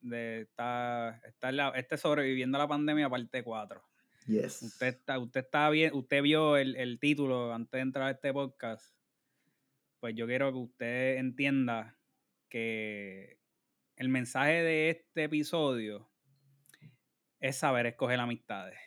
de 0.00 0.42
esta, 0.42 1.20
esta 1.26 1.48
es 1.48 1.54
la- 1.56 1.70
este 1.70 1.96
sobreviviendo 1.96 2.58
a 2.58 2.60
la 2.60 2.68
pandemia, 2.68 3.10
parte 3.10 3.42
4. 3.42 3.82
Yes. 4.28 4.62
Usted 4.62 4.86
está, 4.86 5.18
usted 5.18 5.40
está 5.40 5.68
bien, 5.70 5.90
usted 5.94 6.22
vio 6.22 6.56
el, 6.56 6.76
el 6.76 7.00
título 7.00 7.52
antes 7.52 7.72
de 7.72 7.80
entrar 7.80 8.06
a 8.06 8.10
este 8.12 8.32
podcast. 8.32 8.94
Pues 9.98 10.14
yo 10.14 10.26
quiero 10.26 10.52
que 10.52 10.58
usted 10.58 11.16
entienda 11.16 11.96
que 12.58 13.40
el 13.96 14.08
mensaje 14.08 14.62
de 14.62 14.90
este 14.90 15.24
episodio 15.24 16.08
es 17.40 17.56
saber 17.56 17.86
escoger 17.86 18.20
amistades. 18.20 18.78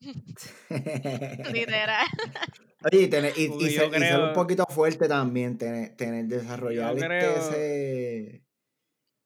Literal. 1.52 2.06
Oye, 2.84 3.02
y, 3.02 3.08
tener- 3.08 3.32
y, 3.36 3.46
ser, 3.70 3.88
y 3.94 3.98
ser 4.00 4.20
un 4.20 4.32
poquito 4.32 4.66
fuerte 4.68 5.06
también, 5.06 5.56
tener, 5.56 5.94
tener 5.96 6.26
desarrollar 6.26 6.96
este, 6.98 7.34
ese 7.38 8.44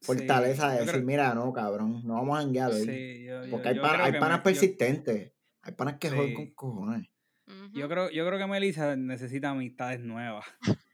Sí, 0.01 0.05
fortaleza 0.07 0.69
de 0.73 0.81
decir, 0.81 0.93
creo- 0.93 1.05
mira, 1.07 1.35
no, 1.35 1.51
cabrón, 1.53 2.03
no 2.05 2.15
vamos 2.15 2.39
a 2.39 2.43
janguear 2.43 2.71
hoy. 2.71 2.85
sí, 2.85 3.25
yo- 3.25 3.45
yo- 3.47 3.51
Porque 3.51 3.69
hay, 3.71 3.75
yo 3.77 3.83
hay 3.85 4.13
panas 4.13 4.31
me- 4.31 4.37
yo- 4.37 4.43
persistentes, 4.43 5.33
hay 5.63 5.73
panas 5.73 5.97
que 5.99 6.11
joden 6.11 6.29
Sí. 6.29 6.35
con 6.35 6.51
cojones. 6.55 7.09
Yo 7.73 7.89
creo, 7.89 8.11
yo 8.11 8.27
creo 8.27 8.39
que 8.39 8.47
Melissa 8.47 8.95
necesita 8.95 9.49
amistades 9.51 10.01
nuevas. 10.01 10.45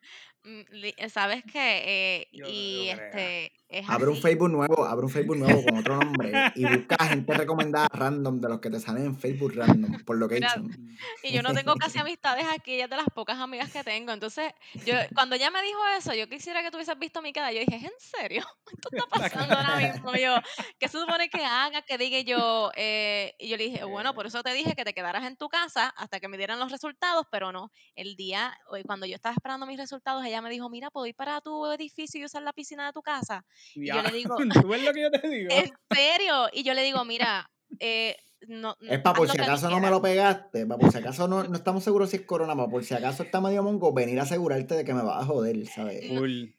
Mm, 0.44 0.60
li- 0.72 0.94
¿Sabes 1.08 1.42
qué? 1.50 1.82
Eh, 1.86 2.28
y 2.32 2.88
este 2.88 3.52
es 3.68 3.88
Abre 3.88 4.10
un. 4.10 4.16
Facebook 4.16 4.50
nuevo, 4.50 4.84
abre 4.84 5.06
un 5.06 5.10
Facebook 5.10 5.36
nuevo 5.38 5.64
con 5.64 5.78
otro 5.78 5.96
nombre 5.96 6.52
y 6.54 6.64
busca 6.86 6.96
gente 7.06 7.32
recomendada 7.34 7.88
random 7.90 8.40
de 8.40 8.48
los 8.50 8.60
que 8.60 8.68
te 8.70 8.78
salen 8.78 9.06
en 9.06 9.16
Facebook 9.18 9.52
random 9.54 10.04
por 10.04 10.16
location. 10.18 10.68
Y 11.22 11.32
yo 11.32 11.42
no 11.42 11.52
tengo 11.54 11.74
casi 11.74 11.98
amistades 11.98 12.44
aquí, 12.54 12.74
ella 12.74 12.84
es 12.84 12.90
de 12.90 12.96
las 12.96 13.06
pocas 13.14 13.38
amigas 13.38 13.70
que 13.72 13.82
tengo. 13.82 14.12
Entonces, 14.12 14.52
yo 14.86 14.94
cuando 15.14 15.34
ella 15.36 15.50
me 15.50 15.60
dijo 15.62 15.78
eso, 15.98 16.12
yo 16.14 16.28
quisiera 16.28 16.62
que 16.62 16.70
tú 16.70 16.76
hubieses 16.76 16.98
visto 16.98 17.20
mi 17.22 17.32
cara. 17.32 17.50
Yo 17.52 17.60
dije, 17.60 17.76
¿es 17.76 17.84
en 17.84 17.90
serio? 17.98 18.44
Esto 18.70 18.88
está 18.96 19.06
pasando 19.08 19.54
ahora 19.56 19.76
mismo. 19.76 20.12
Yo, 20.14 20.36
¿qué 20.78 20.88
se 20.88 20.98
supone 21.00 21.28
que 21.30 21.42
haga? 21.44 21.82
Que 21.82 21.98
diga 21.98 22.20
yo. 22.20 22.70
eh, 22.76 23.34
y 23.38 23.48
yo 23.48 23.56
le 23.56 23.64
dije, 23.64 23.84
bueno, 23.84 24.14
por 24.14 24.26
eso 24.26 24.42
te 24.42 24.52
dije 24.52 24.74
que 24.76 24.84
te 24.84 24.92
quedaras 24.94 25.24
en 25.24 25.36
tu 25.36 25.48
casa 25.48 25.88
hasta 25.96 26.20
que 26.20 26.28
me 26.28 26.36
dieran 26.36 26.58
los 26.58 26.70
resultados, 26.70 27.26
pero 27.30 27.50
no. 27.52 27.72
El 27.96 28.14
día, 28.16 28.56
hoy, 28.68 28.82
cuando 28.84 29.06
yo 29.06 29.14
estaba 29.16 29.34
esperando 29.34 29.66
mis 29.66 29.78
resultados, 29.78 30.24
ella 30.24 30.33
me 30.42 30.50
dijo, 30.50 30.68
mira, 30.68 30.90
¿puedo 30.90 31.06
ir 31.06 31.14
para 31.14 31.40
tu 31.40 31.66
edificio 31.66 32.20
y 32.20 32.24
usar 32.24 32.42
la 32.42 32.52
piscina 32.52 32.86
de 32.86 32.92
tu 32.92 33.02
casa? 33.02 33.44
Y 33.74 33.86
yo 33.88 34.02
le 34.02 34.12
digo, 34.12 34.36
¿Tú 34.62 34.68
ves 34.68 34.82
lo 34.82 34.92
que 34.92 35.02
yo 35.02 35.10
te 35.10 35.28
digo? 35.28 35.50
¿En 35.52 35.72
serio? 35.92 36.48
Y 36.52 36.62
yo 36.62 36.74
le 36.74 36.82
digo, 36.82 37.04
mira, 37.04 37.50
eh, 37.80 38.16
no, 38.46 38.76
Es 38.80 39.00
para 39.00 39.16
por 39.16 39.28
si 39.28 39.40
acaso 39.40 39.70
no 39.70 39.76
me 39.76 39.80
quieras". 39.80 39.90
lo 39.90 40.02
pegaste, 40.02 40.66
para 40.66 40.78
por 40.78 40.92
si 40.92 40.98
acaso 40.98 41.28
no, 41.28 41.44
no 41.44 41.56
estamos 41.56 41.82
seguros 41.82 42.10
si 42.10 42.16
es 42.16 42.22
corona, 42.22 42.54
para 42.54 42.68
por 42.68 42.84
si 42.84 42.94
acaso 42.94 43.22
está 43.22 43.40
medio 43.40 43.62
mongo, 43.62 43.92
venir 43.92 44.20
a 44.20 44.24
asegurarte 44.24 44.74
de 44.74 44.84
que 44.84 44.94
me 44.94 45.02
vas 45.02 45.22
a 45.22 45.26
joder, 45.26 45.66
¿sabes? 45.66 46.04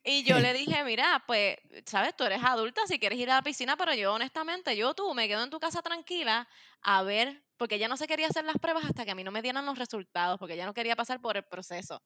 Y 0.04 0.24
yo 0.24 0.40
le 0.40 0.54
dije, 0.54 0.84
mira, 0.84 1.24
pues, 1.26 1.58
sabes, 1.86 2.16
tú 2.16 2.24
eres 2.24 2.44
adulta 2.44 2.82
si 2.88 3.00
quieres 3.00 3.20
ir 3.20 3.30
a 3.32 3.36
la 3.36 3.42
piscina, 3.42 3.76
pero 3.76 3.94
yo 3.94 4.14
honestamente, 4.14 4.76
yo 4.76 4.94
tú 4.94 5.14
me 5.14 5.28
quedo 5.28 5.44
en 5.44 5.50
tu 5.50 5.60
casa 5.60 5.82
tranquila 5.82 6.48
a 6.82 7.04
ver, 7.04 7.44
porque 7.58 7.76
ella 7.76 7.88
no 7.88 7.98
se 7.98 8.08
quería 8.08 8.28
hacer 8.28 8.46
las 8.46 8.58
pruebas 8.58 8.86
hasta 8.86 9.06
que 9.06 9.12
a 9.12 9.16
mí 9.16 9.24
no 9.24 9.32
me 9.32 9.42
dieran 9.42 9.66
los 9.66 9.80
resultados, 9.80 10.38
porque 10.40 10.54
ella 10.54 10.66
no 10.66 10.74
quería 10.74 10.96
pasar 10.96 11.22
por 11.22 11.38
el 11.38 11.44
proceso. 11.44 12.02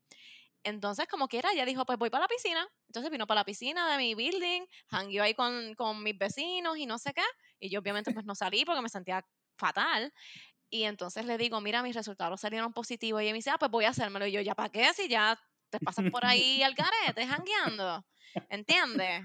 Entonces, 0.64 1.08
como 1.08 1.28
quiera, 1.28 1.52
ella 1.54 1.66
dijo, 1.66 1.86
pues 1.86 1.98
voy 1.98 2.10
para 2.10 2.24
la 2.24 2.28
piscina. 2.28 2.68
Entonces 2.88 3.12
vino 3.12 3.28
para 3.28 3.42
la 3.42 3.46
piscina 3.46 3.92
de 3.92 3.98
mi 3.98 4.16
building, 4.16 4.64
hangueó 4.90 5.24
ahí 5.24 5.34
con, 5.34 5.74
con 5.76 6.04
mis 6.04 6.18
vecinos 6.18 6.78
y 6.78 6.86
no 6.86 6.98
sé 6.98 7.14
qué. 7.14 7.24
Y 7.60 7.70
yo 7.70 7.80
obviamente 7.80 8.12
pues 8.12 8.26
no 8.26 8.36
salí 8.36 8.66
porque 8.66 8.82
me 8.82 8.90
sentía 8.90 9.26
fatal. 9.58 10.14
Y 10.70 10.84
entonces 10.84 11.26
le 11.26 11.38
digo, 11.38 11.62
mira, 11.62 11.84
mis 11.84 11.96
resultados 11.96 12.42
salieron 12.42 12.74
positivos. 12.74 13.22
Y 13.22 13.26
ella 13.26 13.34
me 13.34 13.40
dice, 13.40 13.52
ah, 13.52 13.58
pues 13.60 13.72
voy 13.72 13.86
a 13.86 13.90
hacérmelo. 13.90 14.28
Y 14.28 14.32
yo, 14.34 14.42
¿ya 14.42 14.56
para 14.56 14.70
qué? 14.70 14.94
Si 14.94 15.08
ya 15.10 15.40
te 15.70 15.80
pasas 15.80 16.06
por 16.12 16.26
ahí 16.26 16.64
al 16.64 16.76
garete, 16.76 17.28
jangueando. 17.28 18.06
¿Entiendes? 18.50 19.24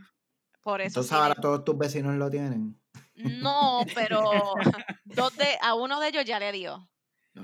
Por 0.62 0.81
eso 0.81 0.88
Entonces 0.88 1.11
sí 1.11 1.14
ahora 1.16 1.35
todos 1.35 1.64
tus 1.64 1.77
vecinos 1.79 2.14
lo 2.16 2.31
tienen. 2.31 2.81
No, 3.16 3.85
pero 3.94 4.55
dos 5.05 5.37
de, 5.37 5.57
a 5.62 5.75
uno 5.75 6.01
de 6.01 6.09
ellos 6.09 6.25
ya 6.25 6.38
le 6.38 6.53
dio. 6.53 6.90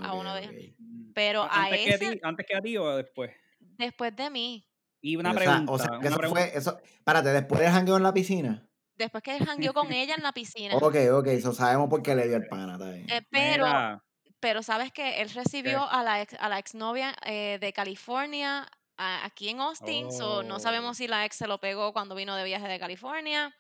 A 0.03 0.14
Ok, 0.14 0.14
uno 0.14 0.35
de- 0.35 0.48
ok. 0.48 1.12
Pero 1.14 1.42
A- 1.42 1.46
a 1.46 1.64
antes, 1.64 1.81
que 1.81 1.94
a 1.94 1.96
ese, 1.96 2.12
ti, 2.12 2.20
antes 2.22 2.46
que 2.46 2.57
a 2.57 2.61
ti 2.61 2.76
o 2.76 2.96
después. 2.96 3.31
Después 3.80 4.14
de 4.14 4.30
mí, 4.30 4.66
Y 5.02 5.16
una 5.16 5.30
O 5.30 5.34
sea, 5.34 5.42
pregunta. 5.44 5.72
o 5.72 5.78
sea, 5.78 5.88
que 5.92 5.96
una 5.96 6.08
eso 6.08 6.18
pregunta. 6.18 6.42
fue, 6.42 6.58
eso, 6.58 6.78
párate, 7.04 7.30
después 7.30 7.60
del 7.60 7.70
jangueo 7.70 7.96
en 7.96 8.02
la 8.02 8.12
piscina. 8.12 8.66
después 8.96 9.22
que 9.22 9.34
él 9.36 9.46
jangueó 9.46 9.72
con 9.72 9.90
ella 9.92 10.14
en 10.14 10.22
la 10.22 10.32
piscina. 10.32 10.76
Ok, 10.76 10.94
ok, 11.12 11.26
eso 11.28 11.52
sabemos 11.54 11.88
por 11.88 12.02
qué 12.02 12.14
le 12.14 12.28
dio 12.28 12.36
el 12.36 12.46
pana, 12.48 12.76
bien. 12.76 13.06
Eh, 13.10 13.22
pero, 13.30 13.64
Mira, 13.64 14.04
pero 14.40 14.62
sabes 14.62 14.92
que 14.92 15.22
él 15.22 15.30
recibió 15.30 15.88
a 15.90 16.02
la 16.02 16.20
ex, 16.22 16.34
a 16.38 16.48
la 16.50 16.58
exnovia 16.58 17.14
eh, 17.24 17.56
de 17.60 17.72
California 17.72 18.68
a- 18.98 19.24
aquí 19.24 19.48
en 19.48 19.60
Austin, 19.60 20.12
so 20.12 20.42
no 20.42 20.56
Oh. 20.56 20.60
sabemos 20.60 20.98
si 20.98 21.08
la 21.08 21.24
ex 21.24 21.36
se 21.36 21.46
lo 21.46 21.58
pegó 21.58 21.94
cuando 21.94 22.14
vino 22.14 22.36
de 22.36 22.44
viaje 22.44 22.68
de 22.68 22.78
California, 22.78 23.54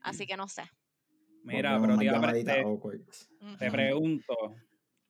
así 0.00 0.26
que 0.26 0.38
no 0.38 0.48
sé. 0.48 0.62
mira, 1.44 1.78
pero 1.80 1.96
más 2.20 2.32
te, 3.58 3.70
pregunto, 3.70 4.34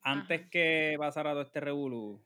antes 0.02 0.48
que 0.50 0.96
pasara 0.98 1.30
todo 1.32 1.42
este 1.42 1.60
revolú, 1.60 2.20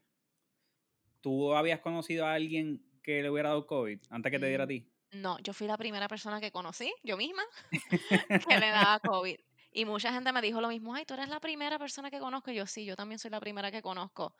¿tú 1.23 1.55
habías 1.55 1.81
conocido 1.81 2.27
a 2.27 2.35
alguien 2.35 2.85
que 3.03 3.23
le 3.23 3.31
hubiera 3.31 3.49
dado 3.49 3.67
COVID 3.67 3.99
antes 4.11 4.31
que 4.31 4.39
te 4.39 4.47
diera 4.47 4.65
a 4.65 4.67
Mm, 4.67 4.69
ti? 4.69 4.91
No, 5.11 5.37
yo 5.39 5.53
fui 5.53 5.67
la 5.67 5.77
primera 5.77 6.07
persona 6.07 6.41
que 6.41 6.51
conocí, 6.51 6.93
yo 7.03 7.17
misma, 7.17 7.43
que 8.47 8.57
le 8.57 8.69
daba 8.69 8.99
COVID. 8.99 9.37
Y 9.71 9.85
mucha 9.85 10.13
gente 10.13 10.31
me 10.31 10.41
dijo 10.41 10.61
lo 10.61 10.67
mismo, 10.69 10.93
ay, 10.93 11.05
tú 11.05 11.13
eres 11.15 11.29
la 11.29 11.39
primera 11.39 11.79
persona 11.79 12.11
que 12.11 12.19
conozco. 12.19 12.51
Y 12.51 12.55
yo 12.55 12.67
sí, 12.67 12.85
yo 12.85 12.95
también 12.95 13.19
soy 13.19 13.31
la 13.31 13.39
primera 13.39 13.71
que 13.71 13.81
conozco. 13.81 14.35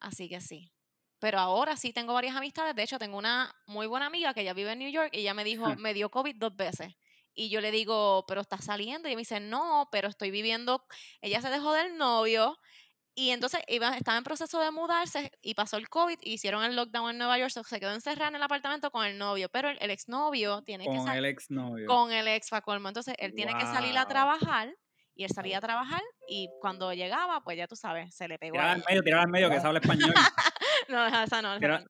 Así 0.00 0.28
que 0.28 0.40
sí. 0.40 0.72
Pero 1.20 1.38
ahora 1.40 1.76
sí 1.76 1.92
tengo 1.92 2.14
varias 2.14 2.36
amistades. 2.36 2.74
De 2.76 2.82
hecho, 2.84 2.98
tengo 2.98 3.18
una 3.18 3.52
muy 3.66 3.86
buena 3.88 4.06
amiga 4.06 4.34
que 4.34 4.42
ella 4.42 4.54
vive 4.54 4.72
en 4.72 4.80
New 4.80 4.90
York 4.92 5.10
y 5.14 5.20
ella 5.20 5.34
me 5.34 5.44
dijo, 5.44 5.64
me 5.78 5.94
dio 5.94 6.10
COVID 6.10 6.36
dos 6.38 6.56
veces. 6.56 6.94
Y 7.34 7.50
yo 7.50 7.60
le 7.60 7.70
digo, 7.72 8.24
pero 8.28 8.40
estás 8.42 8.64
saliendo. 8.66 9.08
Y 9.08 9.12
ella 9.12 9.16
me 9.16 9.22
dice, 9.22 9.40
no, 9.40 9.88
pero 9.92 10.08
estoy 10.08 10.30
viviendo. 10.30 10.84
Ella 11.22 11.40
se 11.42 11.50
dejó 11.50 11.72
del 11.74 11.96
novio. 11.98 12.58
Y 13.18 13.30
entonces 13.30 13.60
iba, 13.66 13.96
estaba 13.96 14.16
en 14.16 14.22
proceso 14.22 14.60
de 14.60 14.70
mudarse 14.70 15.32
y 15.42 15.54
pasó 15.54 15.76
el 15.76 15.88
COVID. 15.88 16.18
y 16.22 16.34
hicieron 16.34 16.62
el 16.62 16.76
lockdown 16.76 17.10
en 17.10 17.18
Nueva 17.18 17.36
York. 17.36 17.50
so 17.50 17.64
se 17.64 17.80
quedó 17.80 17.92
encerrada 17.92 18.28
en 18.28 18.36
el 18.36 18.42
apartamento 18.44 18.92
con 18.92 19.04
el 19.04 19.18
novio. 19.18 19.48
Pero 19.48 19.70
el, 19.70 19.78
el 19.80 19.90
exnovio 19.90 20.62
tiene 20.62 20.84
que 20.84 20.90
Con 20.90 21.04
salir 21.04 21.18
el 21.18 21.24
exnovio. 21.24 21.86
con 21.86 22.12
el 22.12 22.28
ex 22.28 22.48
pa' 22.50 22.60
colmo. 22.60 22.86
Entonces 22.86 23.16
él 23.18 23.34
tiene 23.34 23.54
que 23.58 23.64
salir 23.64 23.98
a 23.98 24.06
trabajar 24.06 24.72
y 25.16 25.24
él 25.24 25.30
salía 25.34 25.58
a 25.58 25.60
trabajar 25.60 26.00
y 26.28 26.48
cuando 26.60 26.92
llegaba, 26.92 27.40
pues 27.42 27.56
ya 27.58 27.66
tú 27.66 27.74
sabes, 27.74 28.14
se 28.14 28.28
le 28.28 28.38
pegó 28.38 28.52
Tiraba 28.52 28.70
al 28.74 28.84
medio, 28.88 29.02
tiraba 29.02 29.22
al 29.24 29.28
medio, 29.30 29.50
que 29.50 29.58
se 29.58 29.66
habla 29.66 29.80
español. 29.80 30.14
No, 30.92 31.06
esa 31.06 31.42
no, 31.42 31.52
esa 31.54 31.60
Pero- 31.60 31.78
no. 31.80 31.86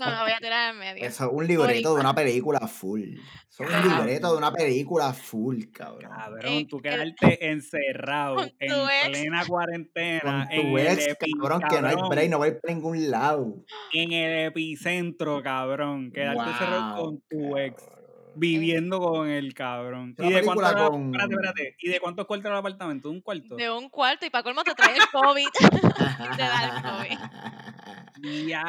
No, 0.00 0.06
me 0.10 0.22
voy 0.22 0.32
a 0.32 0.38
tirar 0.38 0.72
en 0.72 0.78
medio. 0.78 1.04
Eso 1.04 1.24
es 1.26 1.30
un 1.32 1.46
libreto 1.46 1.94
de 1.94 2.00
una 2.00 2.14
película 2.14 2.60
full. 2.66 3.02
Eso 3.48 3.64
es 3.64 3.70
un 3.70 3.96
libreto 3.96 4.32
de 4.32 4.38
una 4.38 4.52
película 4.52 5.12
full, 5.12 5.64
cabrón. 5.72 6.10
Cabrón, 6.10 6.66
tú 6.68 6.80
quedarte 6.80 7.50
encerrado 7.50 8.36
con 8.36 8.48
tu 8.48 8.64
en 8.64 8.72
ex. 9.06 9.18
plena 9.20 9.46
cuarentena. 9.46 10.48
Con 10.48 10.62
tu 10.62 10.78
en 10.78 10.86
ex, 10.86 11.16
cabrón, 11.40 11.62
que 11.68 11.80
no 11.80 11.88
hay 11.88 11.96
break, 12.08 12.30
no 12.30 12.38
va 12.38 12.44
a 12.46 12.48
ir 12.48 12.60
para 12.60 12.74
ningún 12.74 13.10
lado. 13.10 13.54
En 13.92 14.12
el 14.12 14.46
epicentro, 14.46 15.42
cabrón. 15.42 16.10
Quedarte 16.12 16.50
encerrado 16.50 17.02
con 17.04 17.20
tu 17.28 17.56
ex. 17.56 17.84
Cabrón. 18.32 18.40
Viviendo 18.40 19.00
con 19.00 19.28
el 19.28 19.54
cabrón. 19.54 20.14
¿Y 20.18 20.32
de, 20.32 20.42
cuánto 20.42 20.66
era- 20.68 20.88
con- 20.88 21.06
espérate, 21.14 21.34
espérate. 21.34 21.76
¿Y 21.80 21.88
de 21.88 22.00
cuántos 22.00 22.26
cuartos 22.26 22.46
era 22.46 22.54
el 22.54 22.58
apartamento? 22.60 23.10
¿Un 23.10 23.20
cuarto? 23.20 23.56
De 23.56 23.70
un 23.70 23.88
cuarto 23.88 24.26
y 24.26 24.30
para 24.30 24.42
colmo 24.42 24.62
te 24.64 24.74
trae 24.74 24.94
el 24.96 25.02
COVID. 25.12 25.48
te 26.36 26.42
da 26.42 26.64
el 26.64 26.82
COVID. 26.82 28.46
Ya. 28.48 28.62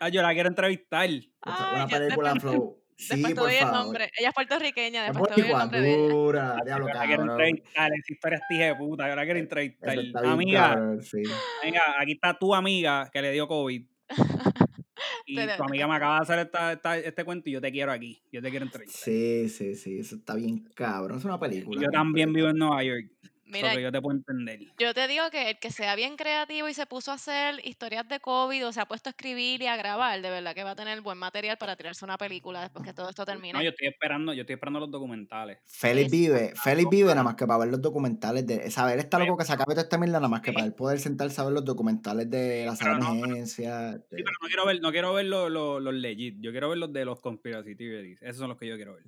Ah, 0.00 0.08
yo 0.08 0.22
la 0.22 0.32
quiero 0.32 0.48
entrevistar. 0.48 1.02
Ay, 1.08 1.30
una 1.74 1.86
película 1.86 2.32
después- 2.34 2.52
flow. 2.54 2.80
Sí, 2.96 3.08
Después 3.08 3.34
te 3.34 3.40
por 3.40 3.48
doy 3.50 3.56
el 3.56 3.72
nombre. 3.72 4.08
Ella 4.16 4.28
es 4.28 4.34
puertorriqueña, 4.34 5.06
Es 5.08 5.12
después 5.12 5.34
te 5.34 5.42
doy 5.42 5.50
el 5.50 5.58
nombre 5.58 5.80
de 5.80 5.94
ella. 5.94 6.14
dura, 6.14 6.56
diablo, 6.64 6.86
Yo 6.86 6.94
la 6.94 7.06
quiero 7.06 7.22
entrevistar. 7.24 7.90
Esa 7.92 8.12
historia 8.12 8.36
es 8.38 8.42
tija 8.48 8.64
de 8.66 8.74
puta. 8.76 9.08
Yo 9.08 9.16
la 9.16 9.24
quiero 9.24 9.40
entrevistar. 9.40 9.98
Amiga, 10.24 10.68
cabrón, 10.68 11.02
sí. 11.02 11.22
venga, 11.64 11.82
aquí 11.98 12.12
está 12.12 12.38
tu 12.38 12.54
amiga 12.54 13.10
que 13.12 13.20
le 13.20 13.32
dio 13.32 13.48
COVID. 13.48 13.84
Y 15.26 15.36
tu 15.56 15.62
amiga 15.62 15.86
me 15.88 15.94
acaba 15.96 16.16
de 16.16 16.22
hacer 16.22 16.38
esta, 16.40 16.72
esta- 16.72 16.98
este 16.98 17.24
cuento 17.24 17.48
y 17.48 17.52
yo 17.52 17.60
te 17.60 17.72
quiero 17.72 17.92
aquí. 17.92 18.22
Yo 18.30 18.42
te 18.42 18.50
quiero 18.50 18.66
entrevistar. 18.66 19.02
Sí, 19.04 19.48
sí, 19.48 19.74
sí, 19.74 19.98
eso 19.98 20.16
está 20.16 20.34
bien 20.34 20.68
cabrón. 20.74 21.18
Es 21.18 21.24
una 21.24 21.38
película. 21.40 21.80
yo 21.80 21.90
también 21.90 22.32
vivo 22.32 22.48
en 22.48 22.58
Nueva 22.58 22.82
York. 22.84 23.10
Mira, 23.54 23.68
Mira, 23.68 23.76
que 23.78 23.82
yo 23.84 23.92
te 23.92 24.02
puedo 24.02 24.16
entender. 24.18 24.60
yo 24.78 24.92
te 24.94 25.08
digo 25.08 25.30
que 25.30 25.50
el 25.50 25.58
que 25.58 25.70
sea 25.70 25.94
bien 25.96 26.16
creativo 26.16 26.68
y 26.68 26.74
se 26.74 26.86
puso 26.86 27.10
a 27.12 27.14
hacer 27.14 27.60
historias 27.66 28.08
de 28.08 28.20
COVID 28.20 28.66
o 28.66 28.72
se 28.72 28.80
ha 28.80 28.86
puesto 28.86 29.08
a 29.08 29.12
escribir 29.12 29.62
y 29.62 29.66
a 29.66 29.76
grabar, 29.76 30.20
de 30.20 30.28
verdad 30.30 30.54
que 30.54 30.64
va 30.64 30.72
a 30.72 30.76
tener 30.76 31.00
buen 31.00 31.18
material 31.18 31.56
para 31.56 31.76
tirarse 31.76 32.04
una 32.04 32.18
película 32.18 32.60
después 32.62 32.84
que 32.84 32.92
todo 32.92 33.08
esto 33.10 33.24
termine. 33.24 33.52
No, 33.54 33.62
yo 33.62 33.70
estoy 33.70 33.88
esperando, 33.88 34.32
yo 34.34 34.40
estoy 34.42 34.54
esperando 34.54 34.80
los 34.80 34.90
documentales. 34.90 35.58
Félix 35.66 36.10
vive, 36.10 36.52
Félix 36.56 36.90
vive 36.90 37.08
nada 37.10 37.22
más 37.22 37.34
que 37.36 37.46
para 37.46 37.60
ver 37.60 37.68
los 37.68 37.80
documentales 37.80 38.46
de. 38.46 38.70
Saber 38.70 38.98
está 38.98 39.18
loco 39.18 39.36
que 39.36 39.44
se 39.44 39.52
acabe 39.52 39.72
toda 39.74 39.82
esta 39.82 39.98
mierda 39.98 40.18
nada 40.18 40.28
más 40.28 40.40
que 40.40 40.50
Sí. 40.50 40.54
para 40.54 40.66
él 40.66 40.74
poder 40.74 40.98
sentarse 40.98 41.40
a 41.40 41.44
ver 41.44 41.52
los 41.54 41.64
documentales 41.64 42.28
de 42.28 42.64
la 42.66 42.74
sala 42.76 42.94
de 42.98 43.00
pero-. 43.00 43.46
Sí, 43.46 43.62
pero 43.62 44.36
no 44.42 44.48
quiero 44.48 44.66
ver, 44.66 44.80
no 44.80 44.90
quiero 44.90 45.12
ver 45.14 45.26
los, 45.26 45.50
los, 45.50 45.82
los 45.82 45.94
legit. 45.94 46.36
Yo 46.40 46.50
quiero 46.50 46.68
ver 46.68 46.78
los 46.78 46.92
de 46.92 47.04
los 47.04 47.20
conspiracy 47.20 47.74
theories. 47.76 48.18
Esos 48.22 48.38
son 48.38 48.48
los 48.48 48.58
que 48.58 48.66
yo 48.66 48.76
quiero 48.76 48.94
ver. 48.94 49.04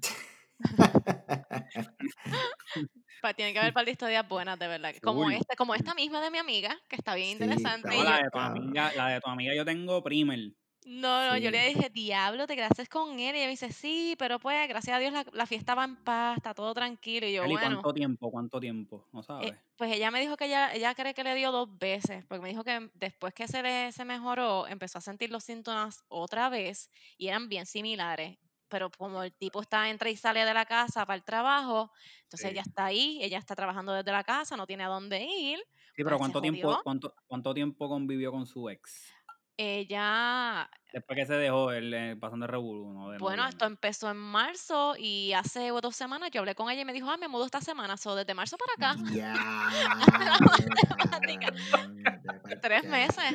Pa- 3.23 3.35
tiene 3.35 3.53
que 3.53 3.59
haber 3.59 3.71
un 3.71 3.75
par 3.75 3.85
de 3.85 3.91
historias 3.93 4.29
buenas, 4.29 4.59
de 4.59 4.69
verdad. 4.69 4.95
Como, 5.03 5.25
Full, 5.25 5.33
este, 5.35 5.57
como 5.57 5.75
esta 5.75 5.95
misma 5.95 6.21
de 6.21 6.31
mi 6.31 6.39
amiga, 6.39 6.77
que 6.89 6.97
está 6.97 7.15
bien 7.15 7.29
Sí, 7.39 7.45
interesante. 7.45 7.89
No, 7.89 7.95
yo- 7.95 8.05
la 8.05 8.17
de 8.19 8.31
tu 8.31 8.39
amiga, 8.39 8.93
la 8.95 9.09
de 9.09 9.21
tu 9.21 9.29
amiga 9.31 9.55
yo 9.55 9.65
tengo 9.65 10.03
primer. 10.03 10.39
No, 10.85 11.27
no, 11.27 11.37
yo 11.37 11.51
le 11.51 11.67
dije, 11.67 11.91
diablo, 11.91 12.47
te 12.47 12.55
quedaste 12.55 12.87
con 12.87 13.19
él. 13.19 13.35
Y 13.35 13.39
ella 13.39 13.47
me 13.47 13.51
dice, 13.51 13.73
sí, 13.73 14.15
pero 14.21 14.39
pues, 14.39 14.69
gracias 14.69 14.97
a 14.97 15.01
Dios, 15.01 15.13
la, 15.13 15.27
la 15.33 15.45
fiesta 15.47 15.75
va 15.75 15.83
en 15.85 15.97
paz, 15.97 16.37
está 16.37 16.55
todo 16.55 16.73
tranquilo. 16.75 17.27
Y 17.27 17.33
yo, 17.33 17.43
Eli, 17.43 17.55
bueno, 17.55 17.69
¿cuánto 17.71 17.93
tiempo? 17.93 18.31
¿Cuánto 18.31 18.61
tiempo? 18.61 19.05
No 19.13 19.21
sabes. 19.25 19.53
eh, 19.53 19.59
pues 19.77 19.93
ella 19.93 20.13
me 20.13 20.21
dijo 20.21 20.37
que 20.37 20.45
ella, 20.45 20.73
ella 20.73 20.95
cree 20.95 21.13
que 21.13 21.25
le 21.25 21.35
dio 21.35 21.51
dos 21.51 21.77
veces, 21.77 22.25
porque 22.27 22.41
me 22.43 22.51
dijo 22.51 22.63
que 22.63 22.89
después 22.95 23.35
que 23.35 23.49
se 23.49 23.65
le 23.65 23.91
se 23.91 24.05
mejoró, 24.05 24.69
empezó 24.69 24.99
a 24.99 25.01
sentir 25.01 25.31
los 25.31 25.43
síntomas 25.43 26.05
otra 26.07 26.49
vez 26.51 26.89
y 27.19 27.27
eran 27.29 27.49
bien 27.49 27.67
similares. 27.67 28.39
Pero 28.69 28.91
como 28.91 29.23
el 29.23 29.33
tipo 29.33 29.63
está 29.63 29.89
entra 29.89 30.11
y 30.11 30.17
sale 30.17 30.45
de 30.45 30.55
la 30.55 30.67
casa 30.67 31.07
para 31.07 31.17
el 31.17 31.25
trabajo, 31.25 31.93
entonces 32.23 32.49
Sí. 32.49 32.53
ella 32.53 32.63
está 32.63 32.87
ahí, 32.87 33.19
ella 33.23 33.39
está 33.39 33.55
trabajando 33.55 33.93
desde 33.93 34.13
la 34.13 34.25
casa, 34.25 34.57
no 34.57 34.67
tiene 34.67 34.85
a 34.85 34.89
dónde 34.89 35.23
ir. 35.23 35.59
sí, 35.59 36.03
pues, 36.03 36.05
pero 36.05 36.17
se 36.17 36.19
¿cuánto 36.19 36.41
tiempo, 36.41 36.81
cuánto, 36.83 37.15
¿cuánto 37.27 37.55
tiempo 37.55 37.89
convivió 37.89 38.33
con 38.33 38.47
su 38.47 38.69
ex? 38.69 39.13
Ella, 39.57 40.69
Después 40.97 41.19
que 41.19 41.27
se 41.27 41.35
dejó 41.35 41.73
él 41.73 41.93
eh, 41.93 42.17
pasando 42.19 42.47
el 42.47 42.53
revolú, 42.53 42.91
¿no? 42.91 43.19
Bueno, 43.19 43.47
esto 43.47 43.67
empezó 43.67 44.11
en 44.11 44.17
marzo 44.17 44.95
y 44.99 45.35
hace 45.35 45.69
dos 45.69 45.95
semanas 45.95 46.31
yo 46.33 46.41
hablé 46.41 46.55
con 46.55 46.71
ella 46.71 46.81
y 46.81 46.85
me 46.87 46.95
dijo, 46.95 47.11
ah, 47.11 47.19
me 47.19 47.29
mudo 47.29 47.45
esta 47.45 47.61
semana, 47.61 47.99
so 47.99 48.15
desde 48.15 48.33
marzo 48.33 48.57
para 48.57 48.93
acá. 48.93 49.03
Pa'l 52.43 52.61
Tres 52.63 52.85
meses. 52.85 53.35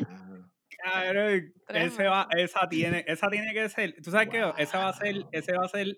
Cabrón, 0.84 1.54
ese 1.70 2.04
va, 2.04 2.28
esa 2.38 2.68
tiene, 2.70 3.04
esa 3.08 3.30
tiene 3.30 3.54
que 3.54 3.70
ser, 3.70 3.96
tú 4.02 4.12
sabes 4.12 4.30
qué, 4.30 4.52
ese 4.58 4.78
va 4.78 4.90
a 4.90 4.94
ser, 4.94 5.16
Wow. 5.16 5.30
ese 5.32 5.54
va 5.54 5.66
a 5.66 5.70
ser 5.70 5.98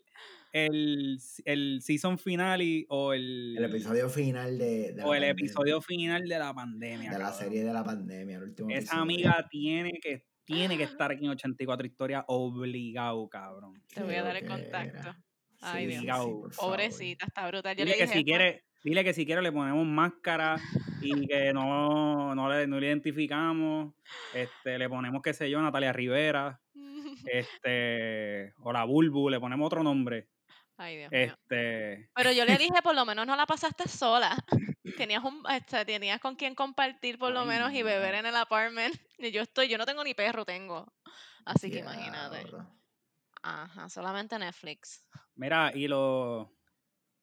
el, 0.52 1.20
el 1.46 1.82
season 1.82 2.18
finale 2.20 2.86
o 2.90 3.14
el, 3.14 3.56
El 3.58 3.64
episodio 3.66 4.10
final 4.10 4.58
de, 4.58 4.94
de 4.94 5.04
o 5.04 5.14
el 5.14 5.22
pandemia, 5.22 5.30
episodio 5.32 5.82
final 5.82 6.28
de 6.28 6.40
la 6.40 6.54
pandemia. 6.54 7.12
de 7.12 7.18
la 7.18 7.26
cabrón. 7.26 7.40
serie 7.40 7.64
de 7.64 7.74
la 7.74 7.84
pandemia, 7.84 8.38
el 8.38 8.44
último 8.44 8.70
Esa 8.70 8.78
episodio. 8.80 9.02
amiga 9.02 9.48
tiene 9.50 9.92
que, 10.02 10.26
tiene 10.46 10.78
que 10.78 10.84
estar 10.84 11.12
aquí 11.12 11.26
en 11.26 11.32
84 11.32 11.88
historias 11.88 12.24
obligado, 12.28 13.28
cabrón. 13.30 13.82
Te 13.94 14.04
voy 14.04 14.16
a 14.16 14.24
dar 14.24 14.36
el 14.36 14.48
contacto. 14.48 15.12
Sí, 15.14 15.18
Ay, 15.62 15.92
sí, 15.92 16.02
Dios. 16.02 16.26
sí. 16.52 16.58
Pobrecita, 16.60 17.26
está 17.26 17.48
brutal. 17.48 17.76
Yo 17.78 17.86
Dile 17.86 17.98
le 17.98 18.06
que 18.06 18.08
si 18.14 18.24
quiere, 18.26 18.66
dile 18.84 19.04
que 19.04 19.14
si 19.14 19.26
quiere 19.26 19.42
le 19.42 19.52
ponemos 19.52 19.86
máscara 19.86 20.58
y 21.02 21.28
que 21.28 21.54
no, 21.54 22.36
no, 22.36 22.50
le, 22.50 22.68
no 22.68 22.80
le 22.80 22.88
identificamos. 22.88 23.94
Este, 24.34 24.78
le 24.78 24.90
ponemos, 24.90 25.22
qué 25.22 25.34
sé 25.34 25.50
yo, 25.50 25.62
Natalia 25.62 25.94
Rivera, 25.94 26.62
este, 27.26 28.54
o 28.60 28.74
la 28.74 28.84
Bulbu, 28.84 29.30
le 29.30 29.40
ponemos 29.40 29.66
otro 29.66 29.84
nombre. 29.84 30.30
Ay, 30.78 30.98
Dios 30.98 31.12
mío. 31.12 31.22
Este, 31.22 32.10
Pero 32.16 32.32
yo 32.32 32.46
le 32.46 32.58
dije, 32.58 32.82
por 32.84 32.96
lo 32.96 33.06
menos 33.06 33.26
no 33.26 33.36
la 33.36 33.46
pasaste 33.46 33.88
sola. 33.88 34.36
Tenías 34.98 35.24
un, 35.24 35.44
este, 35.50 35.86
tenías 35.86 36.20
con 36.20 36.36
quien 36.36 36.56
compartir 36.56 37.18
por 37.18 37.32
lo 37.32 37.42
Ay, 37.42 37.48
menos 37.48 37.74
y 37.74 37.84
beber 37.84 38.16
en 38.16 38.26
el 38.26 38.36
apartment. 38.36 38.96
Y 39.18 39.32
yo 39.32 39.42
estoy, 39.42 39.70
yo 39.70 39.78
no 39.78 39.86
tengo 39.86 40.04
ni 40.04 40.14
perro, 40.14 40.46
tengo. 40.46 40.94
Así 41.46 41.72
que 41.72 41.80
imagínate. 41.80 42.46
Ajá, 43.42 43.90
solamente 43.90 44.38
Netflix. 44.38 45.06
mira, 45.36 45.72
y 45.74 45.88
los, 45.88 46.48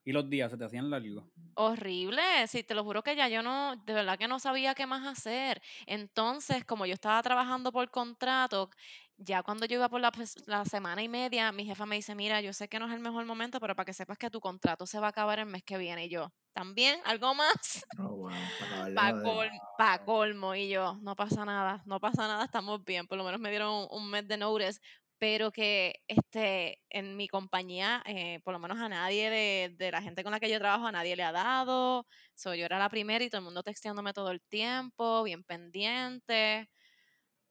y 0.03 0.11
los 0.11 0.29
días 0.29 0.51
se 0.51 0.57
te 0.57 0.65
hacían 0.65 0.89
largos. 0.89 1.25
Horrible, 1.53 2.47
sí, 2.47 2.63
te 2.63 2.73
lo 2.73 2.83
juro 2.85 3.03
que 3.03 3.15
ya 3.15 3.27
yo 3.27 3.43
no, 3.43 3.75
de 3.75 3.93
verdad 3.93 4.17
que 4.17 4.27
no 4.29 4.39
sabía 4.39 4.73
qué 4.73 4.85
más 4.87 5.05
hacer. 5.05 5.61
Entonces, 5.85 6.63
como 6.65 6.85
yo 6.85 6.93
estaba 6.93 7.21
trabajando 7.21 7.73
por 7.73 7.91
contrato, 7.91 8.69
ya 9.17 9.43
cuando 9.43 9.65
yo 9.65 9.75
iba 9.75 9.89
por 9.89 9.99
la, 9.99 10.11
pues, 10.11 10.35
la 10.47 10.63
semana 10.65 11.03
y 11.03 11.09
media, 11.09 11.51
mi 11.51 11.65
jefa 11.65 11.85
me 11.85 11.97
dice, 11.97 12.15
mira, 12.15 12.39
yo 12.41 12.53
sé 12.53 12.69
que 12.69 12.79
no 12.79 12.87
es 12.87 12.93
el 12.93 13.01
mejor 13.01 13.25
momento, 13.25 13.59
pero 13.59 13.75
para 13.75 13.85
que 13.85 13.93
sepas 13.93 14.17
que 14.17 14.29
tu 14.29 14.39
contrato 14.39 14.87
se 14.87 14.99
va 15.01 15.07
a 15.07 15.09
acabar 15.09 15.39
el 15.39 15.45
mes 15.45 15.63
que 15.63 15.77
viene. 15.77 16.05
Y 16.05 16.09
yo, 16.09 16.29
¿también? 16.53 17.01
¿Algo 17.03 17.35
más? 17.35 17.83
Oh, 17.97 18.15
wow, 18.15 18.51
para 18.57 18.91
colmo, 18.93 19.59
pa' 19.75 19.99
colmo. 19.99 20.55
Y 20.55 20.69
yo, 20.69 20.97
no 21.01 21.15
pasa 21.15 21.45
nada, 21.45 21.83
no 21.85 21.99
pasa 21.99 22.27
nada, 22.27 22.45
estamos 22.45 22.83
bien. 22.83 23.07
Por 23.07 23.17
lo 23.17 23.23
menos 23.23 23.39
me 23.39 23.49
dieron 23.49 23.73
un, 23.73 23.87
un 23.91 24.09
mes 24.09 24.27
de 24.27 24.37
notice, 24.37 24.79
pero 25.21 25.51
que 25.51 25.97
este, 26.07 26.79
en 26.89 27.15
mi 27.15 27.27
compañía, 27.27 28.01
eh, 28.07 28.39
por 28.43 28.53
lo 28.55 28.59
menos 28.59 28.79
a 28.79 28.89
nadie 28.89 29.29
de, 29.29 29.75
de 29.77 29.91
la 29.91 30.01
gente 30.01 30.23
con 30.23 30.31
la 30.31 30.39
que 30.39 30.49
yo 30.49 30.57
trabajo, 30.59 30.87
a 30.87 30.91
nadie 30.91 31.15
le 31.15 31.21
ha 31.23 31.31
dado. 31.31 32.07
So, 32.35 32.55
yo 32.55 32.65
era 32.65 32.79
la 32.79 32.89
primera 32.89 33.23
y 33.23 33.29
todo 33.29 33.37
el 33.39 33.45
mundo 33.45 33.61
texteándome 33.63 34.13
todo 34.13 34.31
el 34.31 34.41
tiempo, 34.41 35.21
bien 35.23 35.43
pendiente. 35.43 36.71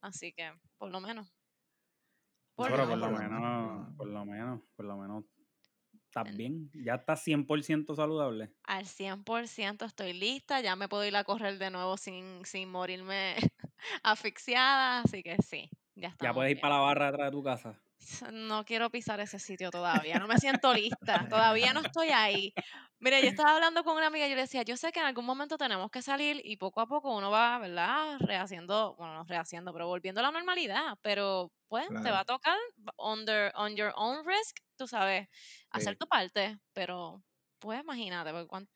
Así 0.00 0.32
que, 0.34 0.52
por 0.78 0.90
lo 0.90 1.00
menos. 1.00 1.34
No, 2.58 2.68
Por 2.68 2.70
pero 2.70 2.88
lo 2.88 2.88
por 2.88 2.98
lo 2.98 3.10
menos, 3.10 3.96
por 3.96 4.06
lo 4.08 4.24
menos, 4.24 4.60
por 4.76 4.84
lo 4.86 4.96
menos, 4.98 5.24
estás 6.06 6.26
En- 6.26 6.36
bien. 6.36 6.70
Ya 6.74 6.96
estás 6.96 7.22
100% 7.22 7.94
saludable. 7.94 8.54
Al 8.64 8.86
100% 8.86 9.84
estoy 9.84 10.12
lista, 10.12 10.60
ya 10.60 10.76
me 10.76 10.88
puedo 10.88 11.04
ir 11.04 11.16
a 11.16 11.24
correr 11.24 11.58
de 11.58 11.70
nuevo 11.70 11.96
sin, 11.96 12.44
sin 12.44 12.70
morirme 12.70 13.34
asfixiada, 14.02 15.00
así 15.00 15.22
que 15.22 15.36
sí, 15.42 15.70
ya 16.20 16.32
puedes 16.34 16.52
ir 16.52 16.60
bien. 16.60 16.60
para 16.60 16.76
la 16.76 16.80
barra 16.82 17.08
atrás 17.08 17.26
de 17.28 17.32
tu 17.32 17.42
casa. 17.42 17.82
No 18.32 18.64
quiero 18.64 18.90
pisar 18.90 19.20
ese 19.20 19.38
sitio 19.38 19.70
todavía, 19.70 20.18
no 20.18 20.26
me 20.26 20.38
siento 20.38 20.72
lista, 20.74 21.26
todavía 21.28 21.72
no 21.72 21.80
estoy 21.80 22.08
ahí. 22.08 22.54
Mire, 22.98 23.22
yo 23.22 23.28
estaba 23.28 23.54
hablando 23.54 23.82
con 23.84 23.96
una 23.96 24.06
amiga 24.08 24.26
y 24.26 24.30
yo 24.30 24.36
le 24.36 24.42
decía, 24.42 24.62
yo 24.62 24.76
sé 24.76 24.92
que 24.92 25.00
en 25.00 25.06
algún 25.06 25.24
momento 25.24 25.56
tenemos 25.56 25.90
que 25.90 26.02
salir 26.02 26.40
y 26.44 26.56
poco 26.56 26.80
a 26.80 26.86
poco 26.86 27.16
uno 27.16 27.30
va, 27.30 27.58
¿verdad? 27.58 28.18
Rehaciendo, 28.20 28.94
bueno, 28.96 29.14
no 29.14 29.24
rehaciendo, 29.24 29.72
pero 29.72 29.86
volviendo 29.86 30.20
a 30.20 30.24
la 30.24 30.30
normalidad, 30.32 30.96
pero 31.02 31.52
pues 31.68 31.86
te 32.02 32.10
va 32.10 32.20
a 32.20 32.24
tocar 32.24 32.56
under, 32.98 33.52
on 33.54 33.76
your 33.76 33.92
own 33.96 34.26
risk, 34.26 34.56
tú 34.76 34.86
sabes, 34.86 35.28
hacer 35.70 35.94
Sí. 35.94 35.96
tu 35.96 36.06
parte, 36.06 36.58
pero 36.72 37.22
pues 37.58 37.80
imagínate, 37.80 38.32
porque 38.32 38.66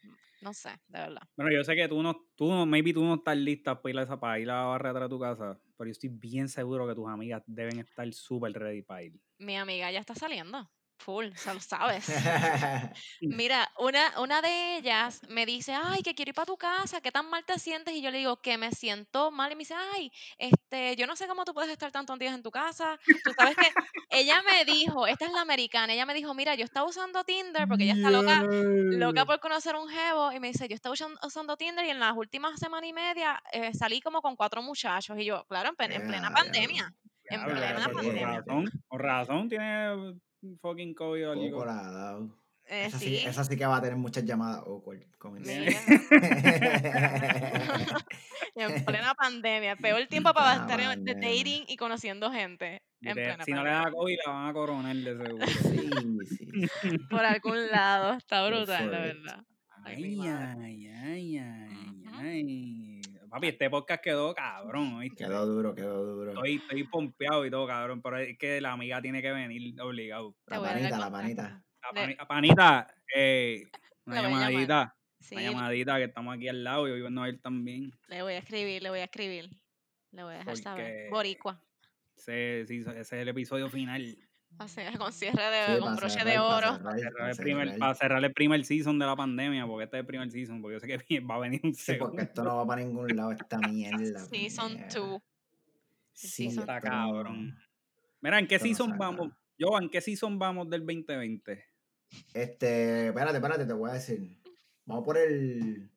no 0.41 0.55
sé, 0.55 0.71
de 0.89 1.01
verdad. 1.01 1.23
Bueno, 1.37 1.51
yo 1.53 1.65
sé 1.65 1.75
que 1.75 1.89
tú 1.89 2.03
no, 2.03 2.29
tú 2.37 2.49
no, 2.49 2.65
maybe 2.67 2.93
tú 2.93 3.03
no 3.05 3.15
estás 3.15 3.37
lista 3.37 3.81
para 3.83 3.91
ir 3.93 3.99
a, 3.99 4.03
esa, 4.03 4.21
para 4.21 4.39
ir 4.39 4.51
a 4.51 4.55
la 4.63 4.67
barra 4.67 4.91
atrás 4.91 5.05
de 5.05 5.09
tu 5.15 5.21
casa, 5.21 5.61
pero 5.77 5.89
yo 5.89 5.93
estoy 5.93 6.11
bien 6.11 6.49
seguro 6.49 6.87
que 6.87 6.95
tus 6.95 7.09
amigas 7.09 7.43
deben 7.47 7.79
estar 7.81 8.11
súper 8.13 8.53
ready 8.53 8.83
para 8.83 9.03
ir. 9.03 9.21
Mi 9.39 9.57
amiga 9.57 9.91
ya 9.91 10.01
está 10.01 10.15
saliendo. 10.15 10.71
Full, 10.99 11.27
o 11.27 11.37
sea, 11.37 11.55
lo 11.55 11.61
sabes. 11.61 12.07
Mira, 13.21 13.71
una, 13.79 14.21
una 14.21 14.41
de 14.41 14.77
ellas 14.79 15.21
me 15.29 15.45
dice, 15.45 15.75
ay, 15.75 16.03
que 16.03 16.15
quiero 16.15 16.31
ir 16.31 16.35
para 16.35 16.47
tu 16.47 16.57
casa, 16.57 17.01
¿qué 17.01 17.11
tan 17.11 17.29
mal 17.29 17.45
te 17.45 17.59
sientes? 17.59 17.95
Y 17.95 18.01
yo 18.01 18.11
le 18.11 18.19
digo, 18.19 18.41
que 18.41 18.57
me 18.57 18.71
siento 18.73 19.31
mal. 19.31 19.53
Y 19.53 19.55
me 19.57 19.61
dice, 19.61 19.75
ay, 19.75 20.11
este, 20.39 20.97
yo 20.97 21.07
no 21.07 21.17
sé 21.17 21.27
cómo 21.27 21.45
tú 21.45 21.53
puedes 21.53 21.71
estar 21.71 21.91
tantos 21.93 22.19
días 22.19 22.35
en 22.35 22.43
tu 22.43 22.51
casa. 22.51 22.99
Tú 23.25 23.33
sabes 23.37 23.57
que 23.57 23.73
ella 24.11 24.43
me 24.43 24.65
dijo, 24.65 25.07
esta 25.07 25.27
es 25.27 25.33
la 25.33 25.43
americana, 25.43 25.93
ella 25.93 26.07
me 26.07 26.15
dijo, 26.15 26.33
mira, 26.35 26.55
yo 26.55 26.65
estaba 26.65 26.89
usando 26.89 27.25
Tinder 27.25 27.67
porque 27.69 27.85
ella 27.85 27.95
está 27.95 28.11
loca, 28.11 28.43
loca 28.43 29.27
por 29.27 29.41
conocer 29.41 29.75
un 29.77 29.89
jevo. 29.89 30.33
Y 30.33 30.41
me 30.41 30.49
dice, 30.49 30.69
yo 30.69 30.75
estaba 30.75 30.95
usando, 31.23 31.57
Tinder 31.57 31.85
y 31.85 31.91
en 31.91 32.01
las 32.01 32.17
últimas 32.17 32.59
semana 32.59 32.87
y 32.87 32.93
media 32.93 33.43
eh, 33.53 33.75
salí 33.75 34.01
como 34.01 34.23
con 34.23 34.37
cuatro 34.37 34.63
muchachos. 34.63 35.19
Y 35.19 35.25
yo, 35.25 35.45
claro, 35.47 35.75
en, 35.79 35.93
en 35.93 36.07
plena 36.07 36.31
pandemia. 36.31 36.93
En 37.27 37.45
plena 37.45 37.89
pandemia. 37.89 38.27
razón, 38.39 38.71
por 38.89 39.03
razón 39.03 39.49
tiene 39.49 40.15
fucking 40.61 40.95
COVID 40.95 41.29
o 41.29 41.33
algo. 41.33 41.65
La. 41.65 42.19
Eh, 42.67 42.87
Esa 42.87 42.99
sí, 42.99 43.19
sí. 43.19 43.27
esa 43.27 43.45
sí 43.45 43.57
que 43.59 43.67
va 43.67 43.77
a 43.77 43.83
tener 43.83 43.97
muchas 43.97 44.25
llamadas 44.25 44.63
awkward. 44.67 45.01
dice. 45.39 45.61
Mira. 45.61 45.81
en 48.55 48.85
plena 48.85 49.15
pandemia. 49.15 49.77
Peor 49.77 50.07
tiempo 50.07 50.33
para 50.33 50.63
estar 50.63 50.81
en- 50.81 51.05
de 51.05 51.13
pandemia. 51.13 51.37
dating 51.39 51.65
y 51.69 51.77
conociendo 51.77 52.31
gente. 52.31 52.81
En 53.03 53.13
plena 53.15 53.45
si 53.45 53.51
no 53.53 53.65
le 53.65 53.71
pandemia. 53.71 53.91
da 53.91 53.93
COVID, 53.93 54.17
la 54.27 54.33
van 54.33 54.49
a 54.49 54.53
coronar 54.55 54.97
de 54.97 55.17
seguro. 55.17 55.47
Sí, 56.27 56.39
sí. 56.81 56.99
Por 57.11 57.21
algún 57.25 57.67
lado. 57.71 58.15
Está 58.15 58.47
brutal, 58.47 58.91
la 58.91 58.99
verdad. 58.99 59.45
Ay, 59.85 60.19
Ay, 60.27 60.87
ay, 60.89 61.39
ay. 61.39 62.94
Papi, 63.35 63.49
este 63.49 63.69
podcast 63.69 64.01
quedó 64.01 64.33
cabrón, 64.33 64.95
¿oíste? 64.95 65.25
Quedó 65.25 65.45
duro, 65.45 65.75
quedó 65.75 66.05
duro. 66.05 66.31
Estoy, 66.31 66.55
estoy 66.55 66.85
pompeado 66.85 67.45
y 67.45 67.51
todo, 67.51 67.67
cabrón, 67.67 68.01
pero 68.01 68.19
es 68.19 68.39
que 68.39 68.61
la 68.61 68.71
amiga 68.71 69.03
tiene 69.03 69.21
que 69.21 69.33
venir 69.33 69.75
obligado. 69.81 70.37
La 70.47 70.63
panita, 70.63 70.97
la 70.97 71.11
panita. 71.11 71.65
La 72.17 72.29
panita, 72.29 72.95
eh, 73.13 73.65
una 74.07 74.23
llamadita, 74.23 74.97
Sí, 75.19 75.35
una 75.35 75.51
llamadita 75.51 75.97
que 75.97 76.05
estamos 76.05 76.37
aquí 76.37 76.47
al 76.47 76.63
lado 76.63 76.87
y 76.87 76.93
hoy 76.93 77.03
van 77.03 77.19
a 77.19 77.23
ver 77.23 77.41
también. 77.41 77.91
le 78.07 78.23
voy 78.23 78.35
a 78.35 78.39
escribir, 78.39 78.81
le 78.85 78.91
voy 78.91 79.01
a 79.01 79.05
escribir. 79.05 79.51
Le 80.13 80.23
voy 80.23 80.35
a 80.35 80.39
dejar 80.39 80.57
saber. 80.57 81.11
Boricua. 81.11 81.61
Ese, 82.17 82.65
sí, 82.69 82.85
ese 82.87 83.01
es 83.01 83.13
el 83.15 83.29
episodio 83.31 83.69
final. 83.69 84.17
Así, 84.59 84.81
con 84.99 85.13
cierre 85.13 85.43
de, 85.43 85.75
Sí, 85.75 85.81
con 85.81 85.97
broche 85.97 86.11
cerrar, 86.19 86.33
de 86.33 86.39
oro. 86.39 86.83
Para 86.83 86.99
cerrar, 86.99 87.31
el 87.31 87.37
primer, 87.37 87.65
cerrar. 87.67 87.79
para 87.81 87.95
cerrar 87.95 88.25
el 88.25 88.33
primer 88.33 88.65
season 88.65 88.99
de 88.99 89.07
la 89.07 89.17
pandemia, 89.17 89.67
porque 89.67 89.85
este 89.85 89.97
es 89.97 90.01
el 90.01 90.07
primer 90.07 90.31
season, 90.31 90.63
porque 90.63 90.75
yo 90.77 90.81
sé 90.81 90.87
que 91.07 91.21
va 91.21 91.35
a 91.37 91.39
venir 91.41 91.61
un 91.65 91.75
Sí, 91.75 91.83
segundo. 91.83 92.11
porque 92.13 92.23
esto 92.25 92.45
no 92.45 92.57
va 92.57 92.67
para 92.67 92.83
ningún 92.83 93.09
lado, 93.17 93.33
esta 93.33 93.59
mierda. 93.59 94.19
Season 94.31 94.73
puñeta. 94.73 94.99
2. 94.99 95.23
Sí, 96.13 96.29
Season 96.29 96.61
Está 96.61 96.81
cabrón. 96.81 97.59
Mira, 98.21 98.39
¿en 98.39 98.47
qué 98.47 98.55
esto 98.55 98.67
season 98.69 98.97
vamos? 98.97 99.33
Yo, 99.59 99.77
¿en 99.81 99.91
qué 99.91 100.01
season 100.01 100.39
vamos 100.39 100.71
del 100.71 100.81
2020? 100.87 101.65
Este, 102.33 103.09
espérate, 103.09 103.37
espérate, 103.37 103.67
te 103.67 103.73
voy 103.73 103.91
a 103.91 103.95
decir. 103.95 104.39
Vamos 104.87 105.05
por 105.05 105.19
el. 105.19 105.91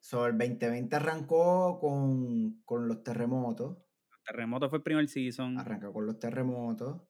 So, 0.00 0.26
el 0.26 0.36
2020 0.36 0.94
arrancó 0.96 1.78
con, 1.80 2.60
con 2.66 2.86
los 2.86 3.02
terremotos. 3.02 3.78
Terremoto 4.26 4.68
fue 4.68 4.78
el 4.78 4.82
primer 4.82 5.08
season, 5.08 5.58
Arrancó 5.58 5.92
con 5.92 6.04
los 6.06 6.18
terremotos. 6.18 7.00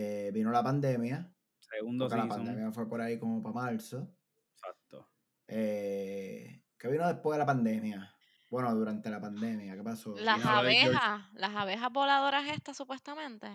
Eh, 0.00 0.30
vino 0.32 0.50
la 0.50 0.62
pandemia. 0.62 1.30
segundo 1.58 2.04
Porque 2.06 2.16
la 2.16 2.22
season. 2.24 2.44
pandemia 2.44 2.72
fue 2.72 2.88
por 2.88 3.00
ahí 3.00 3.18
como 3.18 3.42
para 3.42 3.54
marzo. 3.54 4.10
Exacto. 4.54 5.08
Eh, 5.48 6.62
¿Qué 6.78 6.88
vino 6.88 7.06
después 7.08 7.34
de 7.34 7.38
la 7.38 7.46
pandemia? 7.46 8.14
Bueno, 8.50 8.74
durante 8.74 9.10
la 9.10 9.20
pandemia, 9.20 9.76
¿qué 9.76 9.82
pasó? 9.82 10.14
Las 10.18 10.38
Vino 10.38 10.50
lo 10.52 10.58
abejas, 10.58 11.22
las 11.34 11.54
abejas 11.54 11.92
voladoras 11.92 12.48
estas 12.50 12.76
supuestamente. 12.76 13.48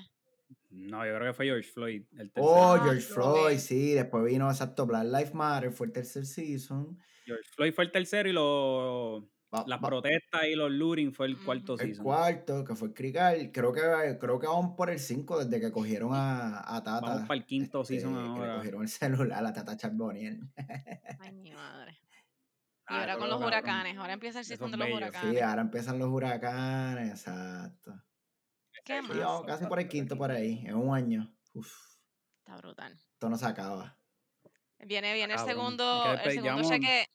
No, 0.69 1.05
yo 1.05 1.15
creo 1.15 1.31
que 1.31 1.33
fue 1.33 1.45
George 1.45 1.69
Floyd, 1.71 2.03
el 2.17 2.31
tercer. 2.31 2.43
Oh, 2.51 2.73
Ah, 2.73 2.79
George 2.83 3.01
sí, 3.01 3.13
Floyd, 3.13 3.57
sí. 3.57 3.93
Después 3.93 4.23
vino, 4.25 4.49
exacto, 4.49 4.85
Black 4.85 5.05
Lives 5.05 5.33
Matter, 5.33 5.71
fue 5.71 5.87
el 5.87 5.93
tercer 5.93 6.25
season. 6.25 6.99
George 7.25 7.43
Floyd 7.55 7.73
fue 7.73 7.85
el 7.85 7.91
tercero 7.91 8.27
y 8.29 8.33
los 8.33 9.23
Va- 9.54 9.64
las 9.68 9.80
va- 9.82 9.88
protestas 9.88 10.45
y 10.45 10.56
los 10.56 10.72
looting 10.72 11.14
fue 11.14 11.28
el 11.28 11.38
cuarto 11.38 11.74
el 11.74 11.80
season. 11.80 12.04
cuarto, 12.04 12.64
que 12.64 12.76
fue 12.76 12.88
el 12.88 12.93
Crical. 12.93 13.51
Creo 13.54 13.72
que, 13.72 14.18
creo 14.20 14.39
que 14.39 14.47
vamos 14.47 14.76
por 14.76 14.89
el 14.89 14.99
5 14.99 15.45
desde 15.45 15.62
que 15.62 15.72
cogieron 15.72 16.10
a, 16.14 16.60
a 16.76 16.84
Tata. 16.84 17.01
Vamos 17.01 17.22
para 17.28 17.36
el 17.39 17.45
quinto 17.45 17.86
season 17.86 18.14
este, 18.16 18.24
que 18.24 18.30
le 18.39 18.39
ahora. 18.39 18.56
cogieron 18.58 18.82
el 18.82 18.89
celular 18.89 19.45
a 19.45 19.54
Tata 19.54 19.78
Charboniel. 19.78 20.41
Ay, 21.20 21.32
mi 21.34 21.51
madre. 21.51 21.97
Y 22.89 22.93
Ah, 22.95 22.99
ahora 22.99 23.14
con 23.18 23.30
los 23.30 23.39
cabrón, 23.39 23.47
huracanes. 23.47 23.97
Ahora 23.97 24.12
empieza 24.12 24.39
el 24.39 24.45
season 24.45 24.70
de 24.70 24.76
los 24.76 24.86
bellos. 24.88 24.97
huracanes. 25.01 25.32
Sí, 25.32 25.39
ahora 25.39 25.62
empiezan 25.62 25.99
los 25.99 26.10
huracanes, 26.10 27.12
exacto. 27.12 27.93
¿Qué 28.84 29.01
Sí, 29.01 29.08
más? 29.20 29.41
casi 29.47 29.66
por 29.68 29.80
el 29.80 29.88
quinto 29.88 30.18
por 30.18 30.30
ahí, 30.32 30.66
en 30.68 30.76
un 30.76 30.93
año. 30.93 31.34
Uf, 31.54 31.72
Está 32.39 32.58
brutal. 32.58 32.91
esto 32.93 33.30
no 33.30 33.38
se 33.38 33.45
acaba. 33.45 33.97
Viene, 34.80 35.14
viene 35.14 35.34
el 35.36 35.39
segundo, 35.39 36.04
que 36.22 36.30
el 36.30 36.32
segundo 36.43 36.70
cheque, 36.70 37.06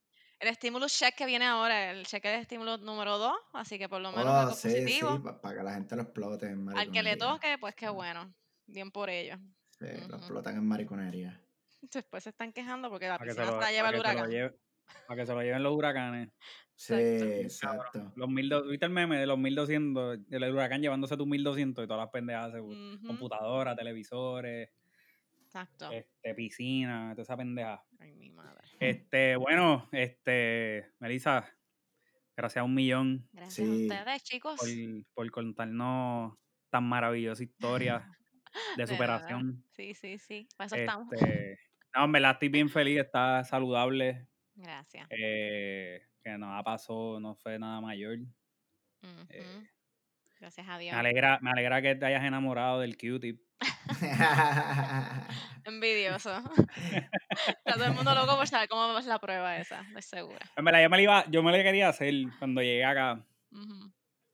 el 0.41 0.55
stimulus 0.55 0.93
check 0.99 1.15
que 1.17 1.27
viene 1.27 1.45
ahora, 1.47 1.91
el 1.91 2.07
cheque 2.07 2.29
de 2.29 2.39
estímulo 2.41 2.79
número 2.79 3.19
2, 3.19 3.37
así 3.53 3.79
que 3.79 3.89
por 3.89 4.01
lo 4.01 4.13
menos 4.13 4.35
Oh, 4.35 4.41
algo 4.41 4.55
sí, 4.55 4.59
positivo. 4.61 5.11
sí, 5.11 5.19
para 5.43 5.59
que 5.59 5.63
la 5.65 5.75
gente 5.75 5.97
lo 5.97 6.03
explote 6.03 6.47
en 6.47 6.65
Al 6.73 6.91
que 6.91 7.03
le 7.03 7.17
mariconería. 7.17 7.17
toque, 7.17 7.59
pues 7.59 7.75
qué 7.75 7.89
bueno. 7.89 8.35
Bien 8.67 8.91
por 8.91 9.11
ellos. 9.11 9.39
Sí, 9.71 9.87
lo 10.09 10.17
explotan 10.17 10.57
en 10.57 10.67
mariconería. 10.67 11.41
Después 11.83 12.25
se 12.25 12.31
están 12.31 12.53
quejando 12.53 12.91
porque 12.91 13.09
la 13.09 13.19
Para 13.19 13.27
que, 13.31 13.35
se 13.35 13.41
piscina 13.41 13.47
lo, 13.47 13.53
se 13.53 13.61
la 13.61 13.71
lleva 13.73 13.89
el 13.91 13.97
huracán. 13.97 14.31
para 15.07 15.21
que 15.23 15.27
se 15.27 15.35
lo 15.35 15.43
lleven 15.43 15.63
los 15.63 15.75
huracanes. 15.75 16.31
Sí, 16.75 16.95
Exacto. 16.95 17.41
exacto. 17.43 18.13
Los 18.17 18.29
1200, 18.29 18.71
¿viste 18.71 18.87
el 18.87 18.93
meme 18.93 19.19
de 19.19 19.27
los 19.27 19.39
1200? 19.39 20.19
El 20.31 20.53
huracán 20.55 20.81
llevándose 20.83 21.17
tus 21.17 21.27
1200 21.27 21.85
y 21.85 21.89
todas 21.89 22.03
las 22.05 22.11
pendejadas, 22.11 22.53
seguro. 22.53 22.79
Ujú, 22.79 23.07
computadoras, 23.07 23.77
televisores, 23.77 24.71
Exacto. 25.49 25.91
este, 25.91 26.35
piscina, 26.35 27.13
toda 27.13 27.23
esa 27.23 27.37
pendeja. 27.37 27.83
Ay, 27.99 28.13
mi 28.13 28.31
madre. 28.31 28.69
Este, 28.81 29.37
bueno, 29.37 29.89
este, 29.93 30.93
Melissa, 31.01 31.49
gracias 32.37 32.61
a 32.61 32.65
un 32.65 32.75
millón 32.75 33.27
Gracias 33.33 33.55
Sí. 33.67 33.89
a 33.91 33.95
ustedes, 33.95 34.23
chicos. 34.25 34.57
por, 34.61 34.69
por 35.15 35.31
contarnos 35.31 36.35
tan 36.71 36.85
maravillosa 36.85 37.43
historia 37.43 38.11
de 38.77 38.83
De 38.83 38.87
superación. 38.87 39.65
Sí, 39.73 39.95
sí, 39.95 40.19
sí. 40.19 40.47
Para 40.59 40.67
eso 40.67 40.77
estamos. 40.77 41.13
Este, 41.15 41.59
no, 41.97 42.05
en 42.05 42.13
verdad 42.13 42.33
estoy 42.33 42.49
bien 42.51 42.69
feliz, 42.69 42.99
está 43.01 43.43
saludable, 43.45 44.29
Gracias. 44.55 45.07
eh, 45.11 46.03
que 46.23 46.37
nada 46.37 46.63
pasó, 46.63 47.19
no 47.21 47.35
fue 47.37 47.59
nada 47.59 47.81
mayor. 47.81 48.19
eh. 49.31 49.67
Gracias 50.41 50.69
a 50.69 50.77
Dios. 50.79 50.93
Me 50.93 51.01
alegra, 51.01 51.39
me 51.41 51.51
alegra 51.51 51.81
que 51.83 51.95
te 51.97 52.05
hayas 52.07 52.23
enamorado 52.23 52.81
del 52.81 52.97
Q-tip. 52.99 53.41
Envidioso. 55.65 56.37
Está 56.37 57.63
todo 57.75 57.85
el 57.85 57.93
mundo 57.93 58.15
loco 58.15 58.37
por 58.37 58.47
saber 58.47 58.69
cómo 58.69 58.97
es 58.99 59.07
la 59.07 59.19
prueba 59.19 59.59
esa, 59.59 59.83
estoy 59.83 60.03
segura. 60.03 60.41
En 60.57 60.65
verdad, 60.65 60.83
yo 60.83 60.91
me 60.91 60.97
la 60.97 61.03
iba, 61.03 61.31
yo 61.31 61.43
me 61.43 61.53
la 61.53 61.63
quería 61.63 61.89
hacer 61.89 62.15
cuando 62.39 62.63
llegué 62.63 62.85
acá, 62.85 63.25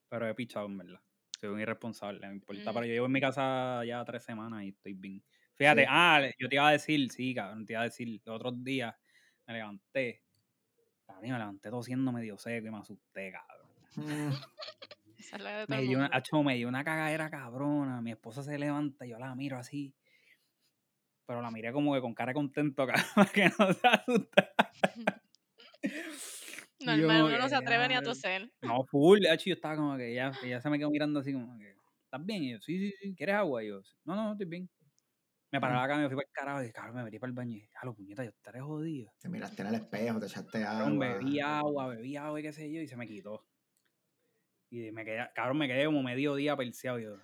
pero 0.09 0.29
he 0.29 0.35
pichado, 0.35 0.67
en 0.67 0.79
verdad. 0.79 1.01
Soy 1.41 1.49
un 1.51 1.61
irresponsable, 1.61 2.21
no 2.21 2.29
me 2.29 2.35
importa. 2.35 2.71
Mm. 2.71 2.75
Pero 2.75 2.87
yo 2.87 2.93
llevo 2.93 3.07
en 3.07 3.13
mi 3.13 3.21
casa 3.21 3.85
ya 3.85 4.05
tres 4.05 4.23
semanas 4.23 4.63
y 4.63 4.69
estoy 4.69 4.95
bien. 4.95 5.23
Fíjate, 5.55 5.83
Sí. 5.83 5.87
ah, 5.91 6.21
yo 6.39 6.49
te 6.49 6.55
iba 6.57 6.69
a 6.69 6.73
decir, 6.73 7.11
sí, 7.11 7.35
cabrón, 7.35 7.67
te 7.67 7.73
iba 7.73 7.83
a 7.83 7.85
decir, 7.85 8.21
los 8.25 8.37
otros 8.37 8.63
días 8.63 8.95
me 9.47 9.55
levanté. 9.55 10.23
Cabrón, 11.07 11.31
me 11.31 11.39
levanté 11.39 11.71
tosiendo 11.71 12.13
medio 12.13 12.39
seco 12.39 12.67
y 12.67 12.71
me 12.71 12.79
asusté, 12.79 13.33
cabrón. 13.33 13.69
Me 15.69 15.83
dio, 15.83 15.99
una, 15.99 16.07
acho, 16.13 16.43
me 16.43 16.57
dio 16.57 16.69
una 16.69 16.85
cagadera 16.85 17.31
cabrona. 17.31 18.01
Mi 18.01 18.13
esposa 18.13 18.43
se 18.43 18.59
levanta 18.59 19.07
y 19.07 19.11
yo 19.11 19.19
la 19.19 19.35
miro 19.35 19.57
así. 19.59 19.95
Pero 21.27 21.41
la 21.41 21.51
miré 21.51 21.73
como 21.73 21.95
que 21.95 22.01
con 22.01 22.15
cara 22.15 22.35
contento, 22.35 22.87
cabrón, 22.87 23.05
para 23.15 23.31
que 23.31 23.45
no 23.59 23.73
se 23.73 23.87
asustara. 23.87 24.55
Normal, 26.81 27.23
uno 27.25 27.39
no 27.39 27.49
se 27.49 27.55
atreve 27.55 27.89
ni 27.89 27.95
a 27.95 28.03
toser. 28.03 28.53
No, 28.61 28.85
full, 28.85 29.25
hecho, 29.25 29.47
yo 29.47 29.55
estaba 29.55 29.77
como 29.77 29.97
que 29.97 30.13
ella, 30.13 30.33
ella 30.43 30.61
se 30.61 30.69
me 30.69 30.79
quedó 30.79 30.91
mirando 30.91 31.21
así 31.21 31.33
como 31.33 31.57
que, 31.59 31.75
¿estás 32.05 32.25
bien? 32.25 32.43
Y 32.43 32.53
yo, 32.53 32.61
sí, 32.61 32.79
sí, 32.79 32.95
sí, 33.01 33.15
¿quieres 33.15 33.37
agua? 33.37 33.65
Y 33.65 33.69
yo, 33.69 33.81
no, 34.05 34.15
no, 34.15 34.25
no, 34.25 34.33
estoy 34.33 34.47
bien. 34.47 34.69
Me 35.51 35.61
paré 35.61 35.75
Mm. 35.75 36.01
y 36.01 36.03
me 36.03 36.09
fui 36.09 36.17
para 36.17 36.27
el 36.27 36.33
carajo 36.33 36.63
y 36.65 36.73
cabrón, 36.73 36.97
me 36.97 37.05
metí 37.05 37.19
para 37.21 37.29
el 37.29 37.35
baño 37.35 37.53
y 37.53 37.61
dije, 37.61 37.71
lo 37.85 37.95
puñeta, 37.95 38.25
yo 38.25 38.31
estaré 38.31 38.61
jodido. 38.61 39.13
Te 39.21 39.29
miraste 39.29 39.63
en 39.63 39.69
el 39.69 39.77
espejo, 39.77 40.19
te 40.19 40.27
echaste 40.27 40.65
agua. 40.65 40.91
bebí 40.99 41.39
agua, 41.41 41.87
bebí 41.87 42.17
agua 42.17 42.41
y 42.41 42.43
qué 42.43 42.53
sé 42.53 42.73
yo, 42.73 42.81
y 42.81 42.89
se 42.89 42.97
me 42.97 43.07
quitó. 43.07 43.47
Y 44.75 44.91
me 44.91 45.05
quedé, 45.05 45.25
cabrón, 45.37 45.59
me 45.59 45.69
quedé 45.69 45.85
como 45.85 46.03
medio 46.03 46.35
día 46.35 46.57
perseado. 46.57 46.99
Y 46.99 47.05
yo, 47.05 47.17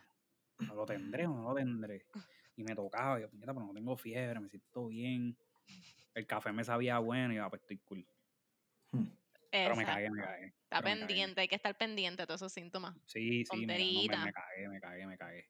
¿no 0.61 0.75
lo 0.77 0.87
tendré 0.87 1.27
o 1.27 1.35
no 1.35 1.49
lo 1.49 1.55
tendré? 1.57 2.07
Y 2.55 2.63
me 2.63 2.77
tocaba, 2.77 3.19
y 3.19 3.23
yo, 3.23 3.29
puñeta, 3.29 3.53
pero 3.53 3.67
no 3.67 3.75
tengo 3.75 3.97
fiebre, 3.97 4.39
me 4.39 4.49
siento 4.49 4.87
bien. 4.87 5.37
El 6.15 6.27
café 6.29 6.53
me 6.53 6.63
sabía 6.63 7.01
bueno 7.01 7.33
y 7.33 7.37
yo, 7.39 7.45
ah, 7.45 7.51
pues 7.51 7.63
estoy 7.63 7.79
cool. 7.79 8.07
Mm. 8.93 9.07
Pero 9.51 9.75
me 9.75 9.85
cagué, 9.85 10.11
me 10.11 10.23
cagué. 10.23 10.47
Está 10.47 10.81
pero 10.81 10.83
me 10.83 10.91
cagué. 10.91 10.99
pendiente, 11.01 11.41
hay 11.41 11.49
que 11.49 11.57
estar 11.57 11.77
pendiente 11.77 12.23
de 12.23 12.27
todos 12.29 12.41
esos 12.41 12.53
síntomas. 12.53 12.97
Sí, 13.07 13.45
sí, 13.45 13.67
me, 13.67 13.77
no, 14.07 14.17
me, 14.17 14.25
me 14.27 14.33
cagué, 14.33 14.69
me 14.69 14.81
cagué, 14.81 15.07
me 15.07 15.19
cagué. 15.19 15.49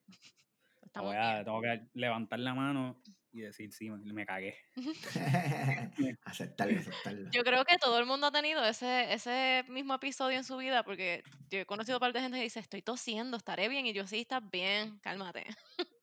Voy 0.94 1.16
a, 1.16 1.44
tengo 1.44 1.60
que 1.60 1.82
levantar 1.92 2.38
la 2.38 2.54
mano 2.54 2.98
y 3.32 3.40
decir, 3.40 3.72
sí, 3.72 3.90
me, 3.90 4.26
cagué. 4.26 4.56
aceptarlo, 6.24 6.78
aceptarlo. 6.78 7.30
Yo 7.30 7.42
creo 7.42 7.64
que 7.64 7.78
todo 7.78 7.98
el 7.98 8.06
mundo 8.06 8.26
ha 8.26 8.32
tenido 8.32 8.64
ese, 8.64 9.12
ese 9.12 9.64
mismo 9.68 9.94
episodio 9.94 10.36
en 10.38 10.44
su 10.44 10.56
vida, 10.56 10.82
porque 10.82 11.22
yo 11.50 11.60
he 11.60 11.66
conocido 11.66 12.00
parte 12.00 12.18
de 12.18 12.22
gente 12.22 12.38
que 12.38 12.44
dice, 12.44 12.60
estoy 12.60 12.82
tosiendo, 12.82 13.36
estaré 13.36 13.68
bien, 13.68 13.86
y 13.86 13.92
yo 13.92 14.06
sí, 14.06 14.20
estás 14.20 14.42
bien, 14.50 14.98
cálmate. 15.00 15.46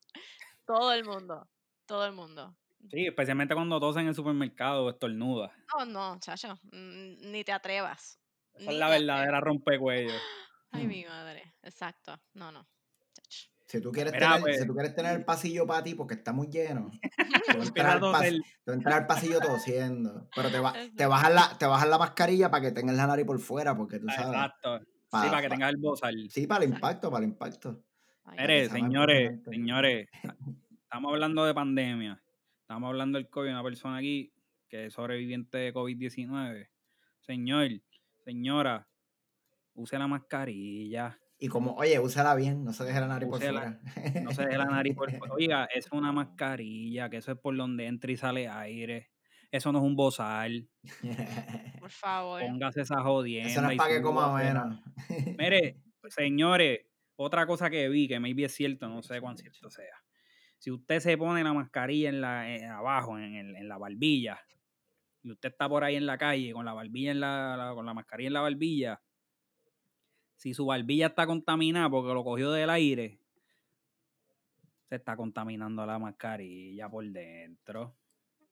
todo 0.66 0.92
el 0.92 1.04
mundo, 1.04 1.48
todo 1.86 2.06
el 2.06 2.12
mundo. 2.12 2.56
Sí, 2.90 3.06
especialmente 3.06 3.54
cuando 3.54 3.80
tosen 3.80 4.02
en 4.02 4.08
el 4.08 4.14
supermercado 4.14 4.84
o 4.84 4.90
estornuda. 4.90 5.52
Oh, 5.76 5.84
no, 5.84 6.18
chacho, 6.20 6.54
mm, 6.72 7.30
ni 7.30 7.44
te 7.44 7.52
atrevas. 7.52 8.18
Esa 8.54 8.70
es 8.70 8.76
la 8.78 8.88
verdadera 8.88 9.40
rompecuello. 9.40 10.14
Ay, 10.70 10.84
Hmm. 10.84 10.88
mi 10.88 11.04
madre. 11.04 11.54
Exacto. 11.62 12.18
No, 12.34 12.52
no. 12.52 12.66
chacho. 13.12 13.57
Si 13.68 13.82
tú 13.82 13.92
quieres, 13.92 14.14
Mira, 14.14 14.28
tener, 14.28 14.40
pues. 14.40 14.60
si 14.60 14.66
tú 14.66 14.72
quieres 14.72 14.94
tener 14.94 15.14
el 15.18 15.24
pasillo 15.26 15.66
para 15.66 15.82
ti 15.84 15.94
porque 15.94 16.14
está 16.14 16.32
muy 16.32 16.46
lleno, 16.48 16.90
tú 17.52 17.62
entras, 17.62 17.86
al 17.94 18.00
pas- 18.00 18.12
toser. 18.12 18.34
tú 18.64 18.72
entras 18.72 18.94
al 18.94 19.06
pasillo 19.06 19.40
tosiendo. 19.40 20.26
Pero 20.34 20.50
te, 20.50 20.58
va, 20.58 20.72
te, 20.96 21.04
bajas 21.06 21.34
la, 21.34 21.58
te 21.58 21.66
bajas 21.66 21.86
la 21.88 21.98
mascarilla 21.98 22.50
para 22.50 22.62
que 22.62 22.72
tengas 22.72 22.96
la 22.96 23.06
nariz 23.06 23.26
por 23.26 23.38
fuera, 23.38 23.76
porque 23.76 23.98
tú 23.98 24.06
sabes. 24.08 24.26
Exacto. 24.28 24.78
Sí, 24.80 24.86
Pa- 25.10 25.28
para 25.30 25.42
que 25.42 25.48
tengas 25.50 25.68
el 25.70 25.76
bozal. 25.76 26.30
Sí, 26.30 26.46
para 26.46 26.64
el 26.64 26.70
impacto, 26.70 27.10
para 27.10 27.24
el 27.24 27.30
impacto. 27.30 27.84
Mire, 28.38 28.70
señores, 28.70 29.38
señores, 29.44 30.08
estamos 30.82 31.12
hablando 31.12 31.44
de 31.44 31.52
pandemia. 31.54 32.22
Estamos 32.62 32.88
hablando 32.88 33.18
del 33.18 33.28
COVID, 33.28 33.50
una 33.50 33.62
persona 33.62 33.98
aquí 33.98 34.32
que 34.68 34.86
es 34.86 34.94
sobreviviente 34.94 35.58
de 35.58 35.74
COVID-19. 35.74 36.68
Señor, 37.20 37.68
señora, 38.24 38.88
use 39.74 39.98
la 39.98 40.06
mascarilla. 40.06 41.18
Y 41.38 41.48
como, 41.48 41.74
oye, 41.74 41.98
úsala 42.00 42.34
bien, 42.34 42.64
no 42.64 42.72
se 42.72 42.84
deje 42.84 42.98
la 43.00 43.06
nariz 43.06 43.28
por 43.28 43.40
fuera. 43.40 43.80
No 44.22 44.32
se 44.32 44.42
deje 44.44 44.58
la 44.58 44.64
nariz 44.64 44.94
por 44.96 45.10
fu- 45.12 45.24
Oiga, 45.38 45.66
eso 45.66 45.86
es 45.86 45.92
una 45.92 46.10
mascarilla, 46.12 47.08
que 47.08 47.18
eso 47.18 47.30
es 47.32 47.38
por 47.38 47.56
donde 47.56 47.86
entra 47.86 48.10
y 48.10 48.16
sale 48.16 48.48
aire. 48.48 49.10
Eso 49.50 49.70
no 49.72 49.78
es 49.78 49.84
un 49.84 49.94
bozal. 49.96 50.68
Por 51.78 51.90
favor. 51.90 52.42
Póngase 52.42 52.80
esa 52.82 53.00
jodienda. 53.02 53.48
Eso 53.50 53.62
no 53.62 53.68
es 53.70 53.76
y 53.76 53.78
para 53.78 53.94
que 53.94 54.02
coma 54.02 54.34
menos. 54.36 54.80
Mire, 55.38 55.80
señores, 56.08 56.80
otra 57.16 57.46
cosa 57.46 57.70
que 57.70 57.88
vi, 57.88 58.08
que 58.08 58.18
maybe 58.20 58.44
es 58.44 58.54
cierto, 58.54 58.88
no 58.88 59.02
sé 59.02 59.20
cuán 59.20 59.38
cierto 59.38 59.70
sea. 59.70 59.94
Si 60.58 60.70
usted 60.72 60.98
se 60.98 61.16
pone 61.16 61.44
la 61.44 61.52
mascarilla 61.52 62.08
en 62.08 62.20
la, 62.20 62.52
en- 62.54 62.64
abajo, 62.70 63.16
en, 63.18 63.36
el- 63.36 63.56
en 63.56 63.68
la 63.68 63.78
barbilla, 63.78 64.40
y 65.22 65.30
usted 65.30 65.50
está 65.50 65.68
por 65.68 65.84
ahí 65.84 65.94
en 65.96 66.04
la 66.06 66.18
calle 66.18 66.52
con 66.52 66.64
la 66.64 66.72
barbilla 66.74 67.12
en 67.12 67.20
la, 67.20 67.56
la- 67.56 67.74
con 67.74 67.86
la 67.86 67.94
mascarilla 67.94 68.26
en 68.26 68.32
la 68.34 68.40
barbilla, 68.40 69.00
si 70.38 70.54
su 70.54 70.66
barbilla 70.66 71.08
está 71.08 71.26
contaminada 71.26 71.90
porque 71.90 72.14
lo 72.14 72.22
cogió 72.22 72.52
del 72.52 72.70
aire, 72.70 73.18
se 74.88 74.94
está 74.94 75.16
contaminando 75.16 75.84
la 75.84 75.98
mascarilla 75.98 76.88
por 76.88 77.04
dentro. 77.04 77.96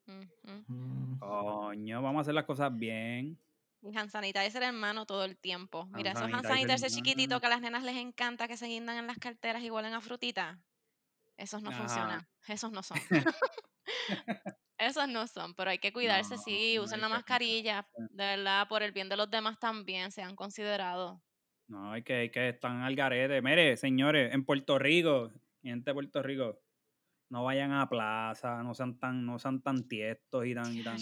Mm. 0.06 1.18
Coño, 1.20 2.02
vamos 2.02 2.18
a 2.18 2.22
hacer 2.22 2.34
las 2.34 2.44
cosas 2.44 2.76
bien. 2.76 3.38
Y 3.82 3.96
hand 3.96 4.10
sanitizer 4.10 4.64
en 4.64 4.74
mano 4.74 5.06
todo 5.06 5.24
el 5.24 5.38
tiempo. 5.38 5.86
Mira, 5.92 6.10
esos 6.10 6.24
hand 6.24 6.44
sanitizer 6.44 6.90
chiquititos 6.90 7.36
mano. 7.36 7.40
que 7.40 7.46
a 7.46 7.50
las 7.50 7.60
nenas 7.60 7.84
les 7.84 7.96
encanta 7.96 8.48
que 8.48 8.56
se 8.56 8.66
guindan 8.66 8.96
en 8.96 9.06
las 9.06 9.18
carteras 9.18 9.62
y 9.62 9.70
huelen 9.70 9.94
a 9.94 10.00
frutita. 10.00 10.58
Esos 11.36 11.62
no 11.62 11.70
Ajá. 11.70 11.78
funcionan. 11.78 12.28
Esos 12.48 12.72
no 12.72 12.82
son. 12.82 12.98
Esos 14.78 15.08
no 15.08 15.26
son, 15.28 15.54
pero 15.54 15.70
hay 15.70 15.78
que 15.78 15.92
cuidarse, 15.92 16.34
No, 16.34 16.42
sí, 16.42 16.74
no 16.76 16.82
usen 16.82 17.00
la 17.00 17.08
mascarilla, 17.08 17.88
de 17.96 18.24
verdad, 18.36 18.68
por 18.68 18.82
el 18.82 18.92
bien 18.92 19.08
de 19.08 19.16
los 19.16 19.30
demás 19.30 19.58
también, 19.58 20.10
sean 20.12 20.36
considerados. 20.36 21.18
No, 21.68 21.92
hay 21.92 22.02
que, 22.02 22.14
hay 22.14 22.30
que 22.30 22.50
están 22.50 22.82
al 22.82 22.94
garete. 22.94 23.42
Mire, 23.42 23.76
señores, 23.76 24.32
en 24.32 24.44
Puerto 24.44 24.78
Rico, 24.78 25.32
gente 25.62 25.90
de 25.90 25.94
Puerto 25.94 26.22
Rico, 26.22 26.60
no 27.28 27.42
vayan 27.44 27.72
a 27.72 27.88
plaza, 27.88 28.62
no 28.62 28.72
sean 28.74 28.98
tan, 28.98 29.26
no 29.26 29.38
sean 29.38 29.60
tan 29.62 29.88
tiestos 29.88 30.46
y 30.46 30.54
tan, 30.54 30.76
y 30.76 30.82
tan, 30.84 30.96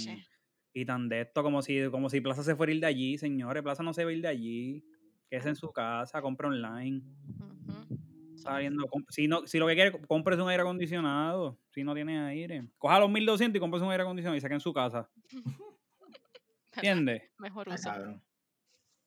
y 0.72 0.84
tan 0.86 1.08
de 1.08 1.20
esto 1.20 1.42
como 1.42 1.60
si, 1.62 1.88
como 1.90 2.08
si 2.08 2.20
Plaza 2.22 2.42
se 2.42 2.56
fuera 2.56 2.72
a 2.72 2.74
ir 2.74 2.80
de 2.80 2.86
allí, 2.86 3.18
señores. 3.18 3.62
Plaza 3.62 3.82
no 3.82 3.92
se 3.92 4.04
va 4.04 4.10
a 4.10 4.14
ir 4.14 4.22
de 4.22 4.28
allí. 4.28 4.84
Quédese 5.28 5.50
en 5.50 5.56
su 5.56 5.70
casa, 5.72 6.22
compre 6.22 6.46
online. 6.46 7.02
Comp- 8.88 9.06
si, 9.10 9.28
no, 9.28 9.46
si 9.46 9.58
lo 9.58 9.66
que 9.66 9.74
quiere, 9.74 9.92
cómprese 10.06 10.40
un 10.42 10.48
aire 10.48 10.62
acondicionado. 10.62 11.58
Si 11.70 11.84
no 11.84 11.94
tiene 11.94 12.18
aire. 12.20 12.68
Coja 12.78 12.98
los 13.00 13.10
1200 13.10 13.56
y 13.56 13.60
cómprese 13.60 13.84
un 13.84 13.90
aire 13.92 14.02
acondicionado 14.02 14.36
y 14.36 14.40
saque 14.40 14.54
en 14.54 14.60
su 14.60 14.72
casa. 14.72 15.10
¿Entiendes? 16.74 17.22
Mejor 17.38 17.68
uso. 17.68 18.20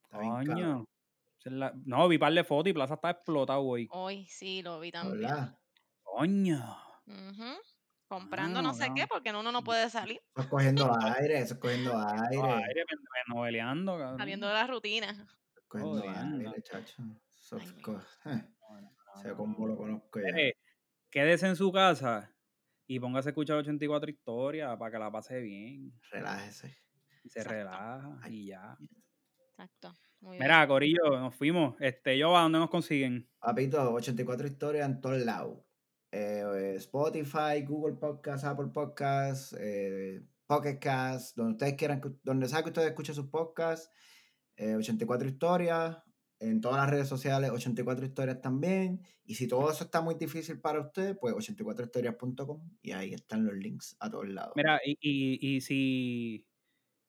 Está 0.03 0.19
bien. 0.55 0.87
Esa 1.47 1.55
es 1.55 1.59
la- 1.59 1.73
No, 1.85 2.07
vi 2.09 2.17
par 2.17 2.33
de 2.33 2.43
fotos 2.43 2.69
y 2.69 2.73
Plaza 2.73 2.95
está 2.95 3.11
explotado 3.11 3.61
hoy. 3.61 3.87
Hoy 3.91 4.25
sí 4.27 4.61
lo 4.61 4.79
vi 4.81 4.91
también. 4.91 5.31
Coño. 6.03 6.77
Comprando 8.09 8.61
no 8.61 8.73
sé 8.73 8.89
qué, 8.95 9.05
porque 9.07 9.31
uno 9.31 9.51
no 9.51 9.63
puede 9.63 9.89
salir, 9.89 10.21
Eso 10.35 10.41
es 10.41 10.47
cogiendo 10.47 10.85
aire, 11.29 11.39
eso 11.39 11.53
es 11.55 11.59
cogiendo 11.59 11.93
No, 11.93 12.07
aire. 12.09 12.63
aire, 12.65 12.83
noveleando, 13.27 13.97
cabrón. 13.97 14.17
saliendo 14.17 14.47
de 14.47 14.53
la 14.53 14.67
rutina. 14.67 15.27
Cogiendo 15.67 16.01
Jodiendo. 16.01 16.49
aire, 16.49 16.61
chacho. 16.63 17.03
Eso 17.29 17.57
Ay, 17.57 17.65
es 17.65 17.75
mi 17.75 17.81
co- 17.81 17.91
No, 18.25 18.31
no, 18.35 18.81
no, 18.81 18.91
Ese 19.19 19.27
no, 19.29 19.37
combo 19.37 19.59
no. 19.67 19.73
lo 19.73 19.77
conozco 19.77 20.19
ya. 20.19 20.25
Mire, 20.25 20.57
quédese 21.09 21.47
en 21.47 21.55
su 21.57 21.71
casa 21.71 22.33
y 22.87 22.99
póngase 22.99 23.29
a 23.29 23.31
escuchar 23.31 23.57
84 23.57 24.09
historias 24.09 24.77
para 24.77 24.91
que 24.91 24.99
la 24.99 25.11
pase 25.11 25.39
bien. 25.41 25.91
Relájese. 26.11 26.77
Y 27.23 27.29
se 27.29 27.39
Exacto. 27.39 27.55
relaja 27.57 28.29
y 28.29 28.47
ya. 28.47 28.77
Exacto. 29.49 29.93
Mira, 30.21 30.67
Corillo, 30.67 31.19
nos 31.19 31.35
fuimos. 31.35 31.75
Este, 31.79 32.17
yo, 32.17 32.35
¿a 32.35 32.41
dónde 32.41 32.59
nos 32.59 32.69
consiguen? 32.69 33.29
Papito, 33.39 33.93
84 33.93 34.47
historias 34.47 34.87
en 34.89 34.99
todos 35.01 35.19
lados. 35.23 35.59
Eh, 36.11 36.73
Spotify, 36.77 37.63
Google 37.65 37.95
Podcast, 37.97 38.43
Apple 38.45 38.67
Podcast, 38.73 39.53
eh, 39.59 40.21
Pocket 40.45 40.79
Cast, 40.79 41.35
donde 41.37 41.51
ustedes 41.53 41.73
quieran, 41.75 42.01
que- 42.01 42.11
donde 42.23 42.47
sea 42.47 42.61
que 42.63 42.69
ustedes 42.69 42.89
escuchen 42.89 43.15
sus 43.15 43.27
podcasts. 43.27 43.89
eh, 44.59 44.73
84 44.75 45.27
historias. 45.27 45.97
En 46.39 46.61
todas 46.61 46.77
las 46.77 46.89
redes 46.89 47.07
sociales, 47.07 47.51
84 47.51 48.05
historias 48.05 48.41
también. 48.41 49.01
Y 49.23 49.35
si 49.35 49.47
todo 49.47 49.71
eso 49.71 49.83
está 49.83 50.01
muy 50.01 50.15
difícil 50.15 50.59
para 50.59 50.79
usted, 50.79 51.15
pues 51.19 51.33
84historias.com 51.35 52.61
y 52.81 52.91
ahí 52.91 53.13
están 53.13 53.45
los 53.45 53.55
links 53.55 53.95
a 53.99 54.09
todos 54.09 54.27
lados. 54.29 54.53
Mira, 54.55 54.79
y, 54.85 54.97
y, 55.01 55.57
y 55.57 55.61
si 55.61 56.47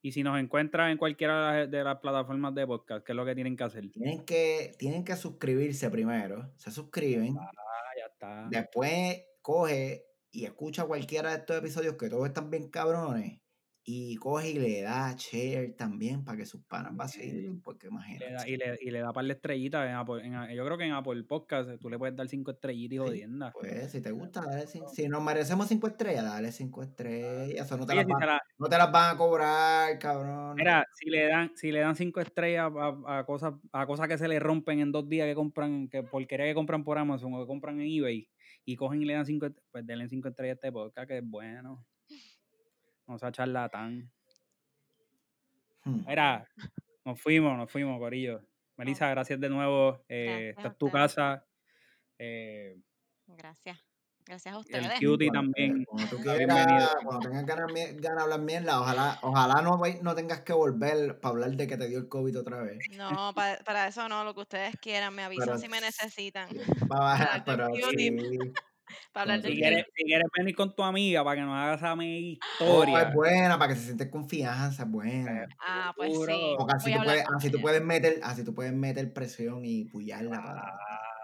y 0.00 0.12
si 0.12 0.22
nos 0.22 0.38
encuentran 0.38 0.90
en 0.90 0.98
cualquiera 0.98 1.66
de 1.66 1.84
las- 1.84 1.98
plataformas 1.98 2.54
de 2.54 2.66
podcast, 2.66 3.04
¿qué 3.04 3.12
es 3.12 3.16
lo 3.16 3.24
que 3.24 3.34
tienen 3.34 3.56
que 3.56 3.64
hacer? 3.64 3.90
Tienen 3.90 4.24
que, 4.24 4.74
tienen 4.78 5.04
que 5.04 5.16
suscribirse 5.16 5.90
primero. 5.90 6.52
Se 6.56 6.70
suscriben. 6.70 7.36
Ah, 7.38 7.50
ya 7.98 8.06
está. 8.12 8.46
Después 8.50 9.22
coge 9.42 10.04
y 10.30 10.44
escucha 10.44 10.84
cualquiera 10.84 11.30
de 11.30 11.38
estos 11.38 11.56
episodios 11.58 11.96
que 11.96 12.08
todos 12.08 12.26
están 12.26 12.50
bien 12.50 12.68
cabrones. 12.70 13.40
Y 13.90 14.16
coge 14.16 14.50
y 14.50 14.58
le 14.58 14.82
da 14.82 15.14
share 15.16 15.72
también 15.74 16.22
para 16.22 16.36
que 16.36 16.44
sus 16.44 16.60
panas 16.64 16.94
vacilen. 16.94 17.62
Porque 17.62 17.86
le, 17.86 17.92
imagínate. 17.94 18.32
da, 18.34 18.46
y, 18.46 18.56
le, 18.58 18.78
y 18.82 18.90
le 18.90 18.98
da 19.00 19.14
par 19.14 19.24
de 19.24 19.32
estrellitas 19.32 19.88
en 19.88 19.94
Apple. 19.94 20.26
en 20.26 20.54
yo 20.54 20.62
creo 20.66 20.76
que 20.76 20.84
en 20.84 20.92
Apple 20.92 21.22
Podcast 21.24 21.70
tú 21.80 21.88
le 21.88 21.96
puedes 21.98 22.14
dar 22.14 22.28
cinco 22.28 22.50
estrellitas 22.50 22.92
y 22.92 22.98
Sí, 22.98 22.98
jodienda. 22.98 23.50
Pues 23.58 23.90
si 23.90 24.02
te 24.02 24.10
gusta, 24.10 24.42
dale 24.44 24.66
cinco. 24.66 24.90
Si 24.90 25.08
nos 25.08 25.22
merecemos 25.22 25.68
cinco 25.68 25.86
estrellas, 25.86 26.22
dale 26.22 26.52
cinco 26.52 26.82
estrellas. 26.82 27.64
Eso 27.66 27.78
no 27.78 27.86
te, 27.86 27.94
las 27.94 28.04
si 28.04 28.12
van, 28.12 28.26
la- 28.26 28.42
no 28.58 28.68
te 28.68 28.76
las 28.76 28.92
van 28.92 29.14
a 29.14 29.16
cobrar, 29.18 29.98
cabrón. 29.98 30.56
mira, 30.56 30.84
si 30.92 31.08
le 31.08 31.26
dan, 31.26 31.52
si 31.56 31.72
le 31.72 31.80
dan 31.80 31.96
cinco 31.96 32.20
estrellas 32.20 32.70
a, 32.76 33.18
a 33.20 33.24
cosas, 33.24 33.54
a 33.72 33.86
cosas 33.86 34.06
que 34.06 34.18
se 34.18 34.28
le 34.28 34.38
rompen 34.38 34.80
en 34.80 34.92
dos 34.92 35.08
días 35.08 35.26
que 35.26 35.34
compran, 35.34 35.88
que 35.88 36.02
porquería 36.02 36.44
que 36.44 36.54
compran 36.54 36.84
por 36.84 36.98
Amazon 36.98 37.32
o 37.32 37.40
que 37.40 37.46
compran 37.46 37.80
en 37.80 37.86
eBay, 37.90 38.28
y 38.66 38.76
cogen 38.76 39.00
y 39.00 39.06
le 39.06 39.14
dan 39.14 39.24
cinco, 39.24 39.46
est- 39.46 39.58
pues 39.70 39.86
denle 39.86 40.10
cinco 40.10 40.28
estrellas 40.28 40.56
a 40.56 40.58
este 40.66 40.72
podcast, 40.72 41.08
que 41.08 41.16
es 41.18 41.24
bueno. 41.24 41.86
No 43.08 43.18
sea 43.18 43.32
charlatán. 43.32 44.10
Hmm. 45.84 46.04
Mira, 46.06 46.46
nos 47.04 47.20
fuimos, 47.20 47.56
nos 47.56 47.70
fuimos, 47.72 47.98
Corillo. 47.98 48.42
Melissa, 48.76 49.08
gracias 49.08 49.40
de 49.40 49.48
nuevo. 49.48 50.04
Eh, 50.08 50.50
esta 50.56 50.68
es 50.68 50.78
tu 50.78 50.90
casa. 50.90 51.44
Eh, 52.18 52.76
Gracias. 53.26 53.78
Gracias 54.24 54.54
a 54.54 54.58
el 54.58 54.60
ustedes. 54.60 55.00
cutie 55.00 55.28
Cuando, 55.30 55.52
también. 55.52 55.84
cuando 55.84 56.08
tú 56.10 56.16
quieras, 56.22 56.38
bienvenido. 56.38 56.88
cuando 57.02 57.20
tengas 57.30 57.46
ganas, 57.46 57.72
de 57.74 58.08
hablar 58.22 58.40
mierda, 58.40 58.80
ojalá, 58.80 59.18
ojalá 59.22 59.62
no, 59.62 59.80
no 60.02 60.14
tengas 60.14 60.40
que 60.42 60.52
volver 60.52 61.18
para 61.18 61.32
hablar 61.32 61.50
de 61.52 61.66
que 61.66 61.78
te 61.78 61.88
dio 61.88 61.98
el 61.98 62.08
COVID 62.08 62.38
otra 62.40 62.60
vez. 62.62 62.78
No, 62.94 63.32
pa- 63.34 63.58
para 63.64 63.88
eso 63.88 64.06
no, 64.06 64.24
lo 64.24 64.34
que 64.34 64.40
ustedes 64.42 64.76
quieran, 64.82 65.14
me 65.14 65.22
avisan 65.22 65.46
Pero 65.46 65.58
si 65.58 65.68
me 65.68 65.80
necesitan. 65.80 66.48
Va- 66.92 67.16
Para 67.16 67.44
pero 67.44 67.68
cutie, 67.70 68.20
sí. 68.20 68.38
para 69.12 69.34
hablar 69.34 69.50
Si 69.50 69.56
quieres, 69.56 69.86
si 69.94 70.04
quieres 70.04 70.26
venir 70.36 70.54
con 70.56 70.74
tu 70.74 70.82
amiga 70.82 71.22
para 71.24 71.36
que 71.40 71.42
nos 71.46 71.54
hagas 71.56 71.78
esa 71.78 71.94
mega 71.96 72.38
Oh, 72.60 72.82
historia. 72.84 73.02
es 73.08 73.14
buena, 73.14 73.58
para 73.58 73.72
que 73.74 73.78
se 73.80 73.86
siente 73.86 74.10
confianza, 74.10 74.82
es 74.84 74.90
buena. 74.90 75.46
Ah, 75.60 75.92
pues 75.96 76.12
sí. 76.26 76.54
Porque 76.58 76.74
así 76.76 76.92
a 76.92 76.98
tú, 76.98 77.04
puedes, 77.04 77.24
así 77.36 77.50
tú 77.50 77.60
puedes 77.60 77.82
meter, 77.82 78.20
así 78.22 78.44
tú 78.44 78.54
puedes 78.54 78.72
meter 78.72 79.12
presión 79.12 79.64
y 79.64 79.84
pullarla 79.86 80.42
para. 80.42 80.78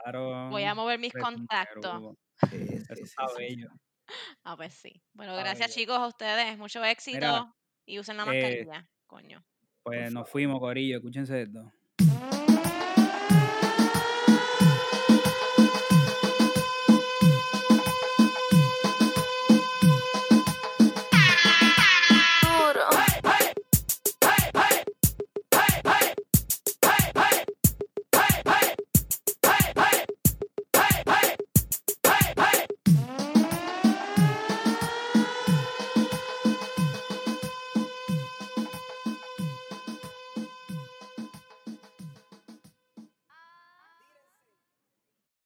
Claro. 0.05 0.51
Voy 0.51 0.65
a 0.65 0.75
mover 0.75 0.99
mis 0.99 1.13
contactos. 1.13 2.17
Sí, 2.51 2.59
sí, 2.67 2.75
Eso 2.75 2.95
sí, 2.95 3.03
está 3.05 3.29
sí, 3.29 3.35
bello. 3.39 3.69
sí. 3.73 4.15
Ah, 4.45 4.55
pues 4.57 4.75
sí. 4.75 5.03
Bueno, 5.15 5.33
Está 5.33 5.45
gracias 5.45 5.69
bello. 5.69 5.81
chicos 5.81 5.99
a 5.99 6.07
ustedes. 6.09 6.59
Mucho 6.59 6.85
éxito 6.85 7.17
Mira, 7.17 7.55
y 7.87 7.99
usen 7.99 8.19
la 8.19 8.25
eh, 8.25 8.27
mascarilla. 8.27 8.89
Coño. 9.07 9.43
Pues 9.83 10.13
nos 10.13 10.29
fuimos, 10.29 10.61
Corillo. 10.61 10.97
Escúchense 10.99 11.43
esto. 11.43 11.73